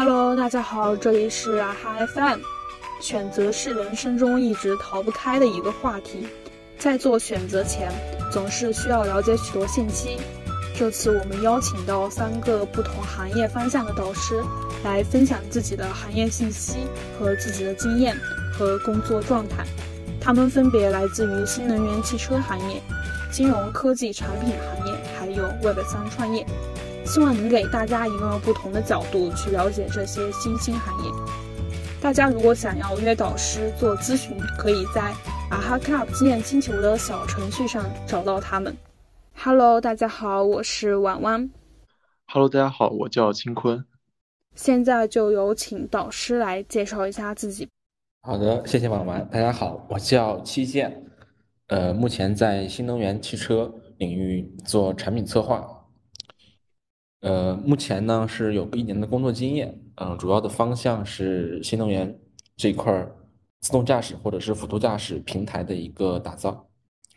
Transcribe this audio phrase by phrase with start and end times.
[0.00, 2.38] Hello，大家好，这里是啊哈 FM。
[3.00, 6.28] 选择是人生中一直逃不开的一个话题，
[6.78, 7.90] 在做选择前，
[8.30, 10.16] 总是需要了解许多信息。
[10.72, 14.40] 这次我们邀请到三个不同行业方向的导师，
[14.84, 16.76] 来分享自己的行业信息
[17.18, 18.16] 和自己的经验
[18.56, 19.64] 和工作状态。
[20.20, 22.80] 他们分别来自于新能源汽车行业、
[23.32, 26.46] 金融科技产品行业，还有 Web 三创业。
[27.08, 31.10] 希望能给大家一个不同的角度去了解这些新兴行业。
[32.02, 35.00] 大家如果想要约导师做咨询，可以在
[35.48, 38.76] 啊哈 Club 经验星球的小程序上找到他们。
[39.34, 41.48] Hello，大家好，我是婉婉。
[42.26, 43.82] Hello，大家好，我叫青坤。
[44.54, 47.66] 现在就有请导师来介绍一下自己。
[48.20, 49.26] 好的，谢谢婉婉。
[49.32, 51.02] 大家好，我叫七建，
[51.68, 55.66] 呃，目前在新能源汽车领域做产品策划。
[57.20, 62.16] 呃，目前呢是有一年的工作经验，嗯，主要的方向是新能源
[62.56, 63.12] 这一块儿
[63.60, 66.68] 自动驾驶或者是辅助驾驶平台的一个打造。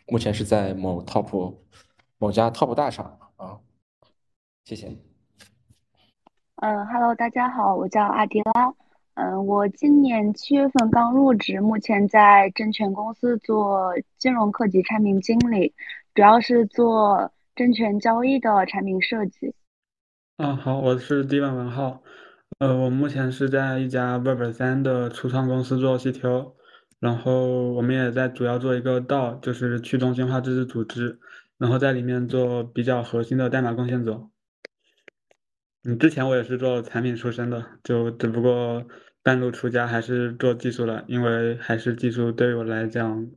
[0.08, 1.54] 目前是在某 top
[2.18, 3.56] 某家 top 大厂啊，
[4.64, 4.88] 谢谢。
[6.56, 8.74] 嗯，Hello，大家好，我叫阿迪拉，
[9.14, 15.72] 嗯，我今年七月份刚入职，目前在证券公司做金融科技产品经理，
[16.12, 19.54] 主要是做证券交易的产品设计。
[20.36, 22.02] 啊，好，我是 D 万文浩，
[22.58, 26.54] 呃，我目前是在一家 Web 三的初创公司做 CTO，
[26.98, 31.20] 然后我们也在主要做一个 DAO，就是去中心化自治组织，
[31.58, 34.28] 然后在里面做比较核心的代码贡献者。
[35.84, 38.84] 嗯，之前我也是做产品出身的，就只不过
[39.22, 43.30] 半路出家还是做技术了，因为还是技术对于我来讲，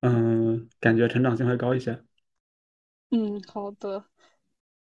[0.00, 2.02] 嗯，感觉成长性会高一些。
[3.10, 4.04] 嗯，好的。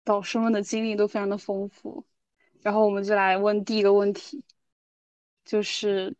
[0.10, 2.04] 导师们的经历都非常的丰富，
[2.64, 4.44] 然后我们就来问第一个问题，
[5.46, 6.16] 就是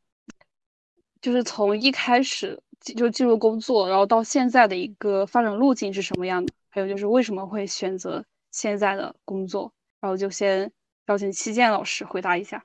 [1.20, 6.54] 就是从一开始就进入工作，然后到现在的一个发展路径是什么样的？
[6.70, 9.74] 还有就是为什么会选择现在的工作？
[10.00, 10.72] 然后就先
[11.08, 12.64] 邀请七建老师回答一下。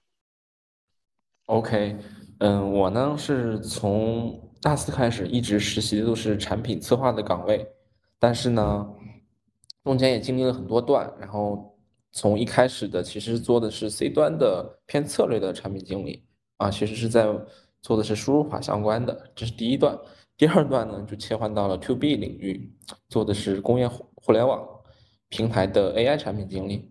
[1.47, 1.97] OK，
[2.41, 7.67] 嗯，我呢是从大四开始一直实习的都是产品策划的岗位，
[8.19, 8.95] 但是呢。
[9.85, 11.79] 中间也经历了很多段，然后
[12.11, 16.25] 从一开始的其实做的是 C 端的偏策略的产品经理
[16.57, 17.29] 啊，其实是在
[17.83, 19.97] 做的是输入法相关的，这是第一段。
[20.39, 22.73] 第二段呢就切换到了 To B 领域，
[23.11, 24.67] 做的是工业互联网
[25.29, 26.91] 平台的 AI 产品经理。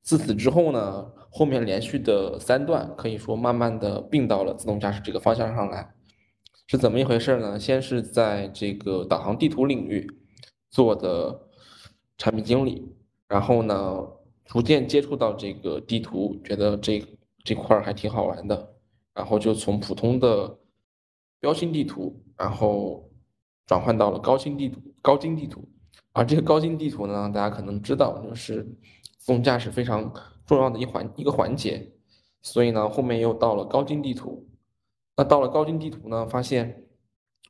[0.00, 5.92] 自此之后呢，后面连续的三段可以说慢慢的并到了自动驾驶这个方向上来，
[6.68, 7.58] 是怎么一回事呢？
[7.58, 10.08] 先是在这个导航地图领域
[10.70, 11.47] 做的。
[12.18, 12.86] 产品经理，
[13.28, 14.06] 然后呢，
[14.44, 17.02] 逐渐接触到这个地图，觉得这
[17.42, 18.74] 这块儿还挺好玩的，
[19.14, 20.58] 然后就从普通的
[21.40, 23.08] 标星地图，然后
[23.66, 25.66] 转换到了高清地图、高精地图。
[26.12, 28.64] 而这个高精地图呢，大家可能知道，就是
[29.18, 30.12] 自动驾驶非常
[30.44, 31.92] 重要的一环一个环节。
[32.42, 34.44] 所以呢，后面又到了高精地图。
[35.16, 36.84] 那到了高精地图呢，发现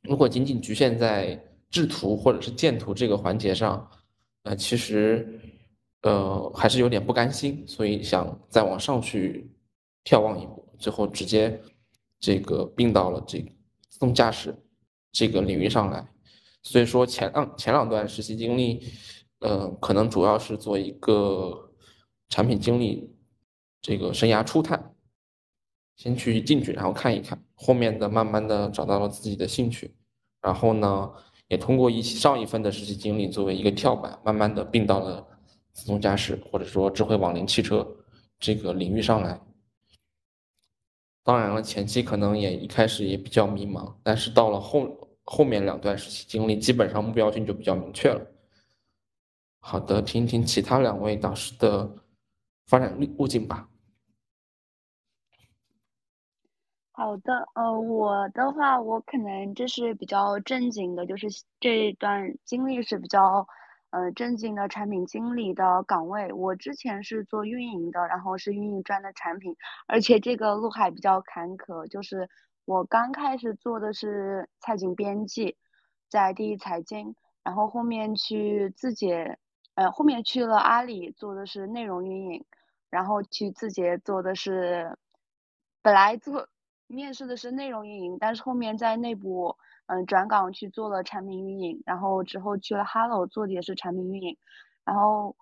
[0.03, 3.89] 如果仅仅局限在制图或者是建图这个环节上，
[4.49, 5.39] 呃，其实，
[6.01, 9.47] 呃，还是有点不甘心，所以想再往上去
[10.03, 11.61] 眺望一步，最后直接
[12.19, 13.51] 这个并到了这个
[13.89, 14.55] 自动驾驶
[15.11, 16.03] 这个领域上来。
[16.63, 18.91] 所以说前两前两段实习经历，
[19.41, 21.71] 呃，可能主要是做一个
[22.29, 23.15] 产品经理
[23.83, 24.95] 这个生涯初探，
[25.95, 29.93] 先去进去，然后看一看，后面的慢慢的找到了自己的兴趣，
[30.41, 31.11] 然后呢。
[31.49, 35.27] 也通过一上一份的实习经历作为一个跳板，慢慢的并到了
[35.73, 37.85] 自动驾驶或者说智慧网联汽车
[38.39, 39.41] 这个领域上来。
[41.23, 48.21] 当然了，前期可能也一开始也比较迷茫，但是到了后后面两段实习经历，基本上目标性就比较明确了。
[49.59, 51.91] 好的，听听其他两位导师的
[52.67, 53.67] 发展路路径吧。
[56.99, 63.47] 好的，呃，我的话，我可能就是比较正经的，就是这段经历是比较，
[63.91, 66.33] 呃，正经的产品经理的岗位。
[66.33, 69.55] 我之前是做运营的，然后是运营端的产品，
[69.87, 71.87] 而且这个路还比较坎坷。
[71.87, 72.27] 就是
[72.65, 75.55] 我刚开始做的是财经编辑，
[76.09, 77.15] 在第一财经，
[77.45, 79.37] 然后后面去字节，
[79.75, 82.45] 呃，后面去了阿里做的是内容运营，
[82.89, 84.97] 然后去字节做的是，
[85.81, 86.49] 本来做。
[86.89, 89.55] 面试的是内容运营，但是后面在内部，
[89.85, 94.37] 嗯，转岗去做了产品运营，然后之后去了 Hello 做的也是产品运营，
[94.83, 95.35] 然后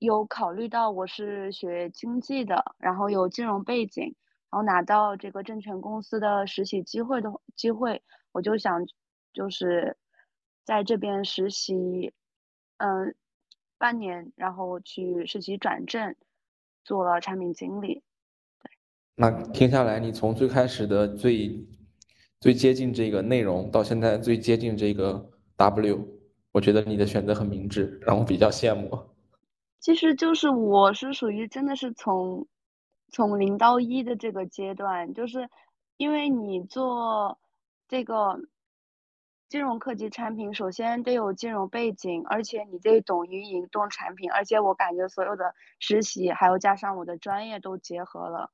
[0.00, 4.02] 有考虑到我是学经济的，然后有金融背景，
[4.50, 8.02] 然后拿到这个证券公司的实习机会的机会，
[8.32, 8.84] 我就想
[9.32, 9.96] 就是
[10.64, 12.12] 在这边实习，
[12.78, 13.14] 嗯，
[13.78, 16.16] 半年，然后去实习转正，
[16.84, 18.02] 做了产品经理。
[19.20, 21.68] 那听下来，你从最开始的最
[22.40, 26.08] 最接近这个内容，到现在最接近这个 W，
[26.52, 28.98] 我觉得你的选择很明智，让我比较羡慕。
[29.78, 32.46] 其实就是我是属于真的是从
[33.12, 35.50] 从零到一的这个阶段，就是
[35.98, 37.38] 因为你做
[37.88, 38.40] 这个
[39.50, 48.50] 金融科技产品，首先得有金融背景，而且你得懂运营、懂产品，而且我感觉所有的实习还有加上我的专业都结合了，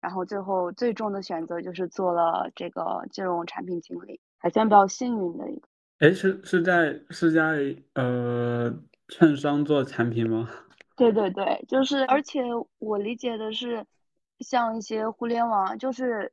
[0.00, 5.68] 然后最后最终的选择就是做了这个金融产品经理，还算比较幸运的一个。
[5.98, 8.72] 哎，是是在是在呃
[9.08, 10.48] 券商做产品吗？
[10.96, 12.40] 对对对，就是，而且
[12.78, 13.86] 我理解的是，
[14.40, 16.32] 像一些互联网，就是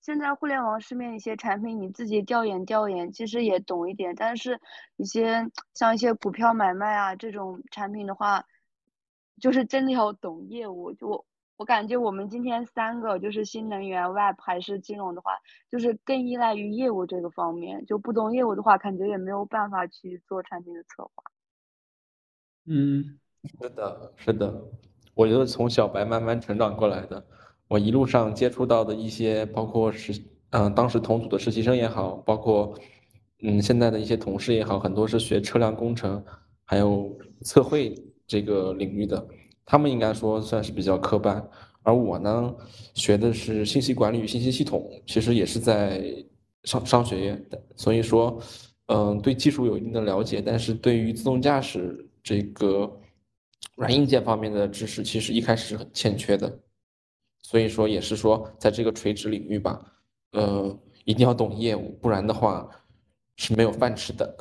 [0.00, 4.14] 现在互联网市面一些产品，你自己调研调研，其实也懂一点。
[4.16, 4.60] 但是，
[4.96, 8.44] 一些像一些股票买卖啊这种产品的话，
[9.40, 10.92] 就是真的要懂业务。
[10.92, 11.24] 就我
[11.56, 15.32] 我感觉我们今天三个，就是新能源、Web 还是金融的话，
[15.70, 17.84] 就是更依赖于业务这个方面。
[17.86, 21.24] 就不懂业务的话，感觉也没有办法去做产品的策划。
[22.66, 23.18] 嗯。
[23.60, 24.64] 是的，是的，
[25.12, 27.22] 我觉得从小白慢慢成长过来的，
[27.68, 30.18] 我一路上接触到的一些，包括实，
[30.48, 32.74] 嗯，当时同组的实习生也好，包括，
[33.42, 36.24] 嗯，现在的一些同事也好，很多是学车辆工程，
[36.64, 37.94] 还有测绘
[38.26, 39.28] 这个领域的，
[39.64, 41.46] 他们应该说算是比较科班，
[41.82, 42.54] 而我呢，
[42.94, 46.02] 学的是信息管理与信息系统，其实也是在
[46.64, 48.40] 商商学院的，所以说，
[48.86, 53.00] 嗯，对技术有一定的了解，但是对于自动驾驶这个。
[53.76, 56.60] 软硬件方面的知识其实一开始是很欠缺的，
[57.42, 59.80] 所以说也是说在这个垂直领域吧，
[60.30, 62.70] 呃，一定要懂业务，不然的话
[63.36, 64.36] 是没有饭吃的。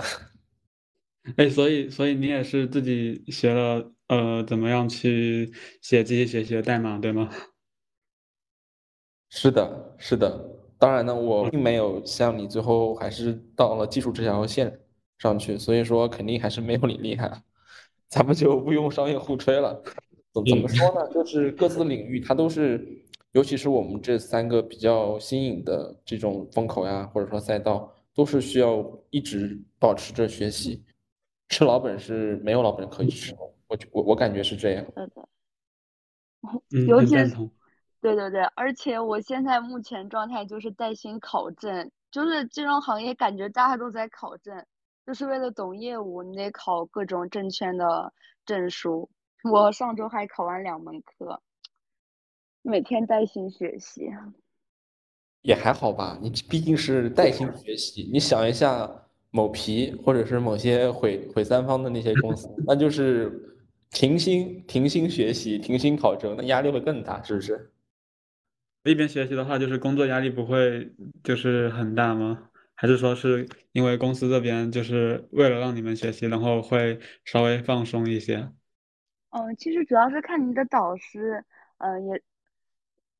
[1.37, 5.51] 哎，所以所以你也是自己学了呃，怎么样去
[5.81, 7.31] 写机器学习的代码，对吗？
[9.29, 10.49] 是的，是的。
[10.77, 14.79] 当然呢，我并没有像你最后还是到了技术这条线
[15.17, 17.41] 上去，所以说肯定还是没有你厉害。
[18.07, 19.81] 咱们就不用商业互吹了，
[20.31, 21.11] 怎怎么说呢？
[21.11, 30.83] 就是各自的领域，它都是，尤其是我们这三个比较新颖的这种风口呀，或者说赛道，都是需要一直保持着学习。
[31.49, 33.35] 吃老本是没有老本可以吃，
[33.91, 34.85] 我我我感觉是这样。
[34.95, 35.27] 对的，
[36.87, 37.35] 尤其是
[38.01, 44.65] 对对对，而且我现在目前状态就是带薪考证，就是金融行业感觉大家都在考证。
[45.05, 48.13] 就是为了懂业务，你得考各种证券的
[48.45, 49.09] 证书。
[49.43, 51.41] 我上周还考完两门课，
[52.61, 54.09] 每天带薪学习。
[55.41, 58.09] 也还好吧，你毕竟是带薪学习。
[58.13, 58.89] 你想一下，
[59.29, 63.52] 某皮或者是某些毁毁三方的那些公司，那就是
[63.93, 67.71] 停薪停薪学习，停薪考证，那压力会更大，是不是？
[68.83, 70.91] 一边学习的话，就是工作压力不会
[71.23, 72.49] 就是很大吗？
[72.75, 78.51] 还是说是因为公司这边就是为了让你们学习，然后会稍微放松一些？
[79.29, 81.45] 嗯，其实主要是看你的导师。
[81.77, 82.21] 嗯，也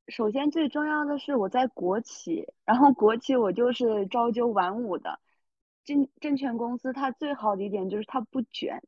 [0.08, 5.20] 首先最重要的是我在国企，然后国企我就是朝九晚五的。
[5.86, 8.82] 证证券公司它最好的一点就是它不卷，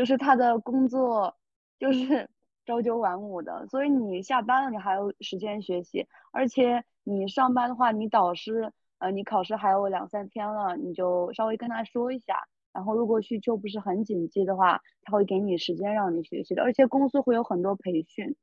[0.00, 1.36] 就是他的工作
[1.78, 2.26] 就是
[2.64, 8.72] 朝九晚五的，所以你下班了你还有时间学习，而且你上班的话，你导师。
[8.98, 18.36] 呃，你考试还有两三天了，你就稍微跟他说一下，然后如果需求不是很紧急的话，他会给你时间让你学习的，而且公司会有很多培训，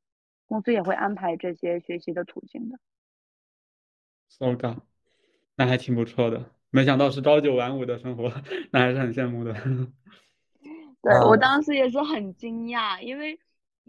[0.46, 2.78] 公司也会安排这些学习的途径的。
[4.28, 4.76] So g
[5.56, 8.32] 那还挺不错的，没想到是朝九晚五的生活，
[8.70, 9.54] 那还是很羡慕的。
[11.08, 13.38] 对我当时也是很惊讶，因为。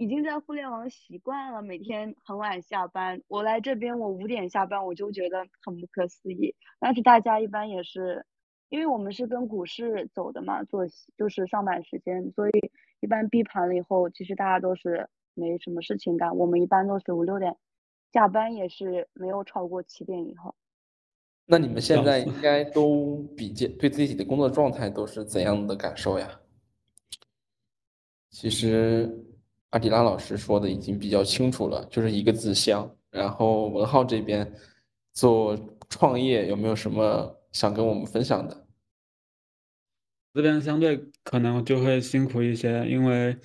[0.02, 3.22] 已经在互联网习惯了，每天很晚下班。
[3.28, 6.56] 我来这边，我五点下班，我就觉得很不可思议。
[6.80, 8.26] 但是大家一般也是，
[8.70, 12.72] 因为我们是跟股市走的嘛，作息就是上班时间，所以
[13.02, 16.38] 一般闭盘了以后，其实大家都是没什么事情干。
[16.38, 17.58] 我们一般都是五六点
[18.14, 20.56] 下班，也是没有超过七点以后。
[21.46, 26.40] 那你们现在应该都比较对自己的工作状态都是怎样的感受呀？
[28.30, 29.26] 其实。
[29.72, 32.92] 阿迪拉老师说的已经比较清楚了，就是一个字香。
[33.12, 34.52] 然后文浩这边
[35.14, 35.56] 做
[35.88, 38.66] 创业有没有什么想跟我们分享的？
[40.34, 43.38] 这边相对可能就会辛苦一些，因为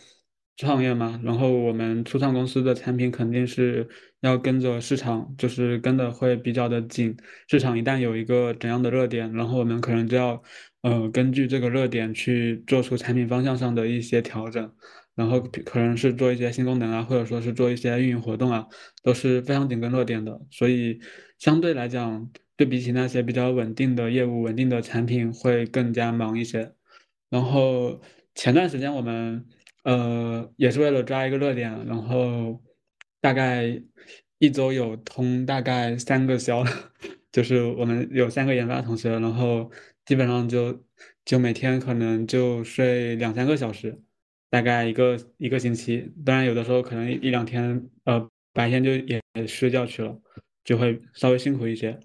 [0.57, 3.87] 创业嘛，然后我们初创公司的产品肯定是
[4.21, 7.15] 要跟着市场，就是跟的会比较的紧。
[7.49, 10.43] 市场一旦有一个怎样的热点，然后我们可能就要，
[10.85, 14.71] 呃，根据这个热点去做出产品方向上的一些调整，
[15.15, 18.67] 然后可能是做一些新功能啊，或者说是做一些运营活动啊，
[19.03, 20.39] 都是非常紧跟热点的。
[20.51, 21.01] 所以
[21.39, 26.75] 相对来讲，对比起那些比较稳定的业务、稳定的产品，会更加忙一些。
[27.31, 28.01] 然后
[28.35, 29.47] 前段时间我们。
[29.85, 32.59] 呃，也是为了抓一个热点，然后
[33.21, 33.83] 大概
[34.39, 36.65] 一周有通大概三个销，
[37.31, 39.71] 就是我们有三个研发同学，然后
[40.05, 40.85] 基本上就
[41.25, 44.01] 就每天可能就睡两三个小时，
[44.51, 46.13] 大概一个一个星期。
[46.25, 50.21] 当然有的时候可能一两天，呃，白天就也睡觉去了，
[50.65, 51.99] 就会稍微辛苦一些。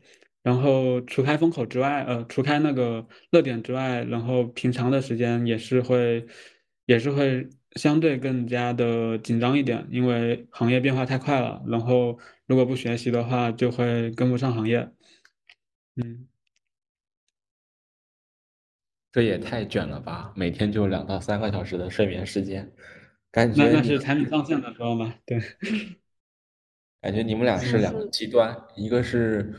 [0.44, 6.26] 然后除开风口之外，呃，除开那个热点之外，然后平常的时间也是会，
[6.86, 7.48] 也是会。
[7.76, 11.64] 相对更加的紧张一点，因为行业变化太快了。
[11.68, 14.90] 然后如果不学习的话，就会跟不上行业。
[15.96, 16.28] 嗯，
[19.12, 20.32] 这也太卷了吧！
[20.36, 22.72] 每天就两到三个小时的睡眠时间，
[23.32, 25.14] 感觉那那是产品上线的时候吗？
[25.26, 25.40] 对，
[27.02, 29.54] 感觉你们俩是两个极端，一个是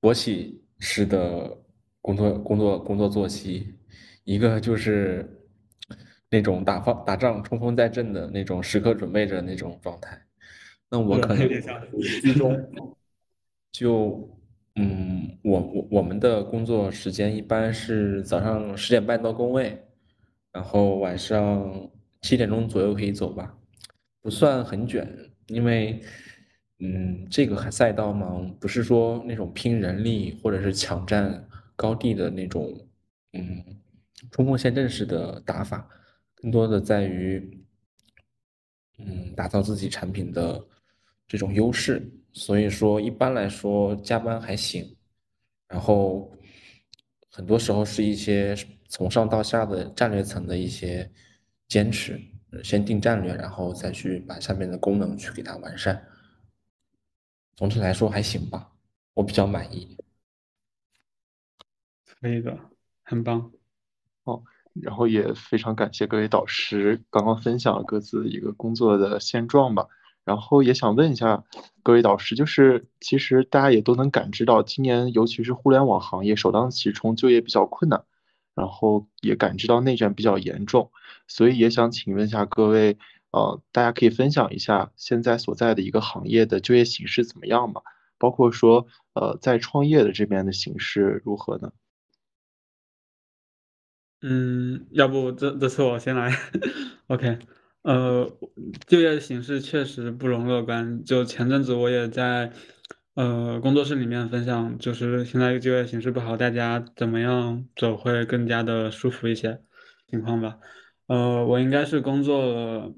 [0.00, 1.56] 国企式的
[2.00, 3.74] 工作工作工作作息，
[4.24, 5.32] 一个就是。
[6.28, 10.20] 那种打方打仗冲锋在阵的那种时刻准备着那种状态，
[10.90, 12.68] 那我可能居中，
[13.70, 14.35] 就
[14.76, 19.82] 嗯，我我我们的工作时间一般是早上十点半到工位，
[20.52, 21.90] 然后晚上
[22.20, 23.56] 七点钟左右可以走吧，
[24.20, 25.08] 不算很卷，
[25.46, 26.00] 因为
[26.80, 32.86] 嗯，这个赛道嘛，不是说那种拼人力或者是抢占高地的那种
[33.32, 33.64] 嗯
[34.30, 35.88] 冲锋陷阵式的打法。
[36.34, 37.64] 更多的在于，
[38.98, 40.62] 嗯，打造自己产品的
[41.26, 42.06] 这种优势，
[42.36, 44.94] 所以说一般来说加班还行，
[45.68, 46.30] 然后
[47.30, 48.54] 很多时候是一些
[48.90, 51.10] 从上到下的战略层的一些
[51.66, 52.20] 坚持，
[52.62, 56.06] 先定战略，然后再去把下面的功能去给它完善。
[57.56, 58.70] 总体来说还行吧，
[59.14, 59.96] 我比较满意。
[62.20, 62.54] 可以的，
[63.02, 63.50] 很棒。
[64.24, 64.44] 哦。
[64.82, 69.88] 然后也非常感谢各位导师刚刚分享了各自一个工作的现状吧。
[70.26, 71.44] 然后也想问一下
[71.84, 78.04] 各位导师，就是其实大家也都能感知到，今年尤其是互联网行业首当其冲，就业比较困难，
[78.54, 80.90] 然后也感知到内卷比较严重，
[81.28, 82.98] 所以也想请问一下各位，
[83.30, 87.80] 呃，大家可以分享一下现在所在的一个行业的就业形势怎么样嘛？
[88.18, 91.72] 包括说，呃，在创业的这边的形势如何呢？
[94.22, 96.32] 嗯，要不这这次我先来，
[97.06, 97.38] OK，
[97.86, 98.28] 呃，
[98.88, 101.04] 就业形势确实不容乐观。
[101.04, 102.50] 就前阵子我也在
[103.14, 109.60] 呃工作室里面分享，就是现在就业形势不好，大家怎么样走会更加的舒服一些
[110.10, 110.58] 情况吧。
[111.06, 112.92] 呃，我应该是工作了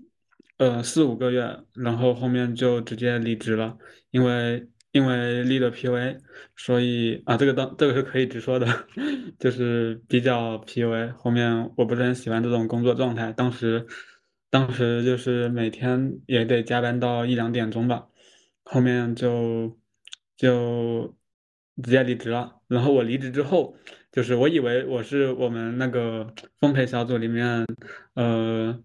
[0.56, 3.76] 呃四五个月，然后后面就直接离职了，
[4.10, 4.68] 因为。
[4.90, 6.18] 因为立了 PUA，
[6.56, 8.66] 所以啊，这个当这个是可以直说的，
[9.38, 11.12] 就是比较 PUA。
[11.12, 13.86] 后面我不是很喜欢这种工作状态，当时
[14.50, 18.08] 当时就是每天也得加班到一两点钟吧，
[18.64, 19.78] 后面就
[20.36, 21.16] 就
[21.82, 22.60] 直接离职了。
[22.68, 23.76] 然后我离职之后，
[24.12, 27.66] 就是我以为我是我们那个丰培小组里面，
[28.14, 28.82] 呃。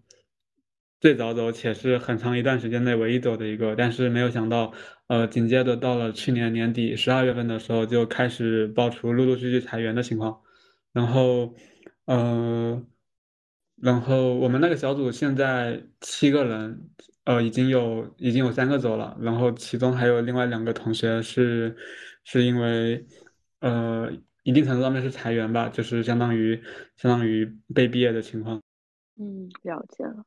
[1.00, 4.72] 最早走且是很长一段时间内唯一走的一个，但是没有想到，
[5.06, 10.40] 呃，紧接着到了去年年底十二月份的时候，就开始爆出陆陆续续裁员的情况，
[10.94, 11.54] 然后，
[12.06, 12.82] 呃，
[13.84, 16.88] 然后我们那个小组现在七个人，
[17.24, 21.76] 呃，已经有已经有三个走了，然后其中还有另外两个同学是
[22.24, 23.06] 是因为，
[23.60, 24.10] 呃，
[24.42, 26.58] 一定程度上面是裁员吧，就是相当于
[26.96, 28.58] 相当于被毕业的情况。
[29.18, 30.24] 嗯，了解了。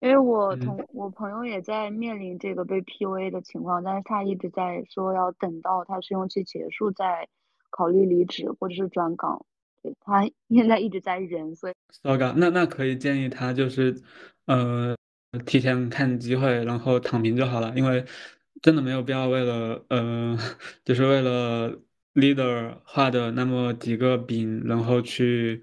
[0.00, 7.28] 因为我同我朋友也在面临这个被 PUA 的情况，但是他一直在说要等到他试用期结束再
[7.68, 9.44] 考虑离职或者是转岗。
[9.84, 12.32] 对他 现在一直在忍，所以糟糕。
[12.36, 13.94] 那那可以建议他就是，
[14.46, 14.96] 呃，
[15.44, 17.72] 提前看机会，然后躺平就好了。
[17.76, 18.04] 因为
[18.62, 20.36] 真的没有必要为了呃，
[20.84, 21.78] 就是为了
[22.14, 25.62] leader 画的那么几个饼，然后去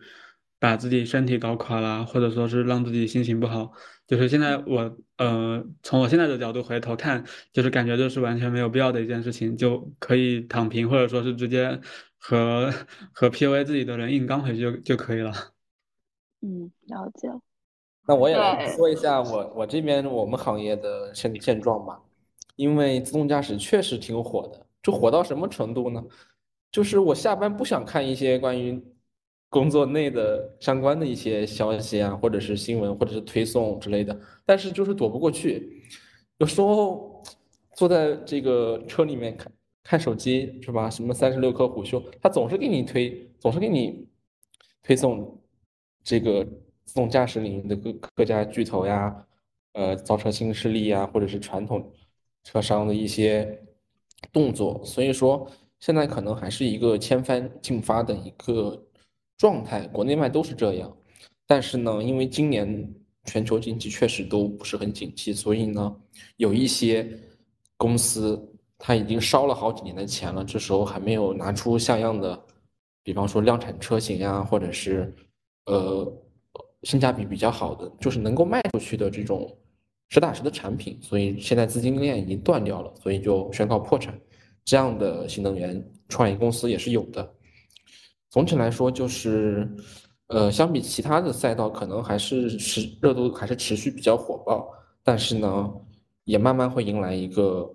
[0.60, 3.72] 把自己身体搞垮了，或者说是让自己心情不好。
[4.06, 7.24] 就是现在我呃，从我现在的角度回头看，
[7.54, 11.80] 就是感觉这是完全没有必要的一件事情，就可以躺平，或者说是直接
[12.22, 12.72] 和
[13.12, 15.34] 和 PUA 自己的人硬刚回去就就可以了。
[16.42, 17.28] 嗯，了解。
[18.08, 22.02] 那我也来说一下我我这边我们行业的现现状吧，
[22.56, 26.04] 因为自动驾驶确实挺火的，就火到什么程度呢？
[26.72, 28.84] 就是我下班不想看一些关于
[29.50, 35.84] 工作内的相关的一些消息啊，或者是新闻，或者是推送之类的，但是就是躲不过去，
[36.38, 37.22] 有时候
[37.76, 39.52] 坐在这个车里面看
[39.84, 40.90] 看手机是吧？
[40.90, 44.08] 什么三十六氪虎嗅，他总是给你推，总是给你
[44.82, 45.42] 推送
[46.04, 46.48] 这个。
[46.84, 49.26] 自动驾驶领域的各各家巨头呀，
[49.74, 51.90] 呃，造车新势力呀，或者是传统
[52.44, 53.64] 车商的一些
[54.34, 58.88] 动作，所以说现在可能还是一个千帆竞发的一个
[59.38, 60.98] 状态，国内外都是这样。
[61.48, 65.96] 但是呢，因为今年全球经济确实都不是很景气，所以呢，
[66.36, 67.08] 有一些
[67.78, 68.51] 公司
[68.82, 72.38] 它已经烧了好几年的钱了，这时候还没有拿出像样的，
[73.04, 75.16] 比方说量产车型呀，或者是
[75.68, 76.12] 呃。
[76.84, 79.56] 性价比比较好的，就是能够卖出去的这种
[80.10, 84.20] 实打实的产品，所以现在资金链已经断掉了，所以就宣告破产。
[84.66, 87.32] 这样的新能源创业公司也是有的。
[88.32, 89.70] 总体来说，就是
[90.26, 94.68] 呃，相比其他的赛道，可能还是持热度还是持续比较火爆，
[95.04, 95.72] 但是呢，
[96.24, 97.72] 也慢慢会迎来一个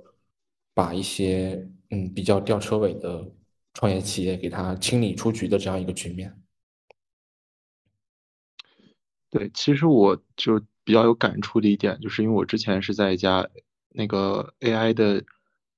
[0.76, 3.26] 把一些嗯比较吊车尾的
[3.72, 6.38] 创业企业给它清理出局的这样一个局面。
[9.30, 13.48] 对，其实我就比较有感触的一点，就是因为我之前是在一家
[13.88, 15.24] 那个 AI 的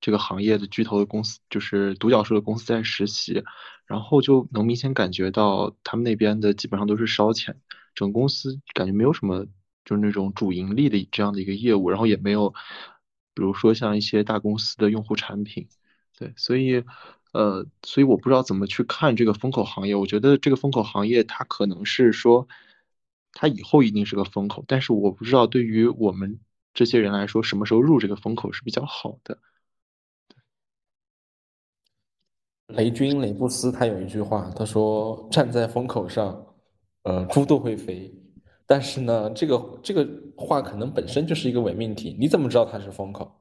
[0.01, 3.41] 这个行业的巨头的公司，就是独角兽的公司在实习，
[3.85, 7.55] 然后就能明显感觉到他们那边的基本上都是烧钱，
[7.95, 9.45] 整个公司感觉没有什么
[9.85, 12.53] 就是那种主盈利的这样的一个业务，然后也没有，
[13.33, 15.67] 比如说像一些大公司的用户产品，
[16.17, 16.83] 对，所以
[17.31, 22.47] 呃，所以我不知道怎么去看这个风口行业，我觉得这个风口行业它可能是说。
[23.31, 26.39] 它以后一定是个风口，但是我不知道对于我们
[26.73, 29.37] 这些人来说，什么时候入这个风口是比较好的。
[32.69, 36.43] 雷军雷布斯他有一句话，他说：“站在风口上，
[37.03, 38.11] 呃，猪都会飞。”
[38.69, 42.15] 但是呢，这个这个话可能本身就是一个伪命题。
[42.19, 43.31] 你怎么知道它是风口？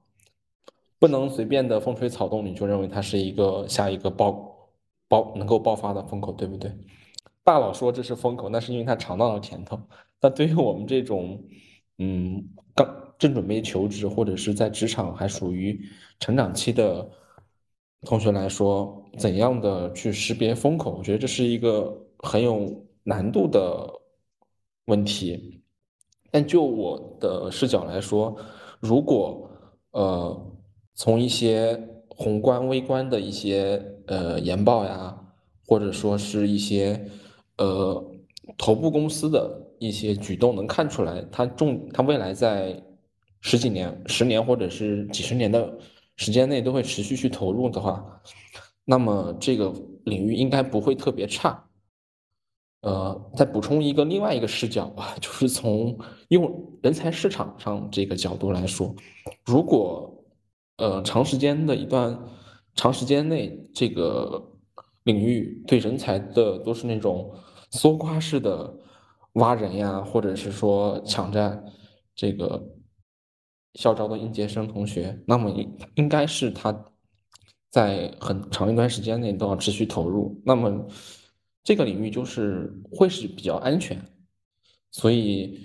[0.98, 4.70] 不能随便的风吹草动，你就认为它是一个下一个爆
[5.06, 6.72] 爆能够爆发的风口，对不对？
[7.44, 9.78] 大佬说这是风口，那是因为他尝到了甜头。
[10.18, 11.44] 但对于我们这种，
[11.98, 12.42] 嗯，
[12.74, 12.88] 刚
[13.18, 15.78] 正准备求职或者是在职场还属于
[16.20, 17.06] 成长期的
[18.06, 20.96] 同学来说，怎样的去识别风口？
[20.96, 23.92] 我觉得这是一个很有难度的
[24.88, 25.62] 问题。
[26.32, 28.36] 但就我的视角来说，
[28.80, 29.48] 如果
[29.92, 30.52] 呃
[30.94, 35.16] 从一些宏观、微观的一些呃研报呀，
[35.64, 37.08] 或者说是一些。
[37.60, 38.04] 呃，
[38.56, 42.80] 头部公司的一些举动能看出来，它重，它未来在
[43.40, 45.76] 十几年、十年或者是几十年的
[46.14, 48.22] 时间内都会持续去投入的话，
[48.84, 49.74] 那么这个
[50.04, 51.67] 领域应该不会特别差。
[52.82, 58.94] 呃，再补充一个另外一个视角吧， 就是从用人才市场上这个角度来说，
[59.44, 60.24] 如果
[60.76, 62.18] 呃长时间的一段
[62.74, 64.52] 长时间内这个
[65.04, 67.32] 领域对人才的都是那种。
[67.70, 68.74] 搜刮式的
[69.34, 71.62] 挖人呀，或者是说抢占
[72.14, 72.66] 这个
[73.74, 76.74] 校招的应届生同学，那么应应该是他
[77.70, 80.88] 在很长一段时间内都要持续投入，那么
[81.68, 84.02] 这个领域就是会是比较安全。
[84.90, 85.60] 所以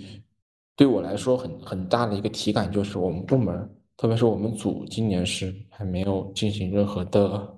[0.76, 7.58] 对我来说，很很大的一个体感就是，我们部门，特别是我们组，今年是还没有进行任何的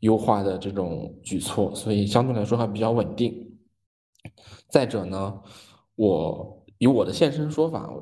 [0.00, 3.54] 优化的这种举措，所以相对来说还比较稳定。
[4.70, 5.38] 再者呢，
[5.94, 7.92] 我以我的现身说法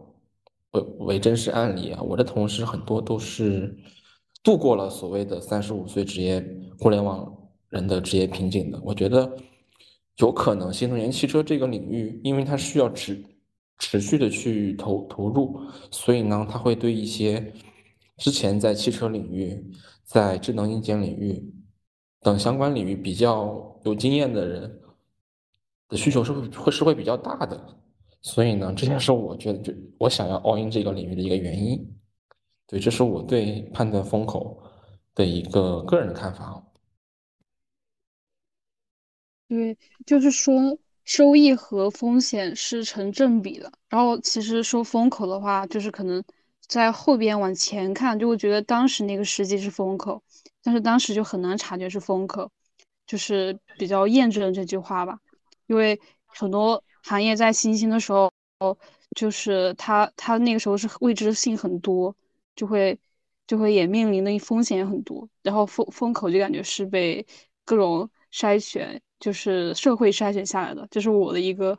[0.71, 3.77] 为为真实案例啊，我的同事很多都是
[4.45, 6.41] 度过了所谓的三十五岁职业
[6.79, 7.37] 互联网
[7.69, 8.81] 人的职业瓶颈的。
[8.85, 9.37] 我觉得
[10.17, 13.23] 有可能新能源汽车这个领域，因为它需要持
[13.79, 17.53] 持续的去投投入，所以呢，它会对一些
[18.17, 19.65] 之前在汽车领域、
[20.05, 21.53] 在智能硬件领域
[22.21, 24.79] 等相关领域比较有经验的人。
[25.89, 27.61] 的需求是会是会比较大的，
[28.23, 31.79] 所以呢，这也是我觉得就我想要 all in 这个领域的一个原因。
[32.67, 34.59] 对，这是我对判断风口
[35.15, 36.65] 的一个个人的看法。
[39.53, 43.71] 对，就是说收益和风险是成正比的。
[43.91, 46.25] 然后其实说风口的话，就是可能
[46.67, 50.23] 在后边往前看，就会觉得当时那个时机是风口，
[50.63, 52.51] 但是当时就很难察觉是风口，
[53.07, 55.19] 就是比较验证这句话吧。
[55.67, 58.33] 因为很多行业在新兴的时候，
[59.15, 62.17] 就是他他那个时候是未知性很多，
[62.57, 62.99] 就会
[63.47, 67.27] 就会也面临的风险也很多，然后风风口就感觉是被
[67.67, 71.79] 各种筛选，就是社会筛选下来的，这是我的一个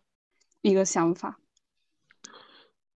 [0.61, 1.37] 一个想法。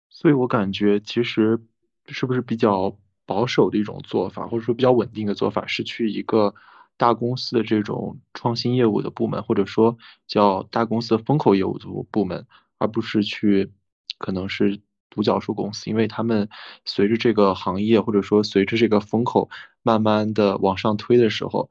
[0.08, 1.60] 所以我感觉其实
[2.06, 6.54] 是不是比较保守的一种做法，或者说比较稳定的做法，是去一个
[6.96, 12.46] 大公司的这种创新业务的部门，或者说叫大公司的风口业务的部门，
[12.78, 13.72] 而不是去。
[14.18, 14.80] 可能是
[15.10, 16.48] 独角兽公司，因为他们
[16.86, 19.50] 随着这个行业或者说随着这个风口
[19.84, 21.70] 慢慢的往上推的时候，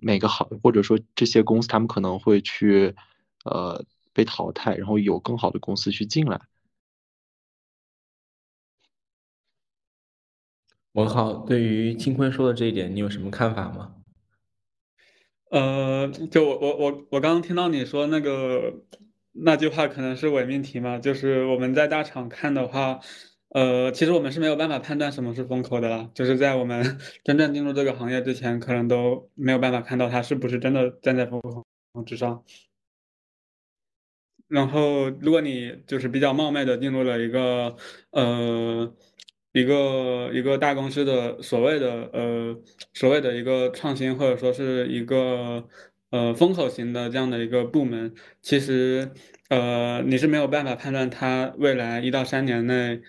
[0.00, 2.94] 每个行或者说这些公司他们可能会去
[3.44, 6.40] 呃被淘汰，然后有更好的公司去进来。
[10.92, 13.94] 文浩，对于金坤说的这一点，你有什么看法吗？
[15.50, 18.84] 呃，就我我我我刚刚听到你说那个。
[19.32, 20.98] 那句话可能是伪命题嘛？
[20.98, 22.98] 就是我们在大厂看的话，
[23.50, 26.10] 呃，其实我们是没有办法判断什么是风口的啦。
[26.14, 31.64] 就是在我们 真正进入这个行业之前，可能都没有办法看到它是不是真的站在风口
[32.04, 32.44] 之上。
[34.48, 37.76] 然后，如果你就是比较冒昧的进入了一个
[38.10, 38.94] 呃
[39.52, 42.56] 一个一个大公司的所谓的呃
[42.94, 45.68] 所谓的一个创新，或者说是一个。
[46.12, 49.12] 呃，风口型的这样的一个部门，其实，
[49.48, 53.00] 呃，你是没有办法判断它未来一到三年内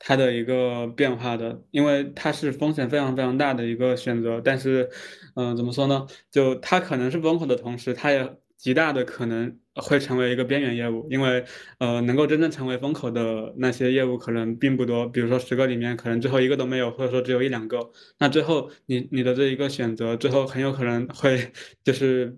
[0.00, 4.40] 它的一个变化的，因为它是风险非常非常大的一个选择。
[4.40, 4.90] 但是，
[5.36, 6.06] 嗯，怎么说呢？
[6.30, 11.44] 就它可能是风口的同时，它也极大的可能会成为一个边缘业务，因为，
[11.78, 15.06] 呃，能够真正成为风口的那些业务可能并不多。
[15.06, 17.92] 比如说十个里面，可能最后一个都没有，或者说只有一两个。
[18.18, 21.52] 那最后，你你的这一个选择，最后很有可能会
[21.84, 22.36] 就是。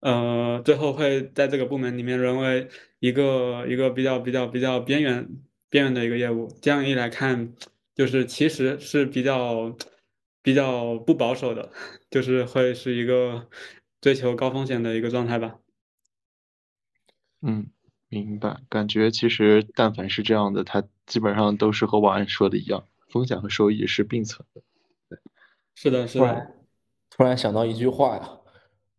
[0.00, 2.68] 呃，最后会在这个部门里面沦为
[3.00, 5.26] 一个一个比较比较比较边缘
[5.76, 6.48] 边缘的一个业务。
[6.62, 7.52] 这样一来看，
[7.94, 9.76] 就是其实是比较
[10.40, 11.70] 比较不保守的，
[12.08, 13.46] 就是会是一个
[14.00, 15.58] 追求高风险的一个状态吧。
[17.42, 17.66] 嗯，
[18.08, 18.62] 明白。
[18.70, 24.62] 感觉其实但凡是这样的，它基本上都是和王安说的一样，风险和收益是并存的。
[25.10, 25.18] 对，
[25.74, 26.54] 是的，是的。
[27.10, 28.30] 突然想到一句话呀。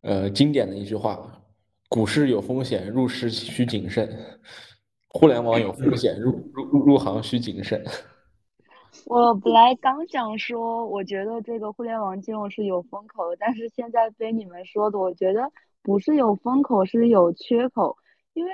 [0.01, 1.43] 呃，经典的一句话
[1.89, 4.07] ：“股市有风险，入市需谨慎；
[5.09, 7.83] 互联网有风险，入入入行需谨慎。
[9.05, 15.51] ”我本来刚想说，我觉得这个互联网金融是有风口，但是现在被你们说的，我觉得
[15.83, 17.97] 不是有风口，是有缺口。
[18.33, 18.51] 因为，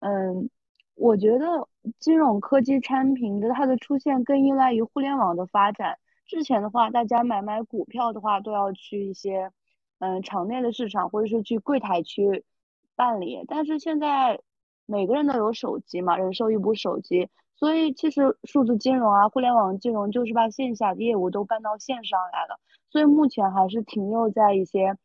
[0.00, 0.50] 嗯，
[0.94, 5.98] 我觉得金融科技产品的它的出现更依赖于互联网的发展。
[6.26, 9.50] 之前的话，大家买买股票的话，都要去一些。
[10.00, 12.44] 嗯，场内的市场或者是去柜台去
[12.94, 14.40] 办理，但是现在
[14.86, 22.58] 每个人都有手机嘛，人手一部手机，所以其实数字金融啊，互联网金融就是把线下的业务都搬到线上来了，
[22.90, 24.96] 所以目前还是停留在一些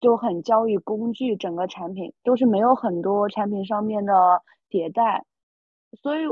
[0.00, 5.24] 就很交易工具，整个产品都是没有很多产品上面的迭代，
[6.02, 6.24] 所以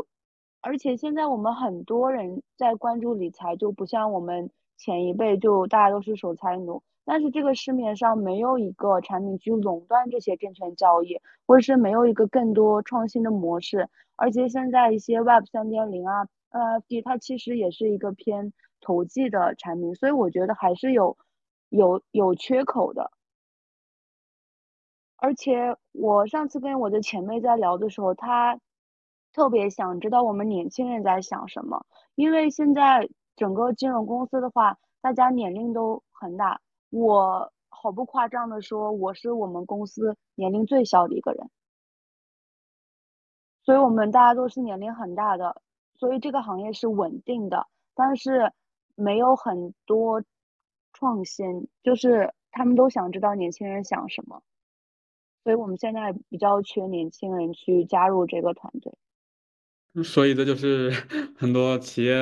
[0.60, 6.82] 而且现在我们很多人在关注理财，就不像我们前一辈就大家都是守财奴。
[7.04, 13.88] 但是这个市面上没有一个产品去垄断这些证券交易，或者是没有一个更多创新的模式。
[14.16, 21.16] 而且现在一些 Web 三点零啊，NFT 它其实也是一个偏投机的产品，所以我觉得还是有
[21.70, 23.10] 有有缺口的。
[25.16, 28.58] 而且我上次跟我的前辈在聊的时候，他
[29.32, 36.60] 特别想知道我们年轻人在想什么，因为现在整个金融公司的话，大家年龄都很大。
[36.92, 41.48] 我毫不夸张的说，我是我们公司年龄最小的一个人，
[43.62, 45.62] 所以我们大家都是年龄很大的，
[45.94, 48.52] 所以这个行业是稳定的，但是
[48.94, 50.22] 没有很多
[50.92, 54.42] 创新，就是他们都想知道年轻人想什么，
[55.42, 58.92] 所以我们现在比较缺年轻人去加入这个团队。
[60.02, 60.90] 所以这就是
[61.36, 62.14] 很多企业，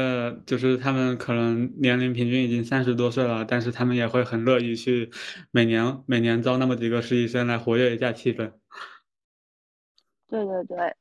[0.44, 5.08] 就是他们可能年龄平均已经三十多岁了，但是他们也会很乐意去
[5.52, 8.52] 每年每年招那么几个实习生来活跃一下气氛。
[10.26, 10.96] 对对对，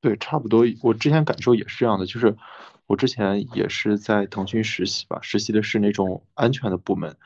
[0.00, 0.64] 对，差不多。
[0.82, 2.36] 我之前感受也是这样的，就是
[2.86, 7.16] 我之前也是在腾讯实习吧，实习的是那种安全的部门，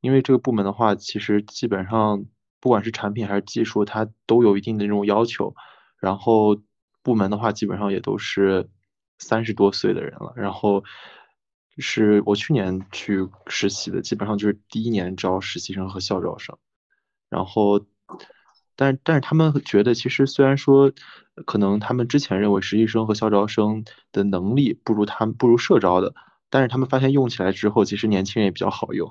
[0.00, 2.24] 因为这个部门的话，其实基本上
[2.60, 5.56] 不管是产品还是技术，它都有一定的那种要求，
[5.98, 6.62] 然后。
[7.04, 8.68] 部门的话，基本上也都是
[9.18, 10.32] 三十多岁的人了。
[10.34, 10.82] 然后
[11.78, 16.58] 是我去年去实习的，基本上就是第一年招实习生和校招生。
[17.28, 17.84] 然后
[18.74, 20.92] 但但是他们觉得，其实虽然说，
[21.46, 26.14] 可能他们之前认为实习生和校招生的能力不如他们不如社招的，
[26.50, 29.10] 但是他们发现用起来之后，其实年轻人也比较好用。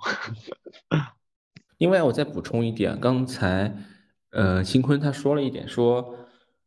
[1.77, 3.75] 另外，我再补充一点，刚才
[4.32, 6.15] 呃，新坤他说了一点，说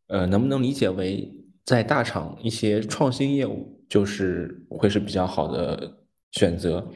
[0.08, 1.32] 呃，能不能理解为
[1.64, 5.98] 在大厂一些创新业务就是会是比较好的
[6.32, 6.86] 选择？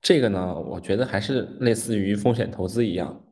[0.00, 3.24] 这个呢，我觉得还是类似于风险投资一样。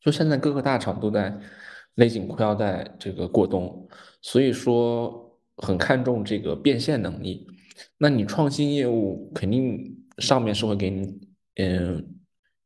[0.00, 1.38] 就现在各个大厂都在
[1.94, 3.88] 勒紧裤腰带这个过冬，
[4.20, 7.46] 所以说很看重这个变现能力。
[7.96, 11.20] 那你创新业务肯定上面是会给你
[11.56, 12.04] 嗯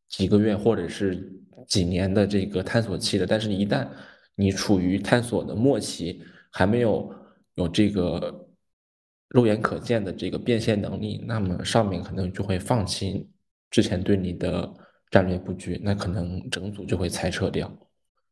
[0.08, 1.32] 几个月或者是
[1.68, 3.86] 几年的这个探索期的，但是你一旦
[4.34, 7.14] 你处于探索的末期，还没有
[7.54, 8.48] 有这个
[9.28, 13.28] 肉眼可见的这个变现能力，那么上面可能就会放弃
[13.70, 14.72] 之前对你的。
[15.12, 17.70] 战略布局，那可能整组就会裁撤掉，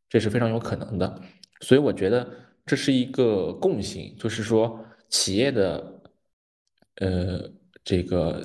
[0.08, 1.20] 这是非常有可能的。
[1.60, 2.26] 所以我觉得
[2.64, 6.02] 这是一个共性，就是说企业的
[7.00, 7.52] 呃
[7.84, 8.42] 这个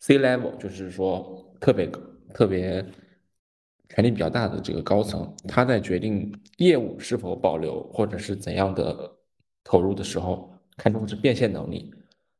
[0.00, 1.88] C level，就是说特别
[2.34, 2.84] 特别
[3.94, 9.10] 权力比较大的这个高层，他在决定业务是否保留或者是怎样的
[9.62, 11.94] 投入的时候，看重的是变现能力。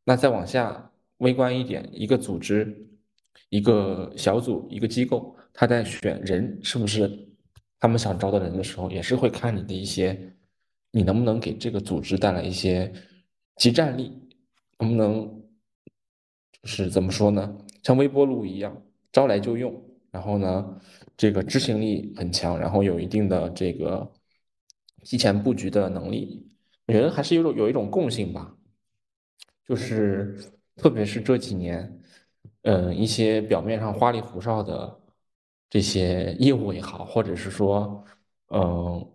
[0.04, 2.80] 那再往下微观一点，一个组织。
[3.50, 7.28] 一个小组、一个机构，他在选人是不是
[7.78, 10.34] 他们想招的人的时候，也是会看你的一些，
[10.90, 12.92] 你能不能给这个组织带来一些
[13.56, 14.10] 即战力，
[14.80, 15.42] 能不能
[16.62, 17.56] 就是怎么说呢？
[17.84, 19.72] 像微波炉一样招来就用，
[20.10, 20.80] 然后呢，
[21.16, 24.12] 这个执行力很强，然后有一定的这个
[25.02, 26.46] 提前布局的能力，
[26.86, 28.54] 我觉得还是有种有一种共性吧，
[29.66, 30.36] 就是
[30.76, 32.00] 特别是这几年。
[32.66, 34.98] 嗯，一些表面上花里胡哨的
[35.68, 38.02] 这些业务也好，或者是说，
[38.48, 39.06] 嗯，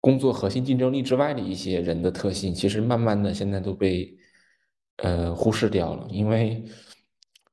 [0.00, 4.12] 工作核心竞争力之外的一些人的特性，其实慢慢的现在都被
[4.96, 6.08] 呃忽视掉了。
[6.10, 6.64] 因为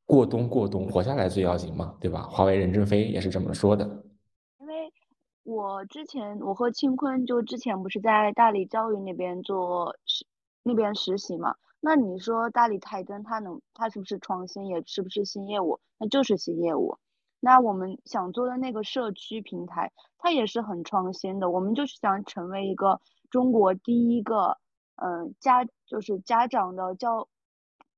[0.08, 2.24] 过冬过冬，活下来最要紧嘛，对吧？
[2.24, 3.86] 华为任正非也是这么说的。
[4.60, 4.92] 因为
[5.44, 10.26] 我之前我和庆坤就之前不是在大理教育那边做实
[10.64, 11.56] 那边实习嘛。
[11.82, 15.80] 那你说大理台灯它能它是不是创新，也是不是新业务？
[16.00, 16.98] 那就是新业务。
[17.40, 21.50] 那我们想做的那个社区平台，它也是很创新的。
[21.50, 24.58] 我们就是想成为一个中国第一个，
[24.96, 27.28] 嗯，家就是家长的教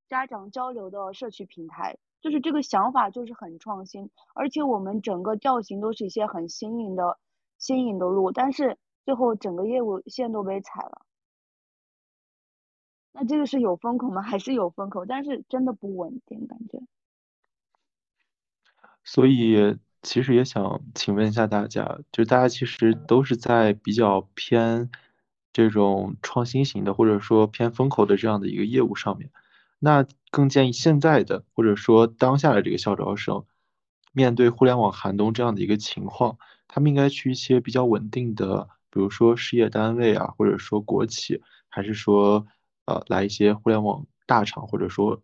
[0.10, 7.20] 家长交流的社区平台，就是这个想法就是很创新，而且我们整个调性都是一些很新颖的
[7.60, 11.04] 新颖的路，但是最后整个业务线都被踩了。
[13.12, 14.22] 那这个是有风口吗？
[14.24, 16.82] 还是有风口，但是真的不稳定，感觉。
[19.04, 24.90] 所以其实也想请问一下大家，就大家其实都是在比较偏
[25.54, 29.30] 这种创新型的，或者说偏风口的这样的一个业务上面。
[29.80, 33.46] 那更建议现在的，或者说当下的这个校招生，
[34.12, 36.38] 面对互联网寒冬这样的一个情况，
[36.68, 42.46] 他们应该去一些比较稳定的，比如说事业单位啊，或者说国企，还是说？
[42.86, 45.22] 呃，来一些互联网大厂，或者说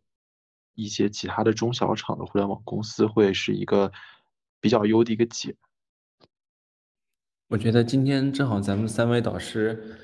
[0.75, 3.91] 一些其他的中小厂的互联网公司，会是一个
[4.61, 5.55] 比较优的一个解。
[7.47, 9.97] 我觉得今天正好咱们三位导师，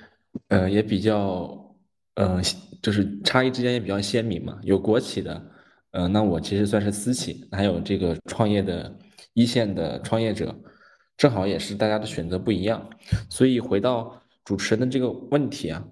[0.47, 1.70] 呃，也比较，
[2.15, 2.41] 呃，
[2.81, 4.59] 就是差异之间也比较鲜明嘛。
[4.63, 5.51] 有国企的，
[5.91, 8.97] 呃，那我其实算是私企，还有这个创业的
[9.33, 10.55] 一线的创业者，
[11.17, 12.89] 正好也是大家的选择不一样。
[13.29, 15.85] 所以回到主持人的这个问题啊。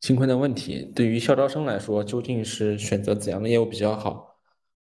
[0.00, 4.36] 新坤的问题，对于校招生来说，究竟是选择怎样的业务比较好？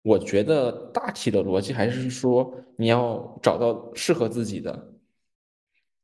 [0.02, 4.92] 我觉得大体的逻辑还是说，你要找到适合自己的，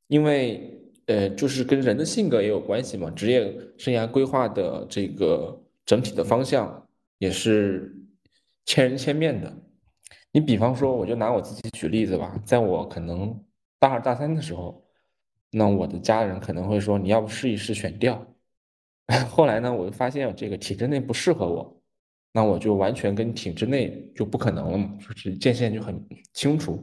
[0.06, 3.10] 因为呃，就是跟人的性格也有关系嘛。
[3.10, 6.86] 职业生涯规划的这个整体的方向
[7.18, 7.94] 也是
[8.64, 9.52] 千人千面的。
[10.30, 13.38] 你比方说，我就拿我自己举例子吧，在我可能
[13.78, 14.82] 大二大三的时候，
[15.50, 18.26] 那我的家人可能会说，你要不试一试选调。
[19.28, 21.82] 后来呢，我就发现这个体制内不适合我，
[22.32, 26.82] 那我就完全跟体制内就不可能了嘛，就是界限就很清楚。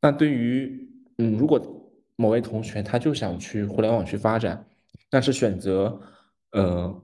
[0.00, 1.75] 那对于嗯，如果
[2.16, 4.66] 某位同学他就想去互联网去发展，
[5.10, 6.00] 那是选择
[6.52, 7.02] 呃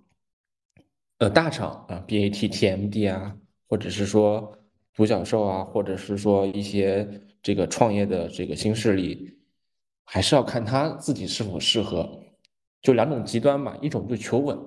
[1.18, 3.37] 呃大厂啊，BAT、TMD 啊，
[3.68, 4.59] 或者是说
[4.94, 7.09] 独角兽啊，或者是说一些
[7.42, 9.38] 这个创业的这个新势力，
[10.05, 12.20] 还是要看他自己是否适合。
[12.81, 14.59] 就两种极端嘛，一种就求稳，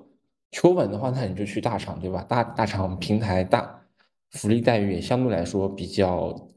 [0.50, 2.22] 求稳的话，那你就去大厂，对吧？
[2.22, 3.86] 大大厂平台大，
[4.30, 6.48] 福利待遇也相对来说比较，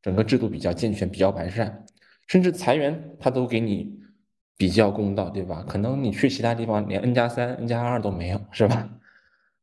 [0.00, 1.84] 整个制度比较健全，比较完善。
[2.30, 3.98] 甚至裁员他都给你
[4.56, 5.64] 比较公道，对吧？
[5.68, 8.88] 可能你去其他地方连 N 加三、N 加二都没有，是吧？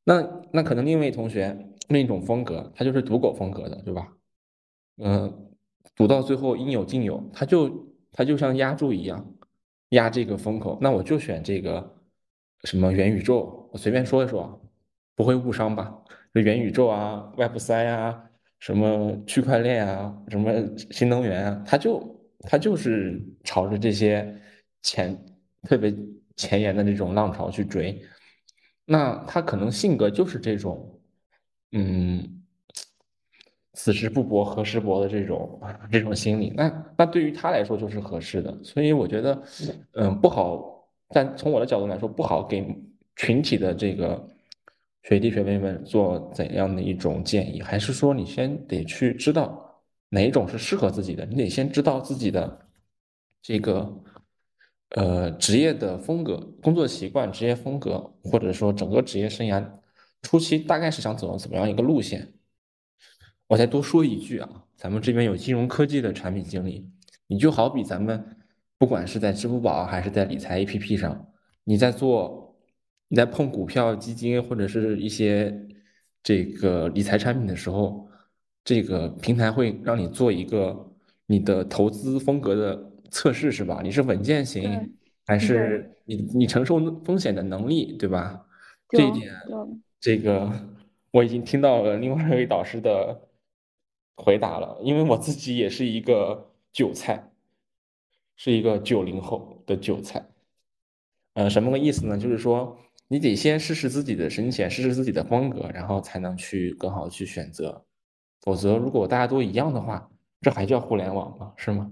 [0.04, 4.10] 那那可能另一位同学另一种风格，他就是赌狗风格的，对吧？
[4.98, 5.48] 嗯，
[5.96, 9.34] 赌到最后应有尽有，他就他就像压注一样，
[9.92, 10.78] 压这个风口。
[10.82, 11.96] 那我就选这个
[12.66, 14.62] 什么元宇宙，我随便说一说，
[15.16, 15.98] 不会误伤吧？
[16.34, 18.24] 这元宇宙啊，Web 三啊，
[18.60, 20.52] 什么区块链啊，什么
[20.92, 24.36] 新能源啊，他就他就是朝着这些
[24.82, 25.18] 前
[25.64, 25.94] 特别
[26.36, 28.02] 前沿的这种浪潮去追。
[28.86, 31.00] 那他可能性格就是这种，
[31.72, 32.42] 嗯，
[33.74, 35.60] 此时不搏何时搏的这种
[35.92, 36.54] 这种心理。
[36.56, 38.58] 那那对于他来说就是合适的。
[38.64, 39.44] 所以我觉得，
[39.94, 40.88] 嗯，不好。
[41.10, 42.66] 但从我的角度来说，不好给
[43.16, 44.28] 群体的这个
[45.04, 47.62] 学弟学妹们做怎样的一种建议？
[47.62, 49.67] 还是说你先得去知道
[50.10, 51.26] 哪一种是适合自己的？
[51.26, 52.68] 你得先知道自己的
[53.42, 54.04] 这个。
[54.92, 59.62] 呃，职业的风格、工作习惯、职业风格，或者说整个职业生涯
[60.22, 62.32] 初期大概是想走怎么样一个路线？
[63.48, 66.90] 我再多说一句啊，咱们这边有金融科技的产品经理，
[67.28, 68.38] 你就好比咱们
[68.78, 71.34] 不管是在支付宝还是在理财 APP 上，
[71.66, 72.56] 你在做、
[73.10, 75.68] 你在碰股票、基金或者是一些
[76.24, 78.08] 这个理财产品的时候，
[78.68, 80.92] 这个平台会让你做一个
[81.26, 82.92] 你的投资风格的。
[83.10, 83.80] 测试是吧？
[83.82, 84.94] 你是稳健型，
[85.26, 88.46] 还是你你承受风险的能力，对吧？
[88.90, 89.34] 这一点，
[89.98, 90.52] 这个
[91.12, 93.30] 我已经听到了另外一位导师的
[94.18, 94.78] 回答了。
[94.84, 97.32] 因为我自己也是一个韭菜，
[98.36, 100.28] 是一个九零后的韭菜。
[101.36, 102.18] 呃，什么个意思呢？
[102.18, 102.78] 就是说
[103.08, 107.86] 你得先试试自己的深浅，试试自己的风格，然后才能去更好的去选择。
[108.42, 110.10] 否则，如果大家都一样的话，
[110.42, 111.54] 这还叫互联网吗？
[111.58, 111.92] 是吗？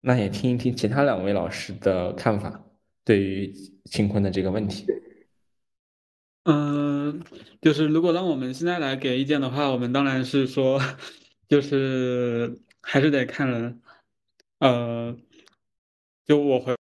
[0.00, 2.64] 那也听一听其他两位老师的看法，
[3.04, 3.52] 对于
[3.84, 4.86] 秦坤的这个问题。
[6.44, 7.22] 嗯，
[7.60, 10.80] 就是如果让我们现在来给意见的话，我们当然是说，
[11.48, 13.82] 就是还是得看人。
[14.60, 15.16] 呃，
[16.26, 16.74] 就我回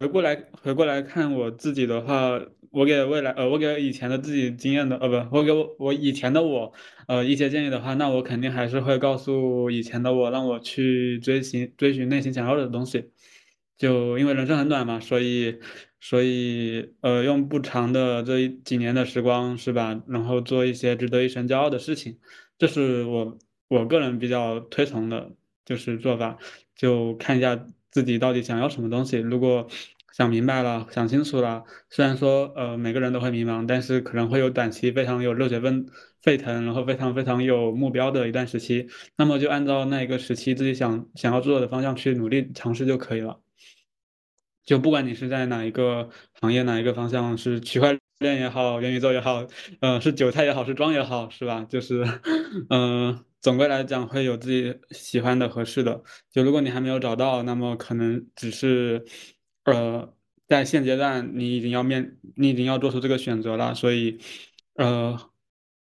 [0.00, 2.40] 回过来回过来看我自己的话。
[2.72, 6.72] 我给未来，呃，我给以前的自己经验的，呃，不，我给我我以前的我，
[7.08, 13.10] 呃，一些建议的话，那我肯定还是会告诉以前的我，让我去追寻追寻内心想要的东西。
[13.76, 15.58] 就因为人生很短嘛，所以
[16.00, 20.00] 所以呃，用不长的这一几年的时光，是吧？
[20.06, 22.20] 然后做一些值得一生骄傲的事情，
[22.56, 23.36] 这是我
[23.66, 25.32] 我个人比较推崇的，
[25.64, 26.38] 就是做法。
[26.76, 29.68] 就看一下自己到底想要什么东西，如果。
[30.12, 31.62] 想明白了，想清楚了。
[31.88, 35.86] 虽然说，呃，每个人都会迷茫，但是可能会有短期非常有热血奔
[36.20, 38.88] 沸腾，然后非常非常有目标的一段时期。
[39.16, 43.38] 那么就按照那一个时期自己想想要做的方向去努力尝试就可以了。
[44.64, 49.46] 就不管你是在哪一个行业，哪一个方向，是区块链也好，元宇宙也好，
[49.80, 51.64] 呃，是韭菜也好，是庄也好，是吧？
[51.70, 52.04] 就是，
[52.68, 56.02] 嗯，总归来讲会有自己喜欢的、合适的。
[56.30, 59.04] 就如果你还没有找到，那么可能只是。
[59.64, 60.16] 呃，
[60.48, 64.18] 在现阶段，你已经要面，你已经要做出这个选择了，所以，
[64.74, 65.30] 呃，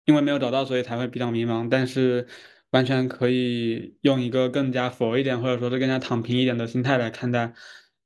[0.05, 1.69] 因为没有找到，所以才会比较迷茫。
[1.69, 2.27] 但是，
[2.71, 7.53] 完全可以用一个更加佛一点，或者说是更加躺平一点的心态来看待。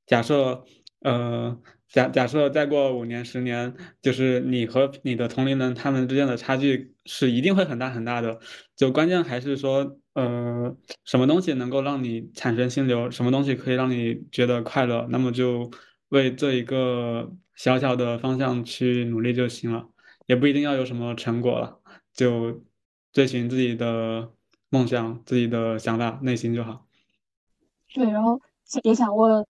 [0.05, 0.65] 假设，
[0.99, 1.57] 呃，
[1.91, 8.39] 假假设再过五年、十年，就是你和你的同龄人他们之间的差距是一定会很大很大的。
[8.75, 9.97] 就关键还是说。
[10.13, 10.75] 呃，
[11.05, 13.09] 什么东西能够让你产生心流？
[13.09, 15.07] 什么东西可以让你觉得快乐？
[15.09, 15.71] 那么就
[16.09, 19.87] 为这一个小小的方向去努力就行了，
[20.25, 21.79] 也不一定要有什么成果了，
[22.13, 22.61] 就
[23.13, 24.33] 追寻自己的
[24.69, 26.85] 梦想、自己的想法、内心就好。
[27.93, 28.41] 对，然后
[28.83, 29.47] 也想问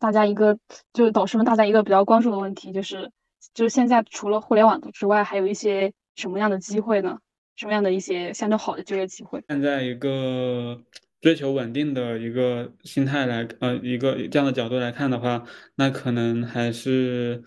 [0.00, 0.58] 大家一个，
[0.92, 3.12] 就是导师们大家一个比较关注的问题，就是
[3.54, 7.18] 就是现在除了互联网之外，还有一些什么样的机会呢？
[7.56, 9.44] 什么样的一些相对好的就业机会？
[9.46, 10.82] 站在一个
[11.20, 15.44] 追求稳定的一个心态来，呃，一个这样的角度来看的话，
[15.74, 17.44] 那可能还是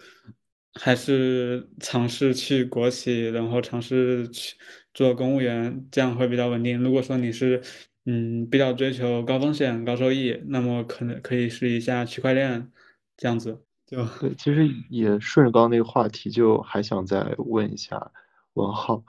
[0.79, 4.55] 还是尝试去国企，然后尝试去
[4.93, 6.79] 做公务员，这样会比较稳定。
[6.83, 7.63] 如果说你是
[8.05, 12.71] 嗯比较追求高风险高收益，那么可能可以试一下区块链
[13.17, 13.61] 这样子。
[13.85, 18.11] 就对，其实也顺着刚刚那个话题，就还想再问一下
[18.53, 19.03] 文浩。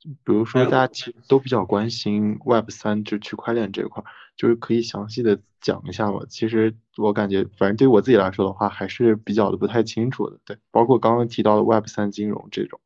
[0.00, 4.02] 比如说，大家其实都比较关心 Web 三就区块链这块，
[4.36, 6.20] 就是可以详细的讲一下吗？
[6.28, 10.38] 其实我感觉，反正对我自己来说的话，还是比较的不太清楚的。
[10.44, 12.80] 对，包括刚刚提到的 Web 三金融这种。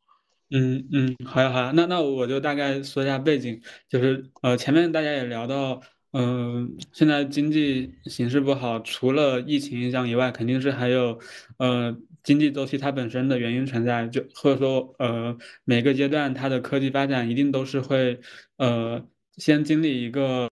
[0.55, 5.81] 嗯嗯，好呀好呀，那那我就大概说一下背景，就是呃前面大家也聊到，
[6.13, 11.19] 嗯，现在经济形势不好，除了疫情影响以外，肯定是还有，
[11.59, 18.21] 呃，经济周期它本身的原因存在，就或者说，呃，每个阶段它的科技发展一定都是会，
[18.59, 20.49] 呃，先经历一个，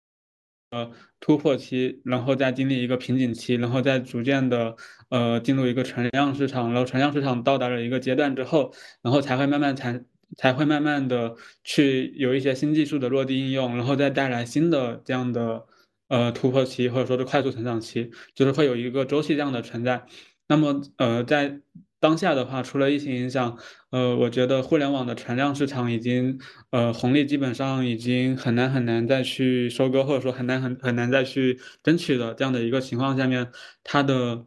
[0.72, 4.76] 呃，突破期，然后再经历一个瓶颈期，然后再逐渐的，
[5.08, 10.04] 呃，进入一个存量市场，然后存量市场到达了一个阶段之后，然后才会慢慢产。
[10.36, 15.64] 才会慢慢的去有一些新技术的落地应用，然后再带来新的这样的
[16.08, 20.04] 呃突破期，或者说是快速成长期，就是会有一个周期这样的存在。
[20.48, 21.60] 那么呃在
[22.00, 23.58] 当下的话，除了疫情影响，
[23.90, 26.38] 呃，我觉得互联网的存量市场已经
[26.70, 33.50] 呃红利基本上已经很难很难再去收割，或者说很难很很难再去争取的这样的一个情况下面，
[33.84, 34.46] 它的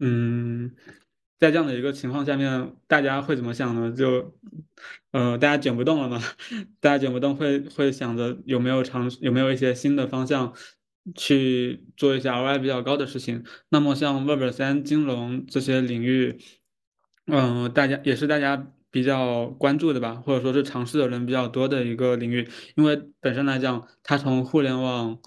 [0.00, 0.74] 嗯。
[1.40, 3.92] 在这样的一个情况下面，大家会怎么想呢？
[3.94, 4.34] 就，
[5.10, 6.18] 呃，大家卷不动了嘛？
[6.80, 10.54] 大家卷不动，会会想着有没有尝有没有一些新的方向
[11.14, 13.44] 去做一些 ROI 比较高的事情。
[13.68, 16.38] 那么像 Web 三金融这些领域，
[17.26, 22.48] 嗯，大家也是大家比较关注的吧，或者说是尝试的人比较多的一个领域。
[22.76, 25.18] 因为本身来讲，它从互联网。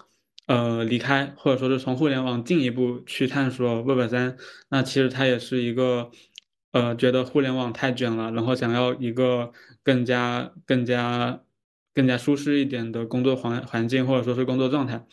[0.48, 4.38] 呃，离开或者说是从互联网进一步去探索 Web 三，
[4.70, 6.10] 那其实它也是一个，
[6.72, 9.52] 呃，觉得互联网太卷了，然后想要一个
[9.84, 11.42] 更加、更加、
[11.94, 15.06] 更加舒适一点的工作环环境或者说是工作状态。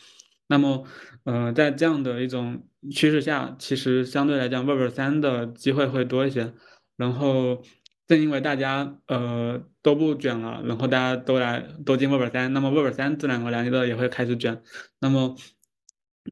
[0.47, 0.86] 那么，
[1.24, 6.53] 呃，在这样的一种趋势下，其实相对来讲 Web 三的机会会多一些，
[6.97, 7.62] 然后。
[8.07, 14.62] 正因为大家呃都不卷了，然后大家都来都进 Web 三，那么 Web 三自然而然的也会开始卷。
[14.99, 15.34] 那么，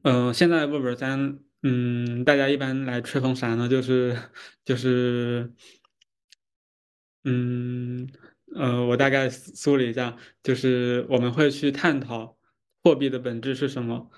[0.03, 3.67] 呃，现在 Web 三，嗯，大家一般来吹风啥呢？
[3.67, 4.15] 就是
[4.63, 5.51] 就是，
[7.23, 8.07] 嗯
[8.55, 12.37] 呃，我大概梳理一下，就是我们会去探讨
[12.83, 14.09] 货币的本质是什么。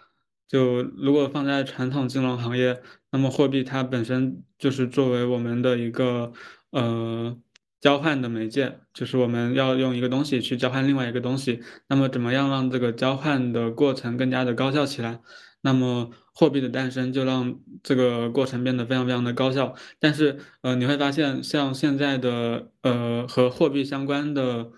[0.48, 6.34] 就如果放在传统金融行业，那么货币它本身就是作为我们的一个
[6.72, 7.40] 呃。
[7.82, 15.22] 交换的媒介就是我们要用一个东西去交换另外一个东西，那么怎么样让这个交换的过程更加的高效起来？
[15.62, 19.76] 那么货币的诞生就让这个过程变得非常非常的高效。
[20.00, 24.72] 但是呃，你会发现像现在的呃和货币相关的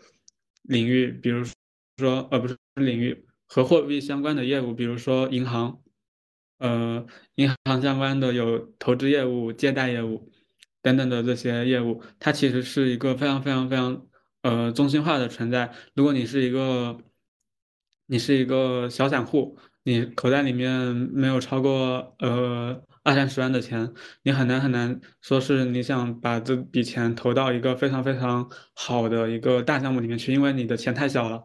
[0.64, 1.46] 领域，比如
[1.98, 5.82] 说呃不是领域和货币相关的业务，比如说银行，
[6.60, 10.32] 呃银行相关的有投资业务、借贷业务。
[10.84, 14.08] 等等的这些业务，它其实是一个非常非常非常
[14.44, 15.74] 呃中心化的存在。
[15.94, 16.98] 如果你是一个
[18.06, 23.94] 你是一个小散户，你口袋里面没有超过呃二三十万的钱，
[24.24, 31.42] 你很难很难说是你想把这笔钱投到一个非常非常好的一个大项目里面去，因为你的钱太小了，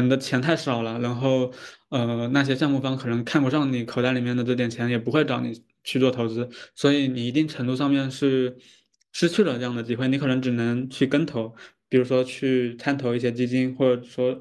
[0.00, 1.52] 你的钱太少了，然后
[1.90, 5.62] 呃那些项目方可能看不上你口袋里面的这点钱，也不会找你。
[5.86, 8.56] 去做投资，所以你一定程度上面是
[9.12, 11.54] 失去了这样的机会，你可能只能去跟投，
[11.90, 14.40] 比如说去参投一些基金，或者说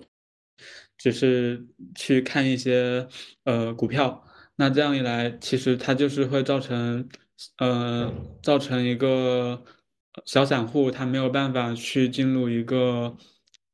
[0.98, 3.06] 只是去看一些
[3.44, 4.24] 呃股票。
[4.56, 7.10] 那这样一来，其实它就是会造成
[7.58, 9.64] 呃造成一个
[10.26, 13.18] 小散户他没有办法去进入一个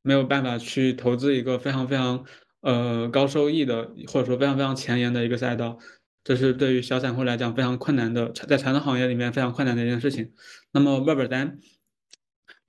[0.01, 2.25] 没有办法去投资一个非常非常
[2.61, 5.77] 呃高收益的，或者说非常非常前沿的一个赛道。
[6.23, 10.31] 这是对于小散户来讲非常困难的，在传统行业里面非常困难的一件事情。
[10.71, 11.57] 那么 Web 三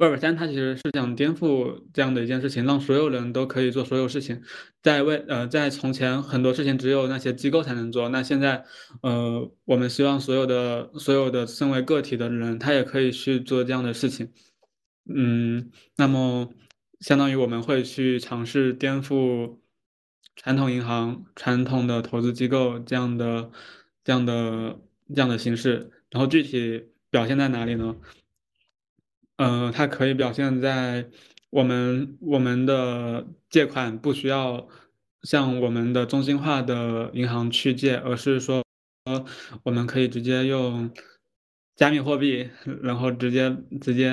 [0.00, 4.42] ，Web 三它其实是想颠覆这样的一件事情，让所有人都可以做所有事情。
[4.82, 8.64] 在未呃，在从前很多事情只有那些机构才能做，那现在
[9.02, 14.32] 呃，我们希望所有的所有的身为个体的人，他也可以去做这样的事情。
[15.14, 16.52] 嗯，那么
[17.00, 19.60] 相当于我们会去尝试颠覆。
[20.36, 23.50] 传统银行、传统的投资机构这样的、
[24.02, 24.80] 这样的、
[25.14, 27.94] 这样的形式，然后具体表现在哪里呢？
[29.40, 31.08] 呃，它可以表现在
[31.48, 34.68] 我们我们的借款不需要
[35.22, 38.62] 向我们的中心化的银行去借，而是说，
[39.62, 40.90] 我们可以直接用。
[41.76, 42.50] 加密货币，
[42.82, 44.10] 然后直接直接，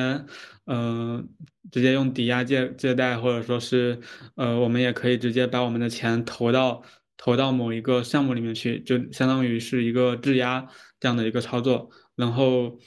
[0.63, 1.21] 呃，
[1.69, 3.99] 直接用抵押借借贷，或者说是，
[4.35, 6.81] 呃，我们也可以直接把我们的钱投到
[7.17, 10.65] 投到某一个项目里面去，就相当于是一个质押
[11.01, 11.89] 这样的一个操作。
[12.15, 12.79] 然后，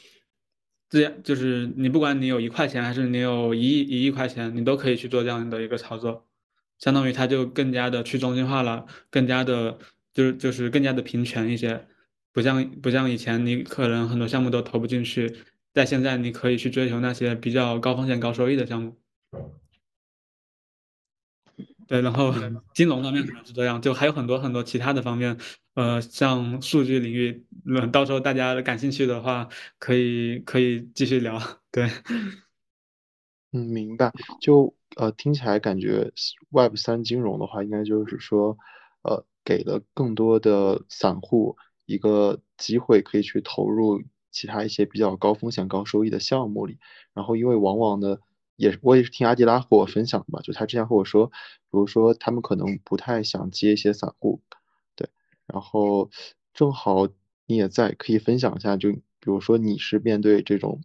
[0.90, 6.26] 质押就是你不管你有一块钱还是你有一亿一亿块钱，你都可以去做这样的一个操作，
[6.78, 9.78] 相当于它就更加的去中心化了，更加的，
[10.12, 11.86] 就是就是更加的平权一些。
[12.32, 15.36] 不像不像以前，你可能很多项目都投不进去，
[15.74, 18.96] 在现在你可以去追求那些比较高风险高收益的项目。
[21.88, 22.32] 对，然后
[22.72, 25.36] 金融方面可能是这样，就还有很多很多其他的方面，
[25.74, 29.48] 呃，像数据领域，嗯，到时候大家感兴趣的话，
[29.78, 31.38] 可以可以继续聊。
[31.70, 31.88] 对，
[33.52, 34.12] 嗯，明白。
[34.40, 36.12] 就呃，听起来感觉
[36.50, 38.56] Web 三金融的话，应该就是说，
[39.02, 41.56] 呃，给了更多的散户
[41.86, 44.02] 一个机会，可以去投入
[44.32, 46.78] 其他一些比较高风险高收益的项目里。
[47.14, 48.18] 然后，因为往往呢。
[48.56, 51.32] 也我也是听阿迪拉和我分享的嘛，就他之前和我说，比
[51.70, 54.42] 如说他们可能不太想接一些散户，
[55.52, 56.10] 然后
[56.54, 57.06] 正好
[57.46, 60.80] 你也在，可以分享一下，就比如说你是面对这种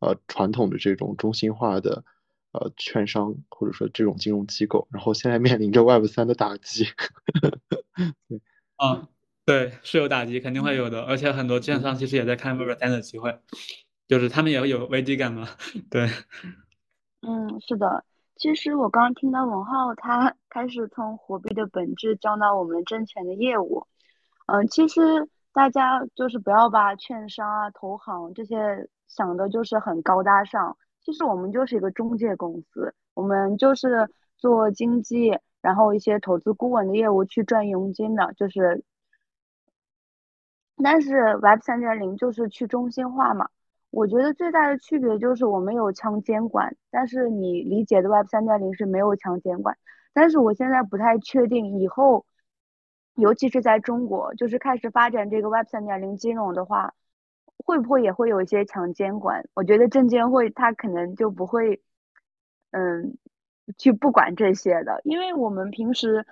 [0.00, 2.04] 呃传统的这种中心化的
[2.52, 6.84] 呃券商或者说这种金融机构，然后现在面临着 Web 三的打击，
[7.68, 8.40] 对，
[8.76, 9.08] 啊，
[9.44, 13.40] 对，是有打击，肯定会有的，而且很多券商其实也在看 Web 三的机会，
[14.06, 15.48] 就是他们也会有危机感嘛，
[15.90, 16.08] 对。
[17.22, 18.04] 嗯，是的。
[18.36, 23.86] 其实我刚刚听到文浩他开始从货币的本质讲到我们挣钱的业务。
[24.46, 25.00] 嗯，其实
[25.52, 30.76] 大家就是不要把券商啊、投行这些想的就是很高大上。
[31.00, 38.82] 其实我们就是一个中介公司，我们就是做经纪，然后一些投资顾问的业务去赚佣金的，就是。
[40.82, 43.48] 但是 Web 三点零就是去中心化嘛。
[43.90, 49.78] 我觉得最大的区别就是我们有强监管，但是你理解的 Web 三点零是没有强监管。
[50.12, 52.26] 但是我现在不太确定以后，
[53.14, 56.94] 尤其是在中国，就是开始发展这个 Web 三点零金融的话，
[57.64, 59.48] 会不会也会有一些强监管？
[59.54, 61.82] 我觉得证监会它可能就不会，
[62.70, 63.16] 嗯，
[63.78, 66.26] 去不管这些的，因为我们平时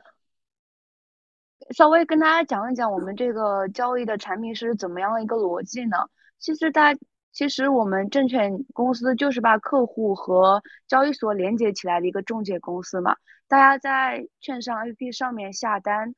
[1.70, 5.96] 稍微跟大家讲一讲我们这个交易的产品是怎么样的一个逻辑呢？
[6.38, 6.94] 其实大。
[7.34, 13.16] 其实我们证券公司就是把客户和交易所连接起来的一个中介公司嘛。
[13.48, 16.14] 大家在券商 APP 上面下单，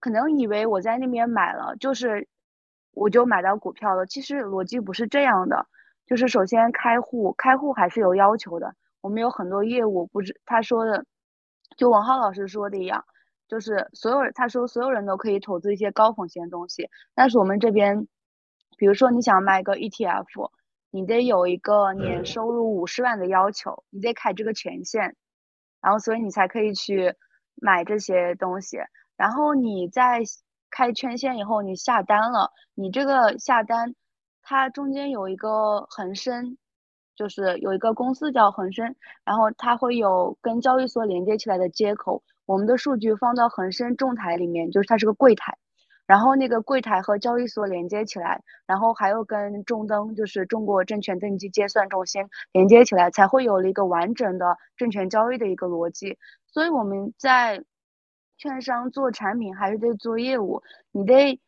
[0.00, 2.28] 可能以为我在那边买了，就是
[2.92, 4.06] 我就买到股票了。
[4.06, 5.66] 其实逻辑不是这样的，
[6.06, 8.74] 就是首先开户，开户还是有要求的。
[9.00, 11.04] 我们有很多业务，不是他说的，
[11.76, 13.04] 就王浩老师说的一样，
[13.48, 18.06] 就是所有人他说所有人都可以投资一些高风险东西，但是我们这边。
[18.76, 20.52] 比如说，你想买个 ETF，
[20.92, 25.16] 你得有一个年收入五十万的要求，你得开这个权限，
[25.80, 27.16] 然后所以你才可以去
[27.56, 28.78] 买这些东西。
[29.18, 30.22] 然后你在
[30.70, 33.94] 开权限以后，你下单了，你这个下单，
[34.42, 36.56] 它中间有一个恒生，
[37.16, 38.94] 就是有一个公司叫恒生，
[39.24, 45.58] 然后它会有跟交易所连接起来的接口，我们的数据放到恒生众台里面，就是它是个柜台。
[46.06, 56.16] 然后那个柜台和交易所连接起来，然后还有跟中登，就是中国证券登记结算中心连接起来，才会有了一个完整的证券交易的一个逻辑。
[56.46, 57.62] 所以我们在
[58.38, 61.38] 券商做产品还是得做业务，你得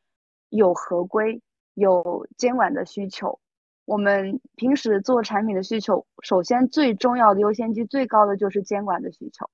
[0.51, 1.41] 有合规、
[1.73, 3.41] 有监管的需求。
[3.87, 9.49] 我们平时做产品的需求，首先最重要的优先级最高的就是监管的需求，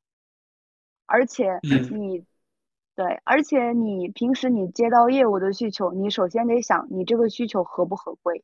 [1.06, 1.60] 而且
[1.92, 2.26] 你。
[2.96, 8.42] 对，而且你平时你接到业务的需求，你首先得想你这个需求合不合规，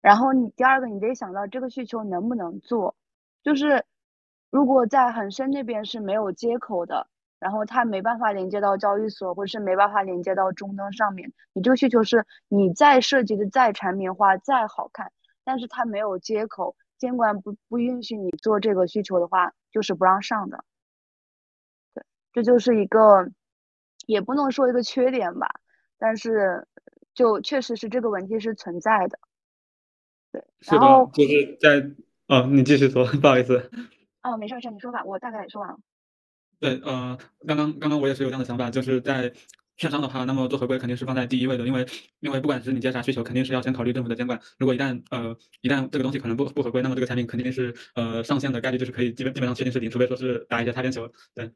[0.00, 2.96] 然后你第二个你得想到这个需求能不能做，
[3.42, 3.84] 就是
[4.48, 7.06] 如果在恒生那边是没有接口的，
[7.38, 15.12] 然后它没办法连接到交易所，或者是没办法连接到终端上面，你这个需求是你再设计的再产品化再好看，
[15.44, 20.64] 但是它没有接口，监管不不允许你做这个需求的话，就是不让上的。
[21.94, 23.30] 对这就是一个，
[24.06, 25.48] 也不能说一个缺点吧，
[25.98, 26.66] 但是
[27.14, 29.18] 就确实是这个问题是存在的。
[30.32, 31.90] 对，然后就是在
[32.28, 33.70] 哦，你继续说， 不好意思。
[34.22, 35.78] 哦，没事没事，你说吧，我大概说完了。
[36.58, 39.32] 对，呃，刚刚刚刚我也是有这样的想法，就是在
[39.76, 41.86] 券商的话，那么做合规肯定是放在第一位的，因为
[42.20, 44.40] 因为不管是你接啥需求，肯定是要先考虑政府的监管。
[44.58, 51.06] 如果一旦呃一旦这个东西可能不不合规，那么这个产品肯定是呃上线的概率就是可以基本基本上确定是零，除非说是打一些擦边球。
[51.34, 51.52] 对。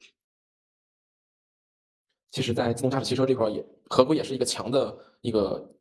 [2.33, 5.75] 其实，在自动驾驶汽车这块也合规也是一个强的一个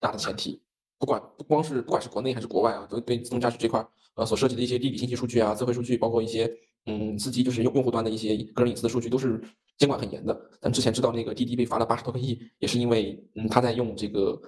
[0.00, 0.60] 大的前提。
[0.98, 6.52] 不管不光是不管是国内还是国外啊，都对自动驾驶这块呃所涉及的一些地理信息数据啊、智慧数据，包括一些
[6.86, 9.40] 嗯司机就是用用户端的一些个人隐私的数据，都是
[9.78, 10.50] 监管很严的。
[10.60, 14.40] 咱之前知道那个滴滴被罚了八十多个亿，也是因为嗯他在用这个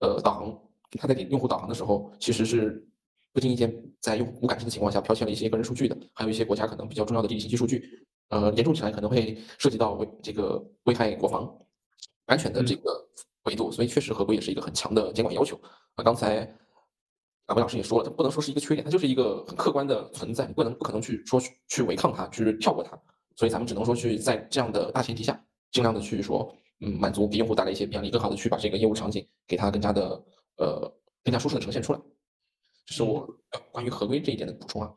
[0.00, 0.58] 呃导航，
[0.98, 2.86] 他在给用户导航的时候，其实是
[3.32, 8.06] 不经意间在用户无感知的情况下剽窃了一些个人数据的，还有一些国家可能比较重要的地理信息数据。
[8.30, 11.56] 呃，严重起来可能会涉及到危这个危害国防
[12.26, 13.06] 安全的这个
[13.44, 15.60] 维度，所以确实合规也是一个很强的监管要求。
[15.94, 16.50] 啊，刚才
[17.46, 22.98] 啊魏老师也说了，它不能说是一个缺点，它就是一个很客观的存在，你不能不可能去说去违抗它，去跳过它。
[23.36, 25.38] 所以咱们只能说去在这样的大前提下，
[25.70, 30.24] 尽量的去说，嗯，满足给用户带来一些便利，更好的去把这个业务场景给它更加的
[30.56, 30.92] 呃
[31.22, 32.00] 更加舒适的呈现出来。
[32.86, 33.28] 这是我
[33.72, 34.92] 关于合规这一点的补充啊。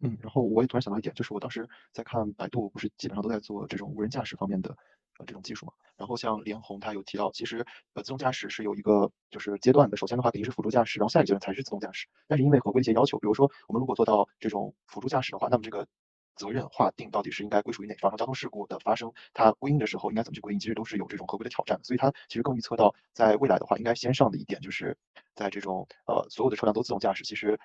[0.00, 4.76] 嗯，然后我也突然想到一点，就是我当时在看百度，不是基本上都在做这种无人驾驶方面的
[5.18, 5.72] 呃这种技术嘛。
[5.96, 12.06] 然后像连红他有提到，其实呃自动驾驶是有一个就是阶段的，首先的话肯定是辅助驾驶，然后下一个阶段才是自动驾驶。
[12.26, 15.86] 但是因为合规一些要求，比如说我们如果做到这种辅助驾驶的话，那么这个
[16.34, 18.10] 责任划定到底是应该归属于哪方？
[18.10, 21.78] 然后交通事故的发生，它归因的时候应该怎么去归因，其实都是有这种合规的挑战。
[21.84, 24.96] 所以它其实更预测到在未来的话，应该先上的一点就是
[25.36, 27.58] 在这种呃所有的车辆都自动驾驶，其实。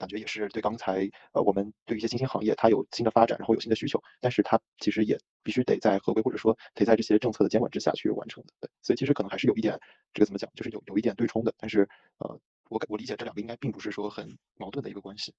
[0.00, 8.52] 感觉也是对刚才呃，我们对一些新兴行业，它有新的发展，然后有新的需求，但是它其实也必须得在合规或者说得在这些政策的监管之下去完成的。
[8.60, 9.78] 对，所以其实可能还是有一点
[10.14, 11.52] 这个怎么讲，就是有有一点对冲的。
[11.58, 11.86] 但是
[12.18, 12.40] 呃，
[12.70, 14.26] 我我理解这两个应该并不是说很
[14.56, 15.34] 矛盾的一个关系。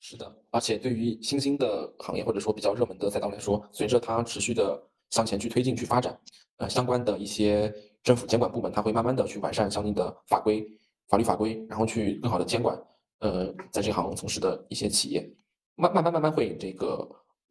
[0.00, 4.80] 是的，而且对于新兴的行业或者说比较热门的赛道来说，随着它持续的
[5.10, 6.16] 向前去推进去发展，
[6.58, 7.74] 呃，相关的一些
[8.04, 10.64] 政府监管部门，它会慢慢的去完善相应的法规、
[11.08, 12.80] 法律法规，然后去更好的监管。
[13.20, 15.28] 呃，在这行从事的一些企业，
[15.76, 17.08] 慢慢慢慢慢会这个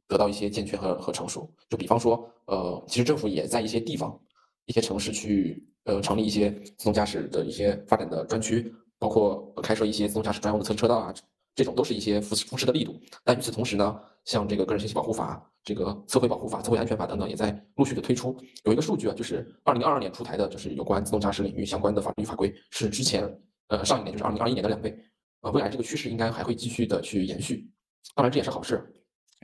[0.07, 1.49] 得到一些健全和和成熟。
[1.69, 4.17] 就比方说，呃，其实政府也在一些地方、
[4.65, 11.13] 一些城市去呃成立一些自动驾驶的一些发展的专区，包括开设一些自动驾驶专用的测试车道啊，
[11.53, 12.99] 这种都是一些扶持扶持的力度。
[13.23, 18.35] 但与此同时呢，像这个个人信息保护法、这个测绘保护法、测绘安全法等等，也在陆续的推出。
[18.63, 23.29] 有一个数据啊，就是二零二二年出台的，就是有关自动驾驶领域相关的法律法规，是之前
[23.67, 24.97] 呃上一年就是二零二一年的两倍。
[25.41, 27.69] 呃，未来这个趋势应该还会继续的去延续，
[28.15, 28.83] 当然这也是好事，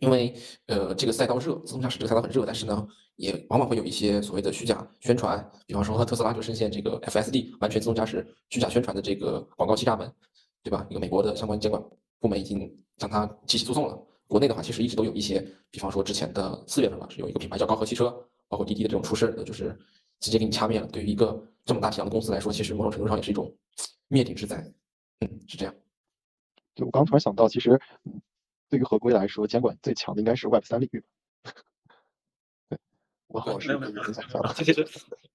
[0.01, 0.33] 因为
[0.67, 10.11] 呃这个赛道热，自动驾驶这个赛道很热，但是呢，也往往会有一些所谓的虚假宣传，比方说特斯拉就深陷这个 FSD 完全自动驾驶虚假宣传的这个广告欺诈门，
[10.63, 10.85] 对吧？
[10.89, 11.81] 一个美国的相关监管
[12.19, 13.97] 部门已经将它提起诉讼了。
[14.25, 18.09] 国内的话，其实一直都有一些，比方说之前的四月份吧，是有一个品牌叫高和汽车，
[18.47, 19.77] 包括滴滴的这种出事的，就是
[20.19, 20.87] 直接给你掐灭了。
[20.87, 23.53] 对于一个这么大体量的公司来说，其实某种程度上也是一种
[24.07, 24.57] 灭顶之灾。
[25.19, 25.75] 嗯，是这样。
[26.75, 27.79] 就我刚突然想到，其实，
[28.69, 31.03] 对于合规来说，监管最强的应该是 Web 三领域。
[32.69, 32.79] 对，
[33.27, 34.03] 我好是没有没有。
[34.03, 34.13] 这
[34.63, 34.87] 其实，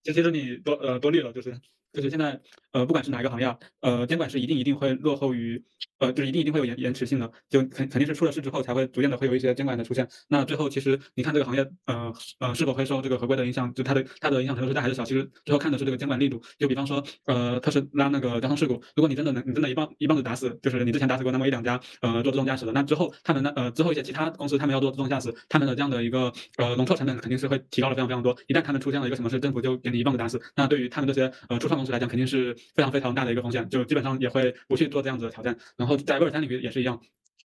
[0.02, 1.60] 这其实你多呃多虑了，就是
[1.92, 2.40] 就是现在
[2.72, 5.62] 呃不管是哪一个行业，呃监管是一定一定会落后于。
[6.00, 10.08] 呃，就是一定一定会有延延迟性的，就肯肯定是出了事之后才会逐渐的会有一些监管的出现。
[10.28, 15.04] 那最后其实你看这个行业，呃呃是否会受这个合规的影响，就它的它的影响程度是大还是小？
[15.04, 16.40] 其实最后看的是这个监管力度。
[16.56, 28.36] 就比方说，呃特斯拉那个交通事故，如果你真的能你真的一棒一棒子打死，就是你之前打死过那么一两家呃做自动驾驶的，那之后他们呢呃之后一些其他公司他们要做自动驾驶，他们的这样的一个呃容错成本肯定是会提高了非常非常多。
[28.46, 35.56] 一旦他们出现了一个什么事，政府就给你一棒子打死，那对于他们这些呃初创公司来讲，肯定是非常非常大的一个风险，就基本上也会不去做这样子的挑战。
[35.76, 36.58] 然后在威尔三领域。
[36.58, 37.00] 也是一样，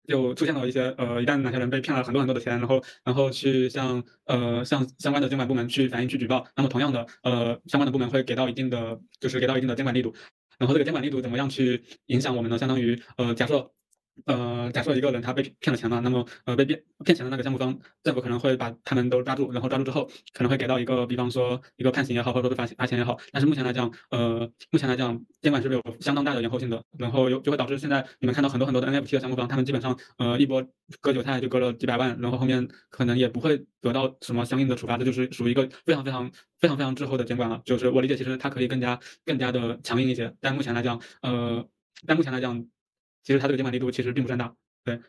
[0.07, 10.15] 就出现了一些呃，一旦哪些人被骗了很多很多的钱，然后然后去向呃向相关的监管部门去反映去举报，那么同样的呃相关的部门会给到一定的就是给到一定的监管力度，
[10.59, 12.57] 然后这个监管力度怎么样去影响我们呢？
[12.57, 13.71] 相当于呃假设。
[14.27, 23.19] 呃，假设一个人他被骗了钱嘛，那么呃被骗骗钱的那个项目方，政府可能会把他们都抓住，然后抓住之后可能会给到一个，比方说一个判刑也好，或者说罚罚钱也好。
[23.33, 30.63] 但是目前来讲，呃，目前来讲监管是有相当大的延后性的，然后有就会导致现在你们看到很多很多的 NFT 的项目方，他们基本上呃一波
[31.01, 37.63] 割韭菜就割了几百万，然后后面可能也不会得到什么相应的处罚，这就是属于一个非常非常非常非常滞后的监管了。
[37.65, 41.67] 就是我理解，其实它可以更加更加的强硬一些，但目前来讲，呃，
[42.07, 42.67] 但目前来讲。
[43.23, 44.55] 其实它这个监管力度其实并不算大，
[44.85, 45.01] 对。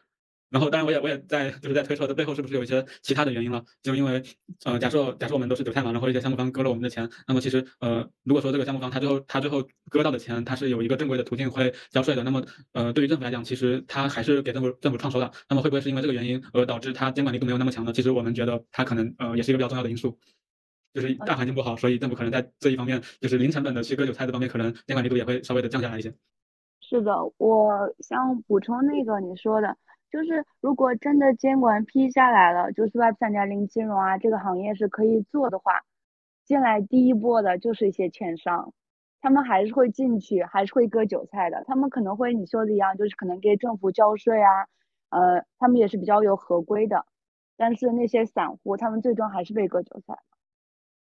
[0.49, 4.21] 然后当然我也我也在就是在推测它背后是不是有一些其他的原因了，就因为
[4.65, 17.93] 呃假设假设我们都是韭菜嘛，然后一些项目方割了我们的钱，那么其实呃如果说这个项目方他最后他最后割到的钱，他是有一个正规的途径会交税的，那么呃对于政府来讲，其实他还是给政府政府创收的，那么会不会是因为这个原因而导致它监管力度没有那么强呢？
[17.93, 20.19] 其实我们觉得它可能呃也是一个比较重要的因素，
[20.93, 26.13] 就是大环境不好，所以政府可能在这一方面就是零成本的去割韭菜这方面，可能监管力度也会稍微的降下来一些。
[26.91, 29.77] 是的，我想补充那个你说的，
[30.11, 35.83] 就是如果真的监管批下来了，就是 Web 三点零金融啊这个行业是可以做的话，
[36.43, 38.73] 进来第一波的就是一些券商，
[39.21, 44.67] 他们还是会进去，还是会割韭菜的，他们可能会你说的一样，就是可能给政府交税啊，
[45.11, 47.05] 呃，他们也是比较有合规的，
[47.55, 50.17] 但是那些散户他们最终还是被割韭菜。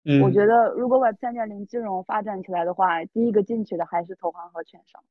[0.04, 5.02] 嗯，我觉得如果 Web 三点零金融发展起来的话，第一个进去的还是投行和券商。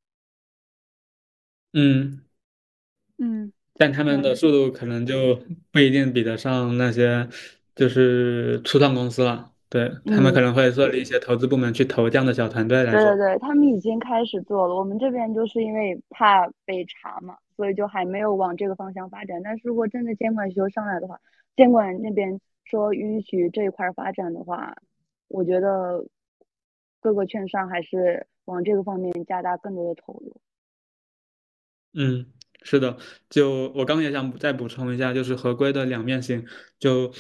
[1.74, 2.22] 嗯
[3.18, 5.40] 嗯，但他们的速度可能就
[5.72, 7.28] 不一定比得上那些
[7.76, 9.52] 就是初创公司了。
[9.72, 13.00] 对他们可能会设立一些投资部门去投这样的小团队来说。
[13.00, 14.74] 对对对，他们已经开始做了。
[14.74, 19.40] 我们这边就是因为怕被查嘛，所以就还没有往这个方向发展。
[19.44, 21.20] 但是如果真的监管需求上来的话，
[21.56, 24.74] 监管那边说允许这一块发展的话，
[25.28, 26.04] 我觉得
[27.00, 30.36] 各个券商还是往这个方面加大更多的投入。
[31.94, 32.28] 嗯，
[32.62, 32.98] 是的，
[33.30, 36.46] 就我刚刚也想再补充一下，就是合规的两面性，
[36.80, 37.12] 就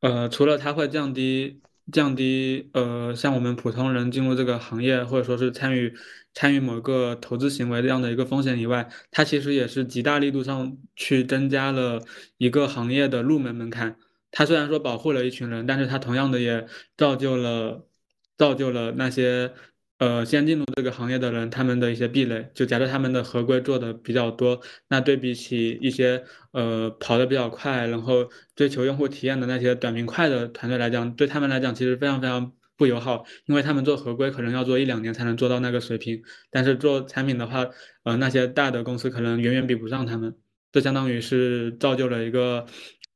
[0.00, 5.94] 呃，除了它会降低降低呃，像我们普通人进入这个行业或者说是参与
[6.34, 12.02] 参与某个投资行为这样的一个风险以外，它其实也是极大力度上去增加了
[12.36, 13.96] 一个行业的入门门槛。
[14.30, 16.66] 它虽然说保护了一群人，但是它同样的也
[16.98, 17.88] 造就了
[18.36, 19.54] 造就了那些。
[19.98, 26.22] 呃，先进入这个行业的人，他们的一些壁垒，就假设他们的合规做的比较多，那对比起一些
[26.52, 37.66] 呃跑得比较快，然后追求用户体验的那些短平快的团队来讲，对他们来讲其实非常非常不友好，因为他们做合规可能要做一两年才能做到那个水平，但是做产品的话，
[38.04, 40.36] 呃，那些大的公司可能远远比不上他们，
[40.70, 42.66] 这相当于是造就了一个，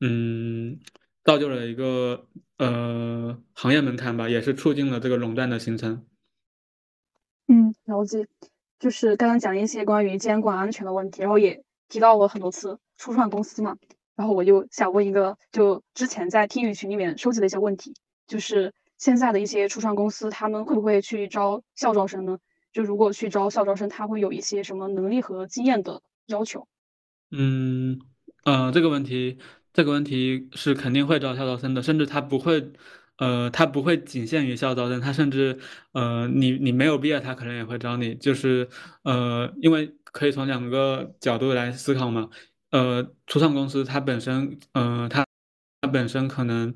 [0.01, 0.80] 嗯，
[1.22, 2.26] 造就了一个
[2.59, 6.05] 呃行业门槛吧，也是促进了这个垄断的形成。
[7.49, 8.26] 嗯，了解，
[8.78, 13.76] 就是刚刚讲一些关于监管安全的问题，然后也提到了很多次初创公司嘛，
[14.16, 17.95] 然后我就想问一个，就之前在听雨群里面收集的一些问题，
[18.26, 22.38] 就是现在的一些初创公司，他们会不会去招校招生呢？
[22.72, 26.66] 就如果去招校招生，他会有一些什么能力和经验的要求？
[27.30, 28.01] 嗯，
[28.45, 29.38] 呃，这个问题，
[29.72, 32.72] 这个问题是肯定会招校招生的，甚至他不会。
[33.23, 35.57] 呃，他不会仅限于校招生，他甚至，
[35.93, 38.68] 呃，你你没有毕业，他可能也会招你，就是，
[39.05, 42.29] 呃，因为可以从两个角度来思考嘛，
[42.70, 45.25] 呃，初创公司它本身，呃，它
[45.83, 46.75] 它本身可能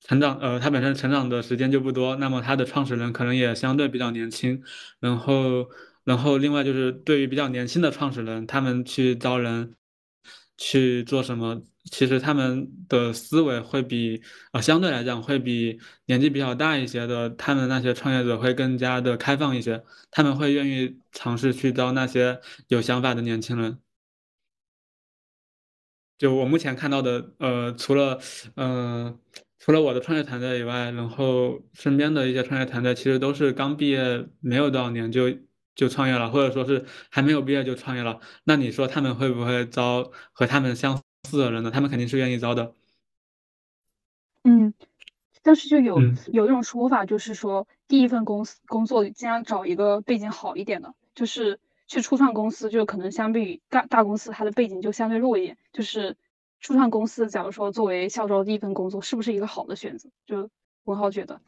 [0.00, 4.62] 成长，呃，它本身成长的时间就不多，那么它的创始人可能也相对比较年轻，
[5.00, 5.68] 然后，
[6.04, 9.74] 然后另外就是对于比较年轻的创始人，他们去招人。
[10.60, 11.62] 去做什么？
[11.90, 14.22] 其实他们的思维会比
[14.52, 23.78] 呃相对来讲会比年纪比较大一些的他们那些创业者会更加的开放一些，他们会愿意尝试去招那些有想法的年轻人。
[26.18, 28.20] 就我目前看到的，呃，除了
[28.56, 29.18] 嗯
[29.58, 35.24] 除了我的创业团队以外，然后身边的一些创业团队其实都是刚毕业没有多少年就。
[35.78, 41.70] 就创业了，或者说是还没有毕业就创业了，那你说他们会不会招和他们相似的人呢？
[41.70, 42.72] 他们肯定是愿意招的。
[44.44, 44.72] 嗯，
[45.42, 46.00] 但是就有
[46.32, 55.58] 有一种说法，就是说第一份公司工作尽量找一个背景好一点的，就是去初创公司，就可能相比于大大公司，它的背景就相对弱一点。
[55.72, 56.16] 就是
[56.60, 60.08] 初创公司，假如说作为校招第一份工作，是不是一个好的选择？
[60.26, 60.48] 就
[60.84, 61.40] 文浩觉得。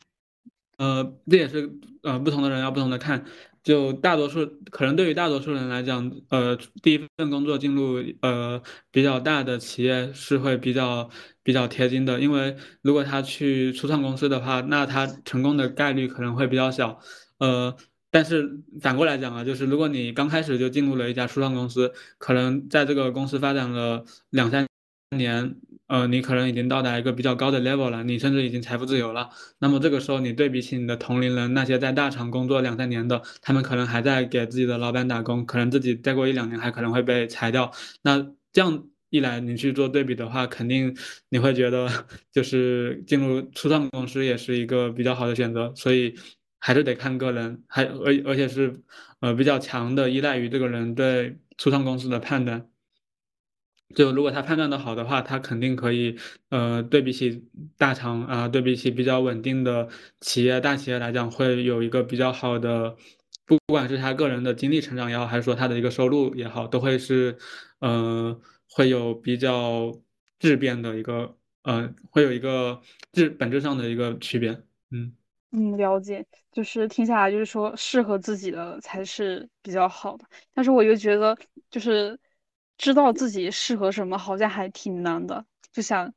[0.77, 3.25] 呃，这也是呃不同的人要不同的看。
[3.63, 11.11] 就大多数可能对于大多数人来讲，呃，第一份工作进入呃比较大的企业是会比较
[11.43, 16.99] 比较贴金的，因为如果他去初创公司的话，那他成功的概率可能会比较小。
[17.39, 17.77] 呃，
[18.11, 24.67] 但是反过来讲啊，就是如果你刚开始就进入了一家初创公司，可能在这个公司发展了两三
[25.17, 25.57] 年。
[25.91, 29.29] 呃，你可能已经到达一个比较高的 level 了，你甚至已经财富自由了。
[29.59, 37.73] 那么这个时候，你对比起你的同龄人，那些在大厂工作两三年的，他们可能还在给自己的老板打工，可能自己再过一两年还可能会被裁掉。
[38.03, 40.97] 那这样一来，你去做对比的话，肯定
[41.29, 41.89] 你会觉得
[42.33, 45.73] 就是进入初创公司也是一个比较好的选择。
[45.75, 46.15] 所以
[46.61, 48.73] 还是得看个人，还而而且是
[49.19, 52.70] 呃比较强的依赖于这个人对初创公司的判断。
[53.95, 56.17] 就如果他判断的好的话，他肯定可以，
[56.51, 57.45] 呃，对比起
[57.77, 59.89] 大厂啊，对比起比较稳定的
[60.21, 62.97] 企业、大企业来讲，会有一个比较好的，
[63.45, 67.37] 不不管是他个人的经历成长也好，还是说他的一个收入也好，都会是，
[67.81, 69.93] 呃，会有比较
[70.39, 72.81] 质变的一个，呃，会有一个
[73.13, 74.51] 质本质上的一个区别。
[74.93, 75.13] 嗯
[75.51, 80.25] 嗯，了解，就是听下来就是说适合自己的才是比较好的，
[80.55, 81.37] 但是我又觉得
[81.71, 82.17] 就是。
[82.81, 85.45] 知道自己适合什么，好像还挺难的。
[85.71, 86.11] 就想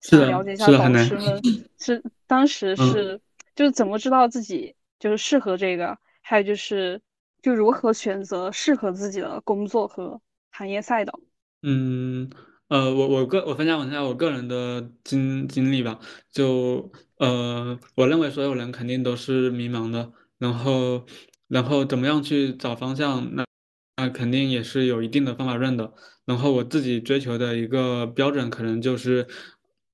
[0.00, 1.42] 想了解一下老师们
[1.78, 3.20] 是当时是
[3.54, 6.98] 就是怎么知道自己就是适合这个，还有就是
[7.42, 10.18] 就如何选择适合自己的工作和
[10.50, 11.20] 行业赛道。
[11.60, 12.30] 嗯，
[12.68, 16.00] 呃，我我个我分享一下我个人的经经历吧。
[16.32, 21.04] 就呃，我认为所有人肯定都是迷茫的，然后
[21.48, 23.34] 然后怎么样去找方向？
[23.34, 23.44] 那
[23.98, 25.92] 那肯定也是有一定的方法论的。
[26.24, 29.26] 然后我自己追求的一个标准，可能就是，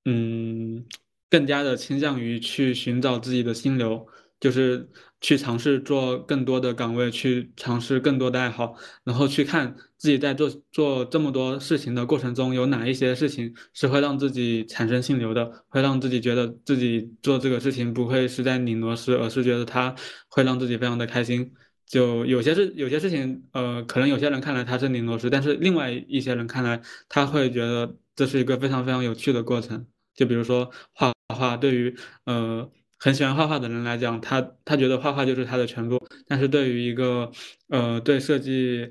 [0.04, 0.84] 嗯，
[1.30, 4.06] 更加的倾向于去寻找自己的心流。
[4.40, 4.90] 就是
[5.22, 19.94] 去尝试做更多的岗位，去尝试更多的爱好，然后去看自己在做做这么多事情的过程中，有哪一些事情是会让自己产生心流的，会让自己觉得自己做这个事情不会是在拧螺丝，而是觉得它
[20.28, 21.54] 会让自己非常的开心。
[21.86, 29.86] 就有些事，有些事情，呃，可能有些人看来它是拧螺丝，但是另外一些人看来，他会觉得这是一个非常非常有趣的过程。
[30.14, 36.00] 就比如说画画，对于呃很喜欢画画的人来讲，他他觉得画画就是他的全部。
[36.26, 37.30] 但是对于一个
[37.68, 38.90] 呃对设计、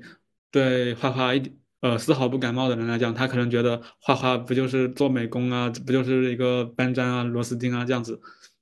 [0.50, 1.42] 对画画一
[1.80, 8.20] 呃丝毫不感冒的人来讲，他可能觉得画画不就是做美工啊，不就是一个搬砖啊、螺丝钉啊这样子。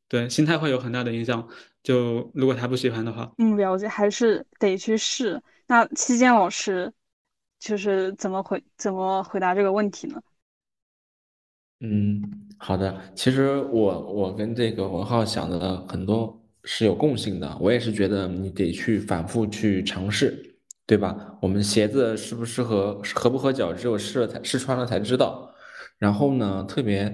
[0.08, 1.48] 对，心态会有很大的影响。
[1.82, 5.42] 就如果他不喜欢的话，嗯，了解，还是得去试。
[5.66, 6.92] 那期间老师
[7.58, 10.20] 就是怎么回怎么回答这个问题呢？
[11.80, 12.22] 嗯，
[12.58, 13.00] 好的。
[13.14, 17.58] 其实我我跟这个文浩想的很多是有共性的。
[17.60, 21.36] 我也是觉得你得去反复去尝试，对吧？
[21.40, 25.52] 我们鞋子适不适合合不合脚，只有试了才试穿了才知道。
[25.98, 27.12] 然后呢，特别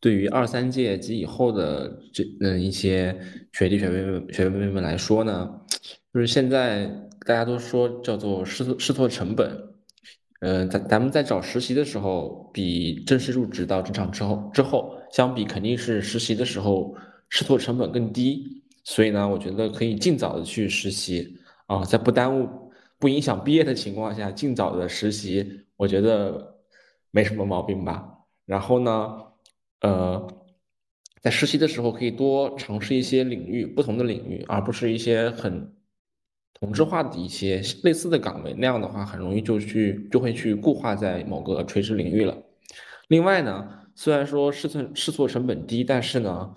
[0.00, 3.14] 对于二三届及以后的这嗯一些
[3.52, 5.60] 学弟学妹们学妹们来说呢，
[6.12, 6.86] 就是现在
[7.26, 9.68] 大家都说叫做试错试错成本。
[10.40, 16.94] 嗯，咱咱们在找实习的时候，比正式入职到职场之后之后相比，肯定是实习的时候
[17.28, 18.62] 试错成本更低。
[18.82, 21.36] 所以呢，我觉得可以尽早的去实习
[21.66, 22.48] 啊，在不耽误、
[22.98, 26.56] 不影响毕业的情况下，尽早的实习，我觉得
[27.10, 28.02] 没什么毛病吧。
[28.46, 29.18] 然后呢，
[29.80, 30.26] 呃，
[31.20, 35.74] 在实习的时候可以多尝试一些领域，不同的领域，而不是一些很。
[36.52, 42.36] 同质化的一些类似的岗位，那样的话很容易就去就会去固化在某个垂直领域了。
[43.08, 46.54] 另外呢，虽然说试错试错成本低，但是呢，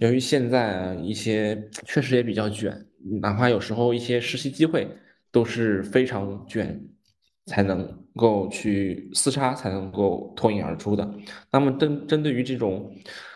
[0.00, 2.86] 由于现在一些确实也比较卷，
[3.20, 4.88] 哪怕有时候一些实习机会
[5.30, 6.82] 都是非常卷，
[7.46, 7.86] 才能
[8.16, 11.08] 够去厮杀，才能够脱颖而出的。
[11.50, 12.94] 那么针针对于这种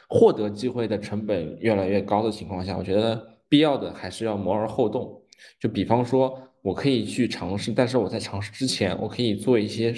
[0.08, 5.22] 获得机会的成本越来越高的情况下，我觉得必要的还是要谋而后动。
[5.60, 9.94] 就比方说，我可以去尝试，但是我在尝试之前，我可以做一些，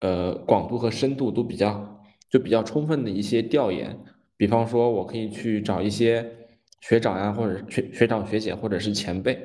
[0.00, 3.98] 呃，广度和深度都比较，就比较充分的一些调研。
[4.36, 6.24] 比方说，我可以去找一些
[6.80, 9.38] 学长呀，或者学学长学姐，或者是前辈，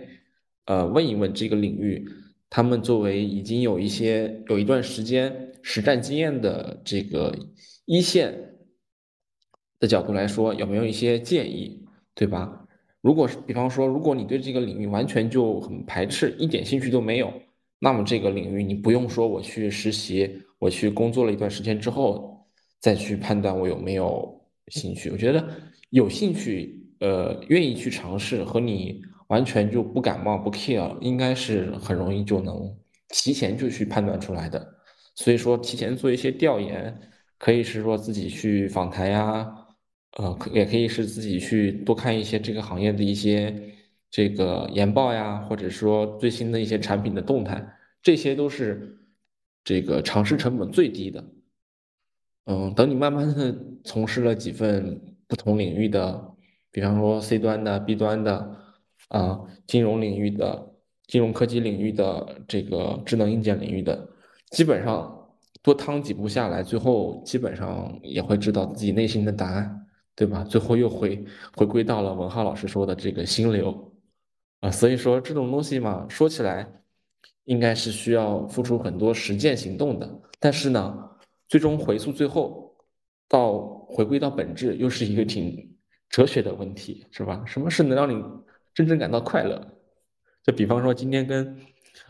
[0.66, 2.08] 呃，问一问这个领域，
[2.50, 7.36] 他们作为已经有一些有一段时间实战经验的这个
[7.86, 8.34] 一线
[9.80, 11.84] 的角度来说，有没有一些建议，
[12.14, 12.68] 对吧？
[13.02, 17.32] 如果是比方说，如果你对这个领域完全就很排斥，一点兴趣都没有，
[17.78, 22.48] 那么这个领域你不用说我去实习，我去工作了一段时间之后
[22.80, 25.10] 再去判断我有没有兴趣。
[25.12, 25.48] 我觉得
[25.89, 32.76] 有兴趣，呃，愿意去尝试和你完全就不感冒不 care，应该是很容易就能
[33.10, 34.76] 提前就去判断出来的。
[35.16, 37.00] 所以说，提前做一些调研，
[37.38, 39.52] 可以是说自己去访谈呀。
[40.18, 43.54] 呃，可也可以是自己去多看一些这个行业的一些
[44.10, 47.66] 这个研报呀，或者说最新的一些产品的动态，
[48.02, 48.98] 这些都是
[49.64, 51.22] 这个尝试成本最低的。
[52.46, 53.54] 嗯，等你慢慢的
[53.84, 56.34] 从事了几份不同领域的，
[56.72, 58.58] 比方说 C 端的、B 端的，
[59.10, 60.74] 啊，金融领域的、
[61.08, 64.08] 金融科技领域的、这个智能硬件领域的，
[64.51, 65.30] 基本上
[65.62, 69.82] 多趟几步下来，最后基本上也会知道自己内心的答案。
[70.18, 70.45] 对吧？
[70.45, 71.26] 最后又回
[71.58, 73.93] 回归到了文浩老师说的这个心流
[74.62, 76.66] 啊，所以说这种东西嘛，说起来
[77.43, 80.22] 应该是需要付出很多实践行动的。
[80.39, 80.97] 但是呢，
[81.49, 82.74] 最终回溯最后
[83.28, 85.76] 到回归到本质，又是一个挺
[86.10, 87.43] 哲学的问题，是吧？
[87.45, 88.24] 什么是能让你
[88.76, 89.80] 真正感到快乐？
[90.44, 91.60] 就比方说今天跟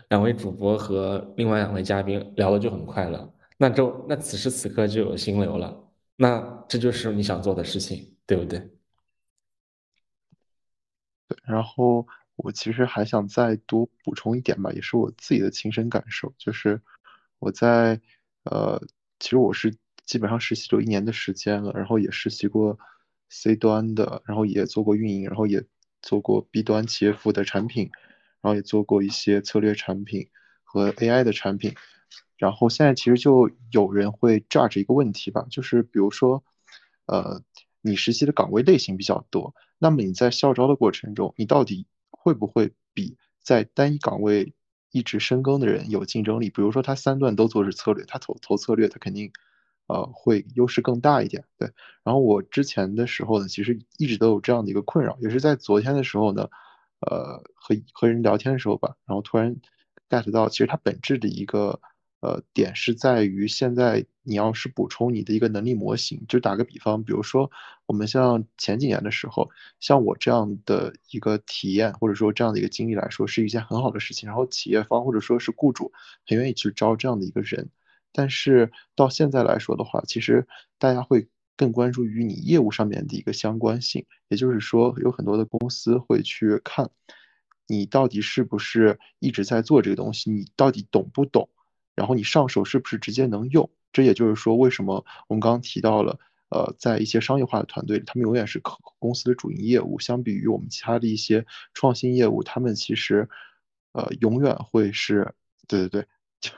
[0.09, 5.81] 两位主播和另外两位嘉宾聊的就很快乐，那就那此时此刻就有心流了。
[6.17, 8.59] 那这就是你想做的事情，对不对？
[11.27, 16.81] 对，然后我其实还想再多补充一点吧，也是我自己的亲身感受，就是
[17.39, 18.01] 我在
[18.43, 18.81] 呃，
[19.19, 22.77] 其实我是基本上实习有一年的时间了，然后也实习过
[23.29, 25.63] C 端的，然后也做过运营，然后也
[26.05, 27.89] 做过 B 端企业服务的产品，
[28.41, 30.29] 然后也做过一些策略产品
[30.63, 31.73] 和 AI 的产品。
[32.37, 36.43] 然后现在其实就有人会 judge 一个问题吧，就是比如说，
[37.07, 37.41] 呃，
[37.81, 44.53] 你实习的岗位类型比较多，那么你在校招的过程中，你到底会不会比在单一岗位
[44.91, 46.49] 一直深耕的人有竞争力？
[46.49, 49.31] 比如说他三段都做是策略，他投投策略，他肯定
[49.87, 51.43] 呃会优势更大一点。
[51.57, 51.69] 对，
[52.03, 56.49] 然后我之前的时候呢，其实一直都有这样的一个困扰，也是在昨天的时候呢，
[57.01, 59.55] 呃和和人聊天的时候吧，然后突然
[60.09, 61.79] get 到，其实它本质的一个。
[62.21, 67.51] 呃，点是在于现在你要是补充你的一个能力模型，就打个比方，比如说
[67.85, 69.47] 我们像前几年的时候，
[69.79, 74.25] 像我这样的一个体验或者说这样的一个经历来说，是一件很好的事情。
[74.27, 75.91] 然后企业方或者说是雇主
[76.25, 77.69] 很愿意去招这样的一个人，
[78.15, 80.47] 但是到现在来说的话，其实
[80.79, 86.89] 大家会更关注于你业务上面的一个相关性，也就是说，有很多的公司会去看
[87.67, 91.49] 你到底是不是一直在做这个东西，你到底懂不懂。
[91.93, 93.69] 然后你上手是不是直接能用？
[93.91, 103.29] 这也就是说，为什么我们刚刚提到了，呃，在一些商业化的团队，他们永远是客公司的主营业务，相比于我们其他的一些创新业务，他们其实，
[103.93, 105.33] 呃，永远会是，
[105.69, 106.07] 对对对，
[106.41, 106.51] 就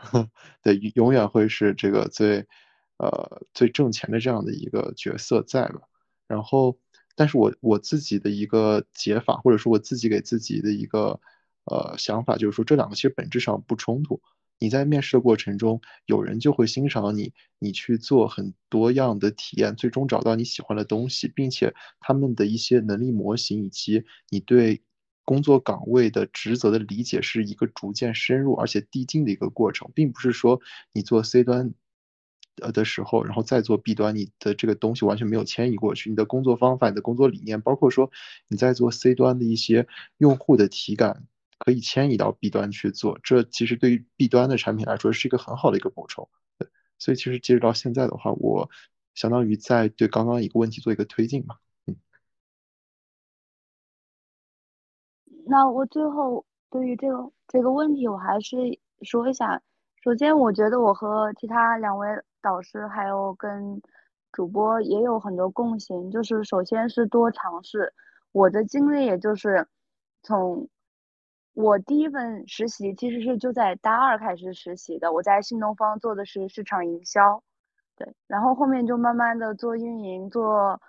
[0.62, 2.46] 对，永远会是这个最，
[2.98, 5.82] 呃，最挣钱的这样的一个角色在吧？
[6.28, 6.78] 然后，
[7.16, 11.20] 但是我我自己的一个解法，或者说我自己给自己的一个，
[11.66, 14.22] 呃，想法，就是说这两个其实本质上不冲突。
[14.60, 24.82] 你在面试的过程中，有人就会欣赏你，你去做很多样的体验，最终找到你喜欢的东西，并且他们的一些能力模型以及你对
[25.28, 30.62] 工作岗位的职责的理解是一个逐渐深入而且递进的一个过程，并不是说
[30.94, 31.74] 你做 C 端
[32.62, 38.10] 呃的时候，然后再做 B 端，你的这个东西完全没有迁移过去，你的工作方法、你的工作理念，包括说
[38.48, 41.28] 你在做 C 端的一些用户的体感。
[41.60, 46.30] 可以迁移到 B 端去做，这其实对于 B 端的产品来说是一个很好的一个补充。
[47.00, 48.70] 所以其实截止到现在的话，我
[49.16, 51.56] 相当于在对刚刚一个问题做一个推进嘛。
[55.50, 58.58] 那我最后对于这个这个问题，我还是
[59.02, 59.62] 说一下。
[60.04, 62.08] 首先，我觉得我和其他两位
[62.42, 63.82] 导师还有跟
[64.32, 67.94] 主播也有很多共性，就是首先是多尝试。
[68.32, 69.68] 我的经历也就是
[70.24, 70.68] 从。
[71.60, 77.42] 我第一份实习其实是就在大二开始实习的，我在新东方做的是市场营销，
[77.96, 80.80] 对，然后后面就慢慢的做运营，做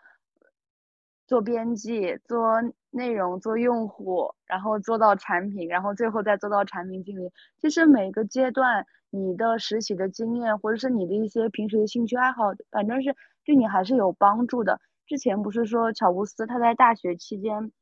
[1.26, 2.60] 做编辑，做
[2.90, 7.30] 内容，做用户，然后做到产品，然后最后再做到产品经理。
[7.60, 13.14] 其实每个阶段你的实习的经验，或者是你的一些平时的兴趣爱好，反正是
[13.44, 14.80] 对你还是有帮助的。
[15.06, 17.72] 之前不是说乔布斯他在大学期间。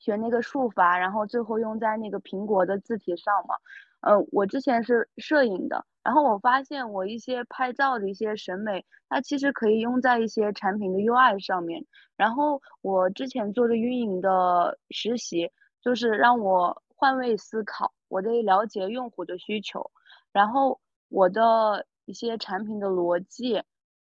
[0.00, 3.56] 学那个术法，然后最后用在那个苹果的字体上嘛。
[4.00, 11.84] 呃，我之前是摄影的，然后我发现我一些拍照的一些审美，它其实可以用在一些产品的 UI 上面。
[12.16, 15.50] 然后我之前做的运营的实习，
[15.82, 19.90] 就是让我换位思考，我得了解用户的需求，
[20.32, 23.62] 然后我的一些产品的逻辑，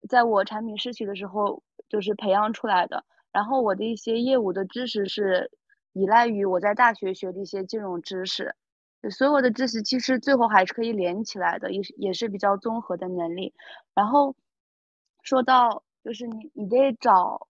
[0.09, 3.05] 在我产品实习的时候就是培养出来的。
[3.33, 5.51] 然后我的一些业务的知识是。
[5.97, 8.57] 依赖于我在大学学的一些金融知识，
[9.11, 13.53] 所有的知识其实最后还是可以连起来的，也是也是比较综合的能力。
[13.95, 14.35] 然后
[15.23, 17.47] 说到就是你你得找，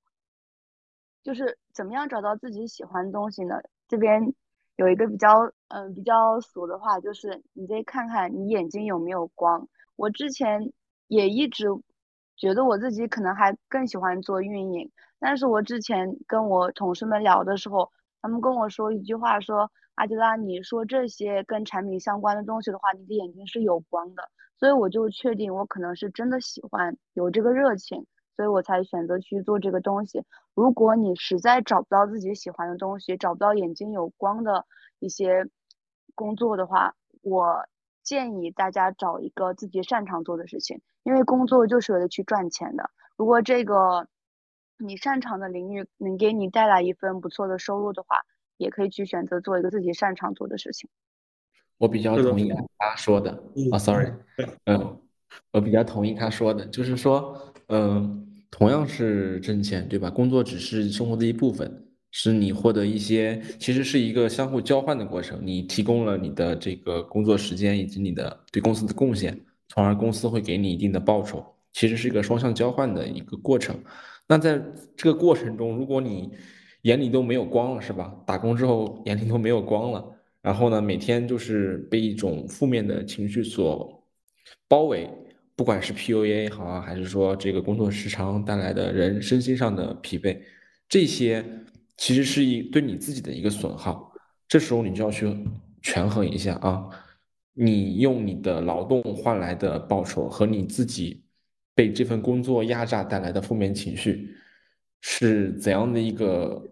[1.22, 3.56] 就是怎么样找到自己喜欢的东西呢？
[3.88, 4.34] 这边
[4.76, 9.68] 有一个比较嗯比较俗的话，就是你得看看你眼睛有没有光。
[9.96, 10.72] 我之前
[11.08, 11.66] 也一直
[12.36, 17.90] 觉得我自己可能还更喜欢做运营，但是我之前跟我同事们聊的时候。
[18.22, 24.28] 他们跟我说一句话，说阿迪拉，你说这些跟产品相关的东西的话，你的眼睛是有光的，
[24.58, 30.24] 所以我就确定我可能是真的喜欢，有这个热情，所以我才选择去做这个东西。
[30.54, 34.66] 如果你实在找不到自己喜欢的东西，找不到眼睛有光的
[34.98, 35.46] 一些
[36.14, 37.66] 工作的话，我
[38.02, 42.90] 建议大家找一个自己擅长做的事情，因为工作就是为了去赚钱的。
[43.16, 44.08] 如果这个。
[44.76, 48.18] 你擅长的领域能给你带来一份不错的收入的话，
[48.56, 50.88] 也可以去选择做一个自己擅长做的事情。
[51.78, 53.30] 我比较同意他说的
[53.72, 54.12] 啊，sorry，
[54.66, 55.00] 嗯，
[55.52, 60.08] 我比较同意他说的，就是说，嗯，同样是挣钱，对吧？
[60.08, 65.40] 工作只是生活的一部分，是你获得一些，其实是一个相互交换的过程。
[65.42, 69.38] 你提供了你的这个工作时间以及你的对公司的贡献，
[69.68, 73.76] 从而公司会给你一定的报酬，其实是一个双向交换的一个过程。
[74.28, 74.62] 那在
[74.96, 76.30] 这个过程中，如果你
[76.84, 78.14] 眼里都没有光了，是吧？
[78.24, 80.02] 打工之后眼里都没有光了，
[80.40, 84.02] 然后呢，每天就是被一种负面的情绪所
[84.66, 85.10] 包围，
[85.54, 90.40] 不管是 PUA 好啊，还是说这个工作时长带来的人身心上的疲惫，
[90.88, 91.44] 这些
[91.96, 94.12] 其实是一对你自己的一个损耗。
[94.48, 95.34] 这时候你就要去
[95.82, 96.88] 权衡一下啊，
[97.52, 101.22] 你用你的劳动换来的报酬和你自己。
[101.76, 104.32] 被这份工作压榨带来的负面情绪
[105.00, 106.64] 是怎样的一个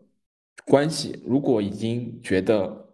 [0.66, 1.22] 关系。
[1.24, 2.88] 如果已经觉得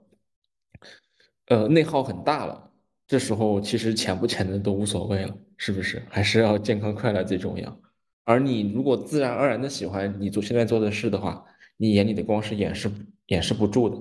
[1.47, 2.71] 呃内耗很大了，
[3.07, 6.03] 这时候其实钱不钱的都无所谓了，是不是？
[6.09, 7.81] 还是要健康快乐最重要。
[8.25, 11.45] 而你如果自然而然的喜欢你做现在做的事的话，
[11.79, 12.91] 你眼里的光是掩饰
[13.29, 13.97] 掩饰不住的，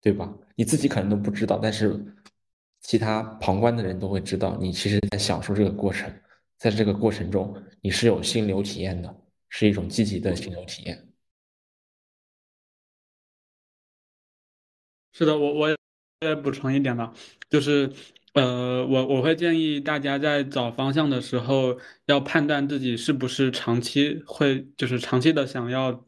[0.00, 0.32] 对吧？
[0.54, 2.02] 你自己可能都不知道，但是
[2.80, 6.10] 其他旁观的人都会知道，你其实在享受这个过程，
[6.56, 9.14] 在这个过程中你是有心流体验的，
[9.50, 11.09] 是一种积极的心流体验。
[15.12, 15.68] 是的，我我
[16.20, 17.12] 也补充一点吧，
[17.48, 17.90] 就是。
[18.32, 26.04] 呃，我我会建议大家在找方向的时候，要判断自己是不是长期会，就是长期的想要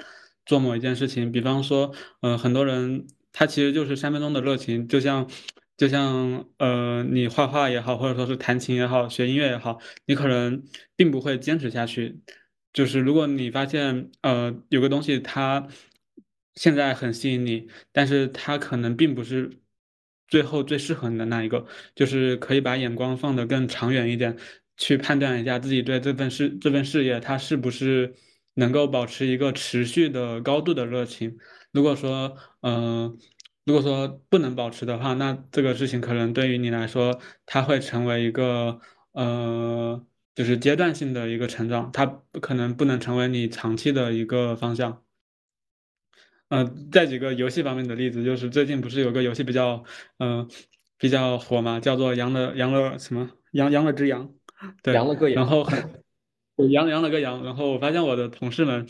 [0.46, 1.32] 做某一件事情。
[1.32, 5.28] 比方说，呃，很多人他其实就是三分钟的热情，就像
[5.76, 10.62] 就像呃，你画画也好，或者说是弹琴也好，学音乐也好，你可能
[10.94, 12.20] 并不会坚持下去。
[12.72, 15.66] 就是如果你发现呃有个东西它
[16.54, 19.58] 现在很吸引你，但是它可能并不是。
[20.28, 24.34] 最后最适合你的那一个，就是可以把眼光放得更长远一点，
[24.78, 28.14] 去判断一下自己对这份事这份事业，它是不是
[28.54, 31.36] 能够保持一个持续的高度的热情。
[31.70, 33.18] 如果说，嗯，
[33.66, 38.80] 如果说不能保持的话，那这个事情可能对于你来说，它会成为一个，
[39.12, 40.02] 呃，
[40.34, 45.01] 就是阶段性的一个成长，它不可能不能成为你长期的一个方向。
[46.54, 49.82] 嗯，再举个游戏方面的例子，就是最近不是有个游戏比较，
[50.18, 50.46] 嗯，
[50.98, 54.28] 比较火嘛，叫做《羊了羊了什么羊羊了只羊》，
[54.82, 55.82] 对，羊了个羊，然后很，
[56.70, 58.86] 羊羊了个羊，然后我发现我的同事们。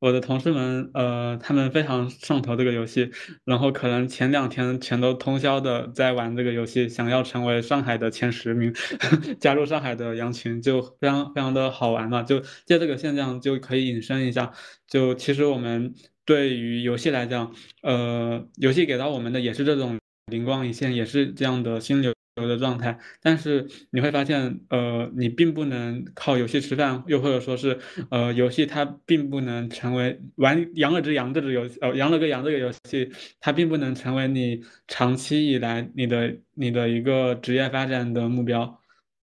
[0.00, 3.10] 我的同事们，呃，他们非常上头这个游戏，
[3.46, 8.70] 然后可能前两天全都通宵的在玩这个游戏，想要成为上海的前十名，
[9.40, 12.22] 加入上海的羊群，就非常非常的好玩嘛。
[12.22, 14.52] 就借这个现象就可以引申一下，
[14.86, 15.94] 就其实我们
[16.24, 22.12] 对于游戏来讲，呃，游戏给到我们的也是这种灵光一现，也是这样的心流。
[22.36, 27.78] 的状态，但是你会发现，呃，你并不能靠游戏吃饭，又或者说是，
[28.10, 33.08] 呃，游戏它并不能成为玩养了只羊这只游戏，呃，养了个羊这个游戏，
[33.38, 38.80] 它并不能成为你长期以来你的你的一个职业发展的目标，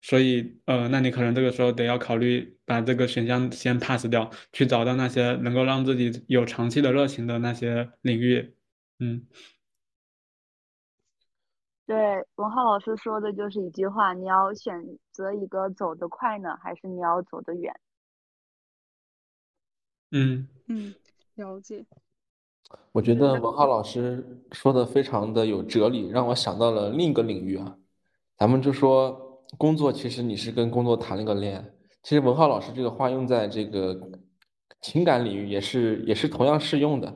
[0.03, 8.55] 所以，呃，那你可能这个时候得要考虑把这个选项先 pass 掉，去找到那些能够让自己有长期的热情的那些领域，
[8.99, 9.27] 嗯。
[11.87, 14.81] 对，文浩老师说的就是一句话：你要选
[15.11, 17.75] 择一个走得快呢，还是你要走得远？
[20.13, 20.95] 嗯嗯，
[21.35, 21.85] 了解。
[22.93, 27.77] 我觉得文浩老师说的非常的有哲理，让我想到了另一个领域啊。
[28.37, 31.65] 咱们就说工作，其实你是跟工作谈了个恋爱。
[32.03, 33.99] 其实文浩老师这个话用在这个
[34.81, 37.15] 情感领域也是也是同样适用的。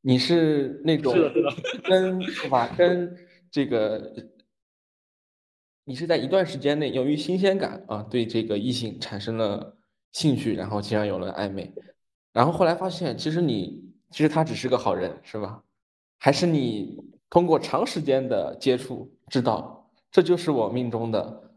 [0.00, 1.12] 你是那种
[1.84, 2.68] 跟是吧？
[2.78, 3.14] 跟
[3.50, 4.14] 这个，
[5.84, 9.76] 你是在一段时间内由于新鲜感啊，对这个异性产生了
[10.12, 11.74] 兴趣，然后竟然有了暧昧，
[12.32, 15.62] 然后后来发现其实你其实他只是个好人，是吧？
[16.16, 16.96] 还是你
[17.28, 21.47] 通过长时间的接触知道这就是我命中的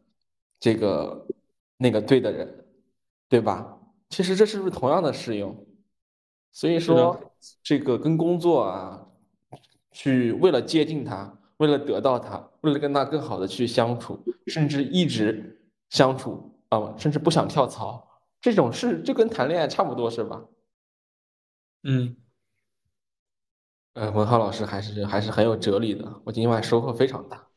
[0.62, 1.28] 这个
[1.76, 2.66] 那个对的人，
[3.28, 3.78] 对吧？
[4.08, 5.68] 其实这是不是同样的适用？
[6.54, 9.08] 所以说这个跟工作啊，
[9.92, 11.38] 去为了接近他。
[11.58, 20.44] 为了得到他，为了跟他更好的去相处，甚至一直相处啊，甚至不想跳槽，这种事就跟谈恋爱差不多，是吧？
[21.84, 22.18] 嗯，
[23.94, 27.51] 呃，文浩老师还是还是很有哲理的，我今晚收获非常大。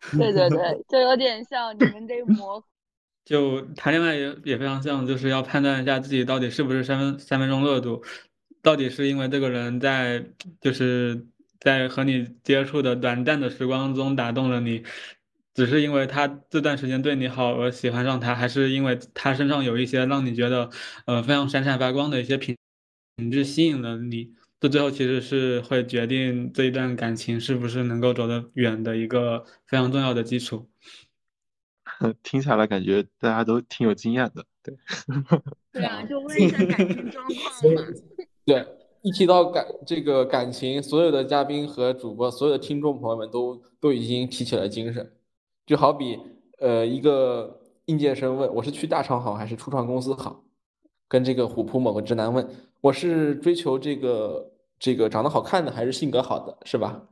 [0.16, 2.62] 对对对，就有点像你们这模，
[3.24, 8.02] 就谈恋爱也也非常像，就是要判断一下自己到底是不是三分三分钟热度，
[8.62, 10.24] 到底是因为这个人在
[10.60, 11.26] 就是。
[11.62, 14.82] 在和你接触的短暂的时光中打动了你，
[15.52, 20.70] 只是因为他这段时间对你好而喜欢上他，还是因为他身上有一些让你觉得
[21.04, 22.56] 呃非常闪闪发光的一些品
[23.16, 24.32] 品质吸引了你？
[24.60, 30.68] 这最后其实是会决定这一段感情是不是能够走得远的一个非常重要的基础。
[32.22, 34.76] 听下来感觉大家都挺有经验的，对。
[35.72, 37.82] 对啊， 就问一下感情状况嘛。
[38.44, 38.66] 对。
[39.02, 45.10] 一提到感这个感情，所有的嘉宾和主播，所有的听众朋友们都都已经提起了精神，
[45.64, 46.18] 就好比
[46.58, 50.44] 呃一个应届生问我是去大厂好还是初创公司好，
[51.08, 52.46] 跟这个虎扑某个直男问
[52.82, 54.49] 我是追求这个
[54.80, 57.06] 这个长得好看的还是性格好的，是吧？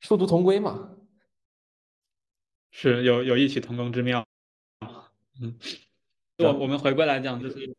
[0.00, 0.90] 殊途同归嘛，
[2.72, 4.26] 是有有异曲同工之妙，
[5.40, 5.54] 嗯。
[6.38, 7.76] 我我们回归来讲，就是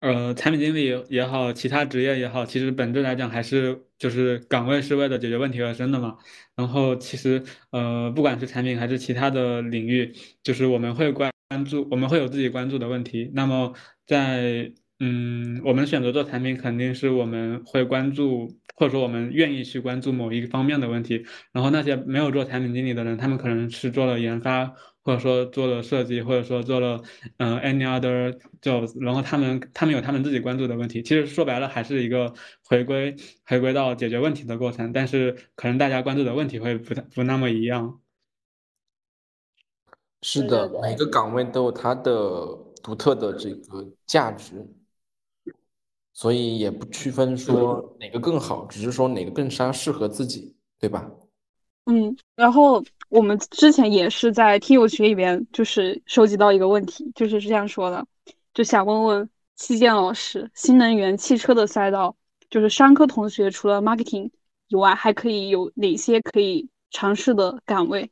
[0.00, 6.16] 呃，产品经理也好，其他职业也好，其实本质来讲还是就是岗位是为了解决问题而生的嘛。
[6.54, 11.30] 然后其实呃，不管是产品还是其他的领域，就是我们会关
[11.68, 13.30] 注，我们会有自己关注的问题。
[13.34, 13.74] 那么
[14.06, 21.26] 在嗯，我们选择做产品，肯定是我们会关注，或者说我们愿意去关注某一个方面的问题。
[21.52, 24.66] 然后那些没有做产品经理的人，他们可能是做了研发，
[25.02, 27.02] 或者说做了设计，或者说做了
[27.38, 28.98] 嗯 any other jobs。
[29.04, 31.02] 然后他们他们有他们自己关注的问题。
[31.02, 32.32] 其实说白了，还是一个
[32.64, 34.92] 回归回归到解决问题的过程。
[34.92, 38.00] 但是可能大家关注的问题会不太不那么一样。
[40.22, 42.12] 是的，每个岗位都有它的
[42.82, 44.66] 独特的这个价值。
[46.18, 51.08] 所以也不区分说哪个更好，只是说哪个更加适合自己，对吧？
[51.84, 58.04] 嗯，然后我们之前也是在听友群里边，就是收集到一个问题，就是这样说的，
[58.52, 62.16] 就想问问七剑老师，新能源汽车的赛道，
[62.50, 64.28] 就是商科同学除了 marketing
[64.66, 68.10] 以外，还可以有哪些可以尝试的岗位？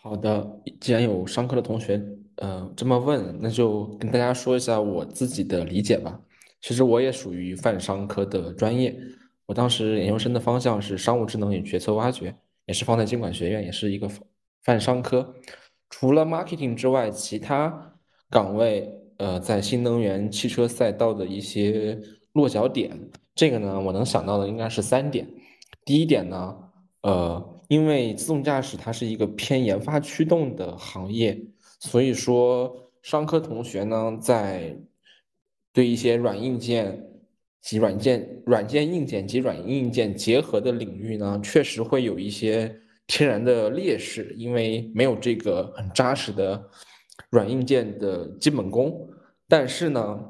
[0.00, 2.00] 好的，既然有商科的同学
[2.36, 6.20] 呃这么问，那就跟大家说一下我自己的理解吧。
[6.60, 8.94] 其实我也属于泛商科的专业，
[9.46, 12.34] 我当时研究生的方向是商务智能与决策挖掘，
[12.66, 14.08] 也是放在经管学院，也是一个
[14.62, 15.34] 泛商科。
[15.88, 17.94] 除了 marketing 之外，其他
[18.28, 21.98] 岗位，呃，在新能源汽车赛道的一些
[22.32, 22.90] 落脚点，
[23.34, 25.26] 这个呢，我能想到的应该是三点。
[25.84, 26.54] 第一点呢，
[27.02, 31.40] 呃，因为自动驾驶它是一个偏研发驱动的行业，
[31.78, 34.76] 所以说商科同学呢，在
[35.78, 37.08] 对一些软硬件
[37.62, 42.76] 及软件、软件硬件及软硬件结合的领域呢，确实会有一些
[43.06, 46.68] 天然的劣势，因为没有这个很扎实的
[47.30, 49.08] 软硬件的基本功。
[49.46, 50.20] 但是呢，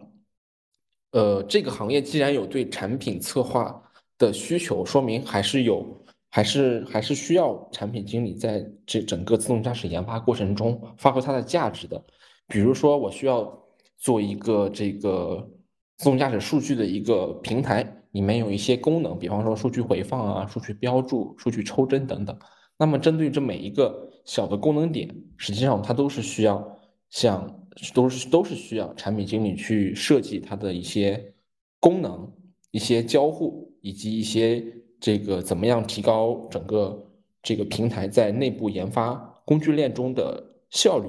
[1.12, 3.82] 呃，这个行业既然有对产品策划
[4.18, 12.04] 的需求，说明还是有，还是还是需要产品经理在这整个自动驾驶研发过程中发挥它的价值的。
[12.48, 13.66] 比如说，我需要。
[13.98, 15.50] 做一个这个
[15.96, 22.38] 自动驾驶数据的一个平台，里面有一些功能，比方说数据回放啊、数据标注、数据抽帧等等。
[22.78, 26.78] 那么针对这每一个小的功能点，实际上它都是需要
[27.10, 31.34] 像都是都是需要产品经理去设计它的一些
[31.80, 32.32] 功能、
[32.70, 34.64] 一些交互以及一些
[35.00, 37.04] 这个怎么样提高整个
[37.42, 39.14] 这个平台在内部研发
[39.44, 41.08] 工具链中的效率。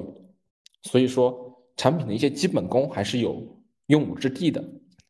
[0.81, 1.47] 所以说。
[1.79, 3.41] 产品的一些基本功还是有
[3.85, 4.61] 用武之地的，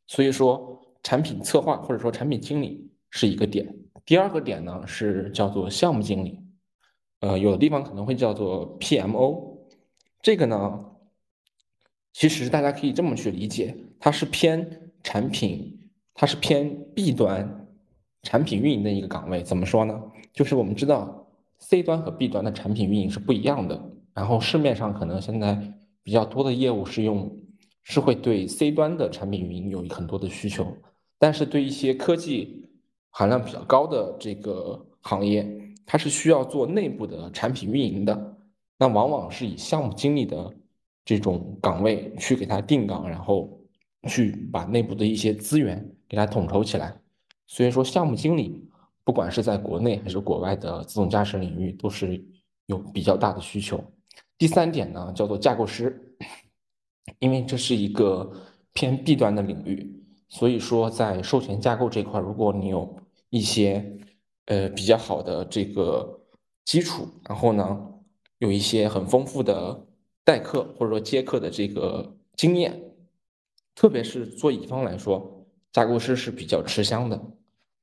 [0.05, 3.75] 所以说产品策划或者说产品经理是一个点。
[4.05, 6.39] 第二个点呢是叫做项目经理，
[7.21, 9.57] 呃，有的地方可能会叫做 PMO。
[10.21, 10.85] 这个呢，
[12.13, 17.67] 其实大家可以这么去理解，它是偏产品，它是偏 B 端
[18.21, 19.41] 产品运营的一个岗位。
[19.41, 19.99] 怎么说呢？
[20.33, 21.27] 就是我们知道
[21.57, 25.73] C 端和 B 端的产品运营是不一样的，然后市面上可能现在。
[26.09, 27.31] 比较多的业务是用，
[27.83, 30.65] 是会对 C 端的产品运营有很多的需求，
[31.19, 32.65] 但是对一些科技
[33.11, 35.47] 含量比较高的这个行业，
[35.85, 38.37] 它是需要做内部的产品运营的，
[38.79, 40.51] 那往往是以项目经理的
[41.05, 43.61] 这种岗位去给他定岗，然后
[44.07, 46.99] 去把内部的一些资源给他统筹起来。
[47.45, 48.67] 所以说，项目经理
[49.03, 52.19] 不管是在国内还是国外的自动驾驶领域，都是
[52.65, 53.79] 有比较大的需求。
[54.39, 56.15] 第三点呢，叫做架构师，
[57.19, 58.31] 因为这是一个
[58.71, 62.95] 偏 B 端的领域，所以说在授权架构这块，如果你有
[63.29, 63.99] 一些
[64.45, 66.21] 呃比较好的这个
[66.63, 67.85] 基础，然后呢
[68.37, 69.85] 有一些很丰富的
[70.23, 72.81] 代课或者说接课的这个经验，
[73.75, 77.21] 特别是做乙方来说，架构师是比较吃香的。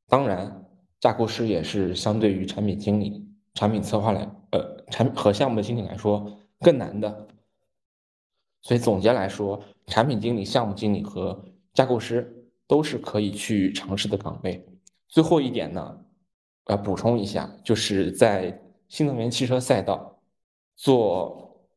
[0.08, 0.64] 当然，
[1.00, 6.40] 架构师也是相对于产品经理、产品策划来呃产和项目经理来说。
[6.66, 7.28] 更难的，
[8.60, 11.40] 所以总结来说，产品经理、项目经理和
[11.72, 14.66] 架构师都是可以去尝试的岗位。
[15.06, 16.04] 最后一点呢，
[16.64, 20.20] 呃，补充一下，就是在新能源汽车赛道
[20.74, 21.68] 做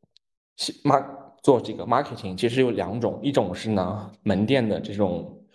[1.40, 5.46] 做这个 marketing，其实有两种，一种是呢门店的这种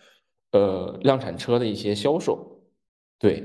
[0.53, 2.62] 呃量产车的一些销售，
[3.20, 3.44] 对，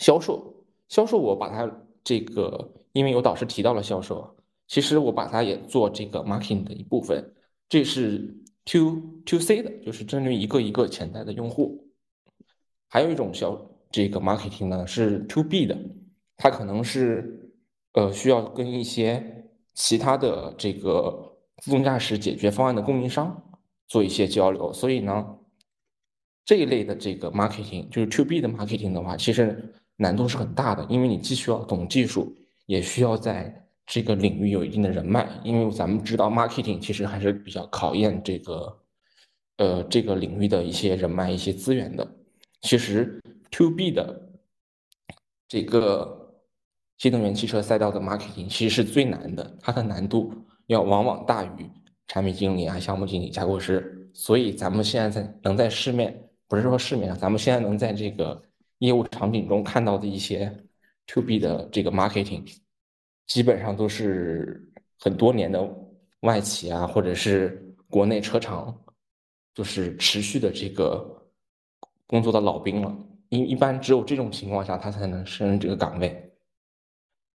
[0.00, 1.70] 销售销售，我把它
[2.02, 4.32] 这个，因为有导师提到了销售。
[4.66, 7.34] 其实我把它也做这个 marketing 的一部分，
[7.68, 11.88] 这是 to to C 的，就是针对一个一个潜在的用户。
[12.88, 15.78] 还有一种小这个 marketing 呢是 to B 的，
[16.36, 17.52] 它可能是
[17.92, 23.42] 呃需要跟一些其他的这个自动驾驶解决方案的供应商
[23.88, 24.72] 做一些交流。
[24.72, 25.38] 所以呢，
[26.44, 32.34] 这一类的这个 marketing 就是 to B 的 marketing 的话，其实难度是很大的，因为你既需要懂技术，
[32.66, 35.28] 也需要在这个领域有一定的人脉。
[35.44, 38.78] 因为咱们知道 marketing 其实还是比较考验这个
[39.56, 42.06] 呃这个领域的一些人脉、一些资源的。
[42.60, 44.30] 其实 to B 的
[45.48, 46.22] 这个。
[46.98, 50.32] 新能源汽车赛道的 marketing 其实是最难的，它的难度
[50.66, 51.70] 要往往大于
[52.08, 54.10] 产品经理啊、项目经理、架构师。
[54.14, 56.18] 所以咱们现在在能在市面，
[56.48, 58.42] 不是说市面上，咱们现在能在这个
[58.78, 60.50] 业务场景中看到的一些
[61.06, 62.50] to B 的这个 marketing，
[63.26, 65.68] 基本上都是很多年的
[66.20, 68.76] 外企啊，或者是国内车厂，
[69.54, 71.28] 就是持续的这个
[72.06, 72.96] 工作的老兵了。
[73.28, 76.32] 一一般只有这种情况下，他才能胜任这个岗位。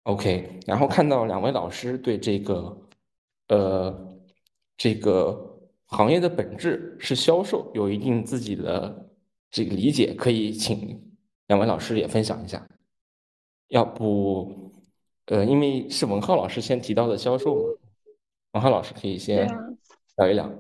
[0.04, 2.78] OK，然后看到两位老师对这个，
[3.50, 4.18] 呃，
[4.78, 9.10] 这个行业的本质是销售，有一定自己的
[9.50, 11.00] 这个理解，可以请
[11.48, 12.66] 两位老师也分享一下。
[13.68, 14.71] 要不，
[15.26, 17.62] 呃，因为是文浩老师先提到的销售嘛，
[18.54, 19.48] 文浩老师可以先
[20.18, 20.52] 聊一聊。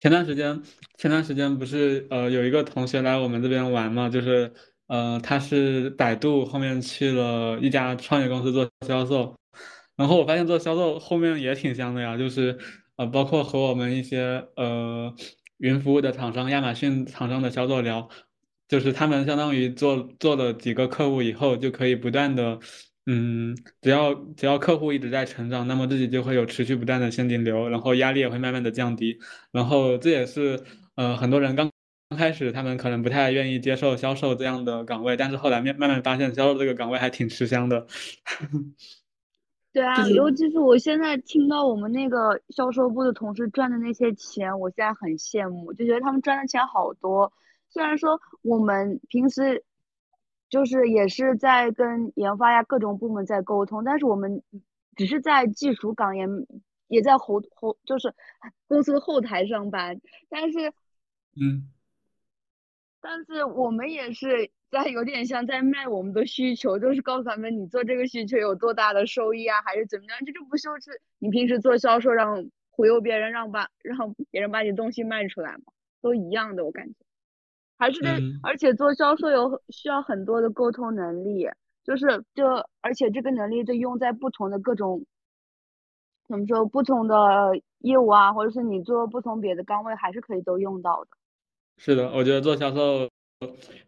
[0.00, 0.62] 前段时间，
[0.98, 4.52] 前段时间不是呃有一个同学来我们这边玩嘛，就是。
[4.88, 9.34] 呃，他是百度后面去了一家创业公司做销售，
[9.96, 12.58] 然后我发现做销售后面也挺香的呀，就是
[12.96, 15.14] 呃，包括和我们一些呃
[15.56, 18.06] 云服务的厂商、亚马逊厂商的销售聊，
[18.68, 22.58] 就是他们相当于做做了几个客户以后，就可以不断的，
[23.06, 29.18] 嗯，只要只要客户一直在成长，那么自己就会有持续不断的现金流，然后压力也会慢慢的降低，
[29.50, 30.62] 然后这也是
[30.94, 31.70] 呃很多人刚。
[32.10, 37.86] 刚开始他们可能不太愿意接受销售这样的岗位，但是后来面慢慢发现销售这个岗位还挺吃香的。
[39.72, 47.32] 对啊，尤其是我现在听到我们那个销售部的同事赚的那些钱，我现在很羡慕，就觉得他们赚的钱好多。
[47.70, 49.64] 虽然说我们平时
[50.52, 54.42] 就是也是在跟研发呀各种部门在沟通，但是我们
[54.96, 56.26] 只是在技术岗也
[56.88, 58.14] 也在后后就是
[58.68, 59.98] 公司后台上班，
[60.28, 60.68] 但是
[61.40, 61.70] 嗯。
[63.00, 70.18] 但是我们也是在有点像在卖我们的需求，就是告诉他们你做这个需求有多大的收益啊，还是怎么样？
[70.26, 75.72] 这就不就是你平时做销售让忽悠别人，让把让别人把你东西卖出来吗？
[76.02, 76.94] 都一样的，我感觉
[77.82, 78.10] 还是得，
[78.44, 81.48] 而且做销售有需要很多的沟通能力，
[81.82, 82.46] 就是就
[82.80, 85.04] 而且这个能力就用在不同的各种
[86.28, 91.10] 怎么说不同的业务啊，或者是你做不同别的岗位，还是可以都用到的。
[91.76, 93.10] 是的，我觉得做销售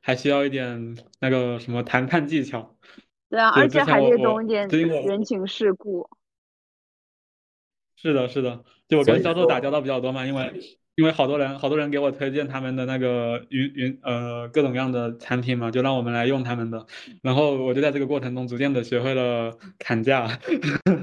[0.00, 2.74] 还需要一点那个什么谈判技巧。
[3.30, 6.10] 对啊，而且还得懂一点人情世故。
[7.94, 16.86] 是的，是的，就我跟销售打交道比较多嘛，因为因为好多人好多人给我推荐他们的那个云云呃各种各样的产品嘛，就让我们来用他们的，
[17.22, 20.38] 然后我就在这个过程中逐渐的学会了砍价，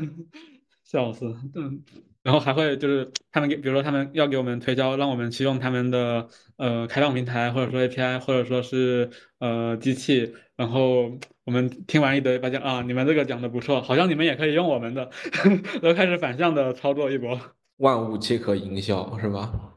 [0.83, 1.81] 笑死，嗯。
[2.23, 6.27] 然后还会就是他们给，比如说他们要给我们推销，让我们去用他们的
[6.57, 9.09] 呃开放平台，或者说 API，或者说是
[9.39, 10.31] 呃机器。
[10.55, 15.09] 然后我们听完一堆，发现啊，你们这个讲的不错，好像你们也可以用我们的，
[15.81, 17.41] 然后开始反向的操作一波。
[17.77, 19.70] 万物皆可营销，是吧？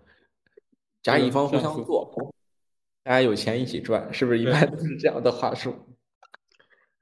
[1.04, 2.32] 甲乙方互相做，
[3.02, 5.76] 大家有钱一起赚，是不是一般都是这样的话术？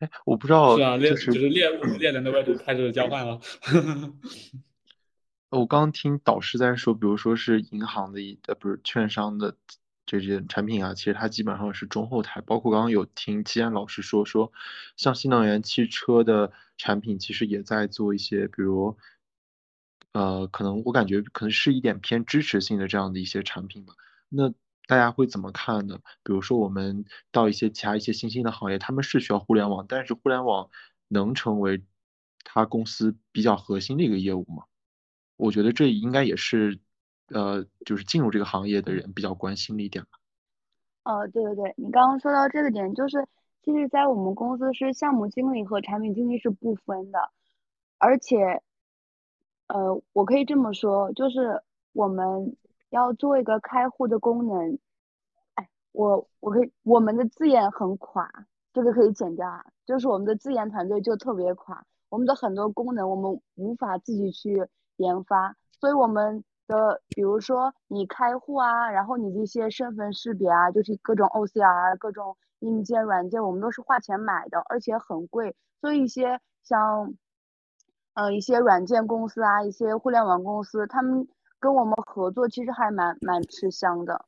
[0.01, 1.71] 哎，我不知道，是啊，猎就是猎
[2.01, 3.41] 猎人的位置开始交换了。
[5.51, 9.55] 我刚听导师在说，比如说是银行的一，呃，不是券商的
[10.05, 12.41] 这些产品啊，其实它基本上是中后台。
[12.41, 14.51] 包括刚刚有听季安老师说，说
[14.97, 18.97] 像新能源汽车的产品，其实也在做一些，比如，
[20.13, 23.95] 呃，可能我感觉可能是一点偏支持性的这样的一些产品吧。
[24.29, 24.51] 那
[24.87, 25.99] 大家会怎么看呢？
[26.23, 30.69] 比如说我们到一些其他一些新兴的行业，他们是需要互联网，但是互联网
[31.09, 31.83] 能成为
[32.45, 34.65] 他公司比较核心的一个业务吗？
[35.37, 36.79] 我觉得这应该也是，
[37.29, 40.11] 呃，就是进入这个行业的人比较关心的一点吧。
[41.05, 43.27] 哦，对对对，你刚刚说到这个点，就是
[43.65, 47.19] 其实，在我们公司是项目经理和产品经理是不分的，
[47.99, 48.63] 而且，
[49.73, 51.63] 呃，我可以这么说，就是
[51.93, 52.57] 我们
[52.91, 54.79] 要做一个开户的功能，
[55.55, 58.31] 哎，我我可以，我们的字眼很垮，
[58.73, 64.69] 这个可以剪掉啊，就是我们的字研团队就特别垮，我们的很多功能我们无法自己去。
[64.99, 75.57] 研发，所以我们的比如说你开户啊，然后你这些身份识别啊，就是各种 OCR、各种硬件、软件，我们都是花钱买的，而且很贵。
[75.81, 77.15] 所以一些像
[78.15, 81.27] 呃，一些软件公司啊，一些互联网公司，他们
[81.59, 84.27] 跟我们合作其实还蛮蛮吃香的。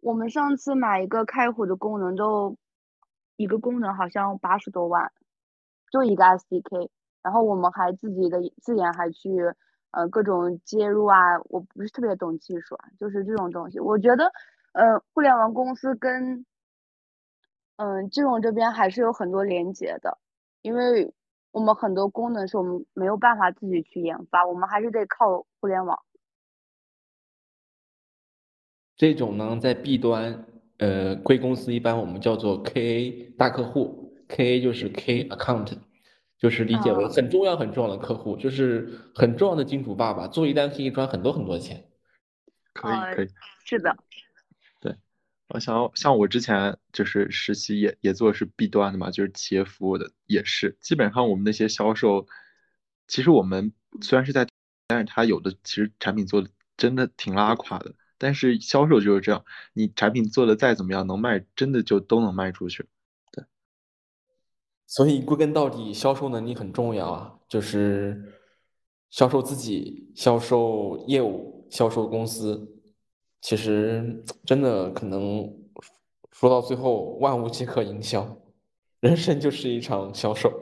[0.00, 2.56] 我们上次买一个开户的功能，都
[3.36, 5.12] 一个功能好像八十多万，
[5.92, 6.88] 就一个 SDK。
[7.22, 9.54] 然后我们还自己的自研还去
[9.90, 13.78] 呃各种接入啊，我不是特别懂技术啊，就是这种东西。
[13.78, 14.32] 我觉得
[14.72, 16.44] 呃互联网公司跟
[17.76, 20.18] 嗯金融这边还是有很多连接的，
[20.62, 21.12] 因为
[21.52, 25.98] 我们很多功能是我们没有办法自己去研发，我们还是得靠互联网。
[28.96, 30.44] 这种呢，在 B 端，
[30.78, 35.78] 呃，贵公司一般我们叫做 KA 大客户，KA 就是 K account。
[36.38, 41.84] 就是理解为很重要很重要的客户，就是很重要的金主爸爸，做一单可以赚很多很多钱。
[42.72, 43.28] 可以可以，
[43.66, 43.94] 是的。
[45.52, 52.26] 我想要像我之前就是实习也也做是 B 端的嘛，就是企业服务的也是，基本上我们那些销售，
[53.08, 54.46] 其实我们虽然是在，
[54.86, 62.86] 但是他有的其实产品做的真的挺拉垮的，但是销售就是这样，你产品做的再怎么样，能卖真的就都能卖出去。
[63.32, 63.44] 对
[64.86, 68.38] 所以归根到底，销售能力很重要啊，就是
[69.10, 72.76] 销售自己、销售业务、销售公司。
[73.40, 75.50] 其实真的可能
[76.32, 78.36] 说到最后，万物皆可营销，
[79.00, 80.60] 人生就是一场销售。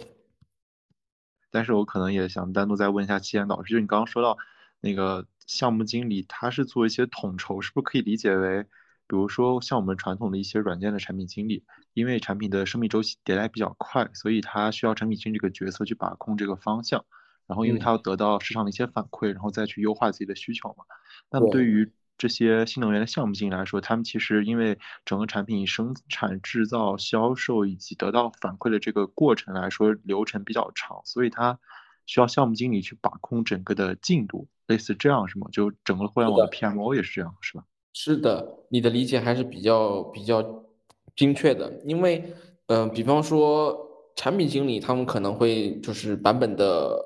[1.51, 4.37] 但是我可能也想单独再问一下七言老师，就你刚刚说到
[4.81, 8.63] 那个项目经理，他是做一些统筹，是不是可以理解为？
[8.63, 11.65] 比如说像我们传统的一些软件的产品经理，
[11.95, 17.05] 因为产品的生命周期迭代比较快，所以他需要产品经理这个角色去把控这个方向。
[17.47, 20.85] 然后，因为他要得到市场的一些反馈，然后再去优化自己的需求嘛。
[21.31, 31.59] 那么，对于这些新能源的项目经理来说，他们其实因为整个产品生产、制造、销售以及得到反馈的这个过程来说，流程比较长，所以他
[32.05, 35.47] 需要项目经理去把控整个的进度，类似这样是吗？
[35.53, 37.65] 就整个互联网的 PMO 也是这样，是吧？
[37.95, 40.65] 是的，你的理解还是比较比较
[41.17, 42.33] 精确的，因为，
[42.67, 43.77] 嗯，比方说
[44.17, 46.99] 产品经理他们可能会就是版本的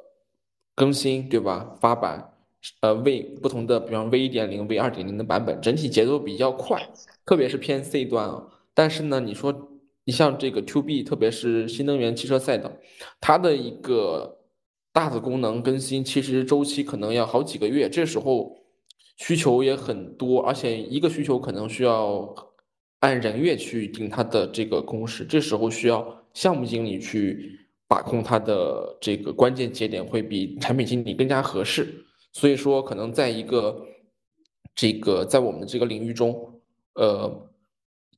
[0.75, 1.77] 更新，对吧？
[1.81, 2.32] 发版，
[2.81, 6.83] 呃，V 不同的，比方 V 一点零、V 二点零的版本，整体节奏比较快，
[7.25, 8.43] 特别是偏 C 端啊。
[8.75, 9.71] 但是呢，你说
[10.05, 12.73] 你像这个 To B，特别是新能源汽车赛道，
[13.21, 14.39] 它的一个
[14.93, 18.59] 大的功能更新，其实周期可能要好几个月，这时候。
[19.19, 22.35] 需求也很多，而且一个需求可能需要
[23.01, 31.87] 按人月去定它的这个工时，这时候需要项目经理去把控它的这个关键节点，会比产品经理更加合适。
[32.33, 33.87] 所以说，可能在一个
[34.75, 36.61] 这个在我们这个领域中，
[36.95, 37.49] 呃，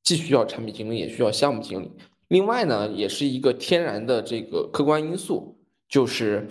[0.02, 1.90] 既需要产品经理，也需要项目经理。
[2.28, 5.58] 另外呢，也是一个天然的这个客观因素，
[5.88, 6.48] 就是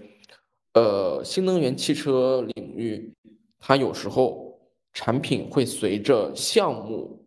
[0.73, 3.13] 呃，新能源汽车领域。
[3.59, 4.59] 它有时候
[4.91, 7.25] 产品会随着项目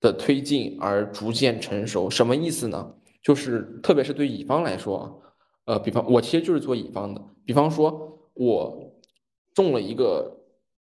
[0.00, 2.94] 的推进而逐渐成熟，什么意思呢？
[3.22, 5.12] 就是特别是对乙方来说啊，
[5.66, 8.91] 呃，比方我其实就是做乙方的，比方说我
[9.54, 10.30] 中了一个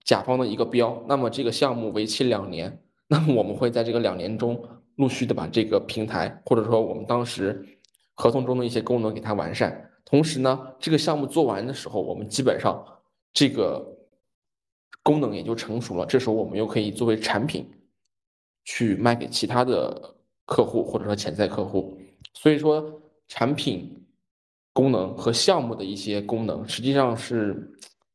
[0.04, 4.62] 甲方的一个标，那么这个项目为期两年，那么我们会在这个两年中
[4.96, 7.64] 陆续的把这个平台或者说我们当时
[8.14, 12.84] 合同中的一些功能给它完善，同时呢，这个项目做完的时候，我们基本上
[13.32, 13.94] 这个。
[15.00, 17.66] 功能也就成熟了，这时候我们又可以作为产品
[18.64, 20.14] 去卖给其他的
[20.44, 21.98] 客户或者说潜在客户。
[22.34, 24.06] 所以说，产品
[24.74, 27.56] 功能和项目的一些功能，实际上是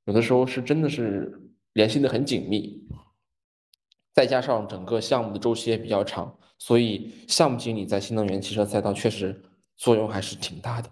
[0.06, 1.42] 有的时候是真的是
[1.74, 2.88] 联系的很紧密。
[4.14, 9.42] 再加上整个项目的周期也比较长，所以项目经理在新能源汽车赛道确实
[9.76, 10.90] 作用还是挺大的。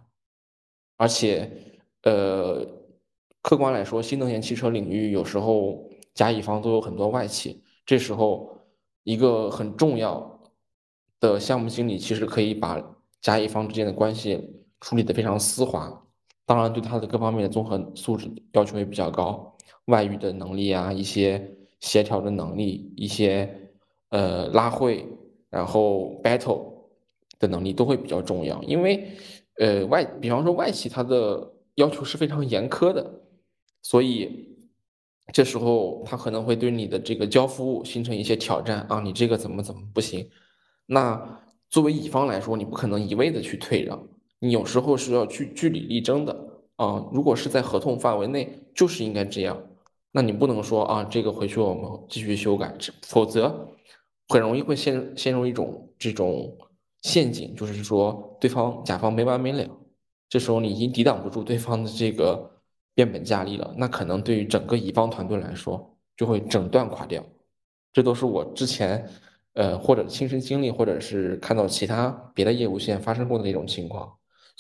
[0.98, 1.52] 而且，
[2.04, 2.66] 呃，
[3.42, 5.90] 客观来说，新能源汽车领域有时候。
[6.14, 8.54] 甲乙方都有很多外企，这时候
[9.04, 10.44] 一个很重要
[11.22, 12.84] 的项目经理其实可以把
[13.22, 16.06] 甲乙方之间的关系处理的非常丝滑，
[16.46, 19.56] 当然对他的各方面的综合素质要求也比较高，
[19.86, 23.72] 外语的能力啊，一些协调的能力，一些
[24.10, 25.08] 呃拉会，
[25.50, 26.74] 然后 battle
[27.40, 29.12] 的能力都会比较重要，因为
[29.60, 33.22] 呃外比方说外企它的要求是非常严苛的，
[33.82, 34.50] 所以。
[35.34, 40.30] 这时候他可能会对你的这个交付物形成一些挑战啊，你这个怎么怎么不行？
[40.86, 44.06] 那作为乙方来说，你不可能一味的去退让，
[44.44, 46.36] 你有时候是要去据理力争的
[46.78, 47.08] 啊。
[47.14, 49.62] 如果是在合同范围内，就是应该这样，
[50.12, 53.70] 那你不能说啊，这个回去我们继续修改，否则
[54.30, 56.58] 很容易会陷陷入一种这种
[57.04, 59.64] 陷阱，就是说对方甲方没完没了。
[60.28, 62.50] 这时候你已经抵挡不住对方的这个
[62.96, 67.24] 变本加厉了，那可能对于整个乙方团队来说就会整段垮掉。
[67.94, 69.08] 这都是我之前
[69.54, 74.12] 呃或者亲身经历，或者是看到其他别的业务线发生过的那种情况。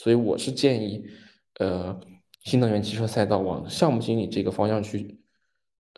[0.02, 1.06] 所以我是建议，
[1.60, 1.99] 呃，
[2.40, 5.22] 新能源汽车赛道往项目经理这个方向去，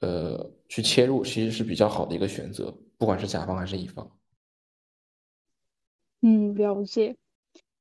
[0.02, 4.12] 呃，去切入，其实是比较好的一个选择，不管是甲方还是乙方。
[6.20, 7.16] 嗯，了解。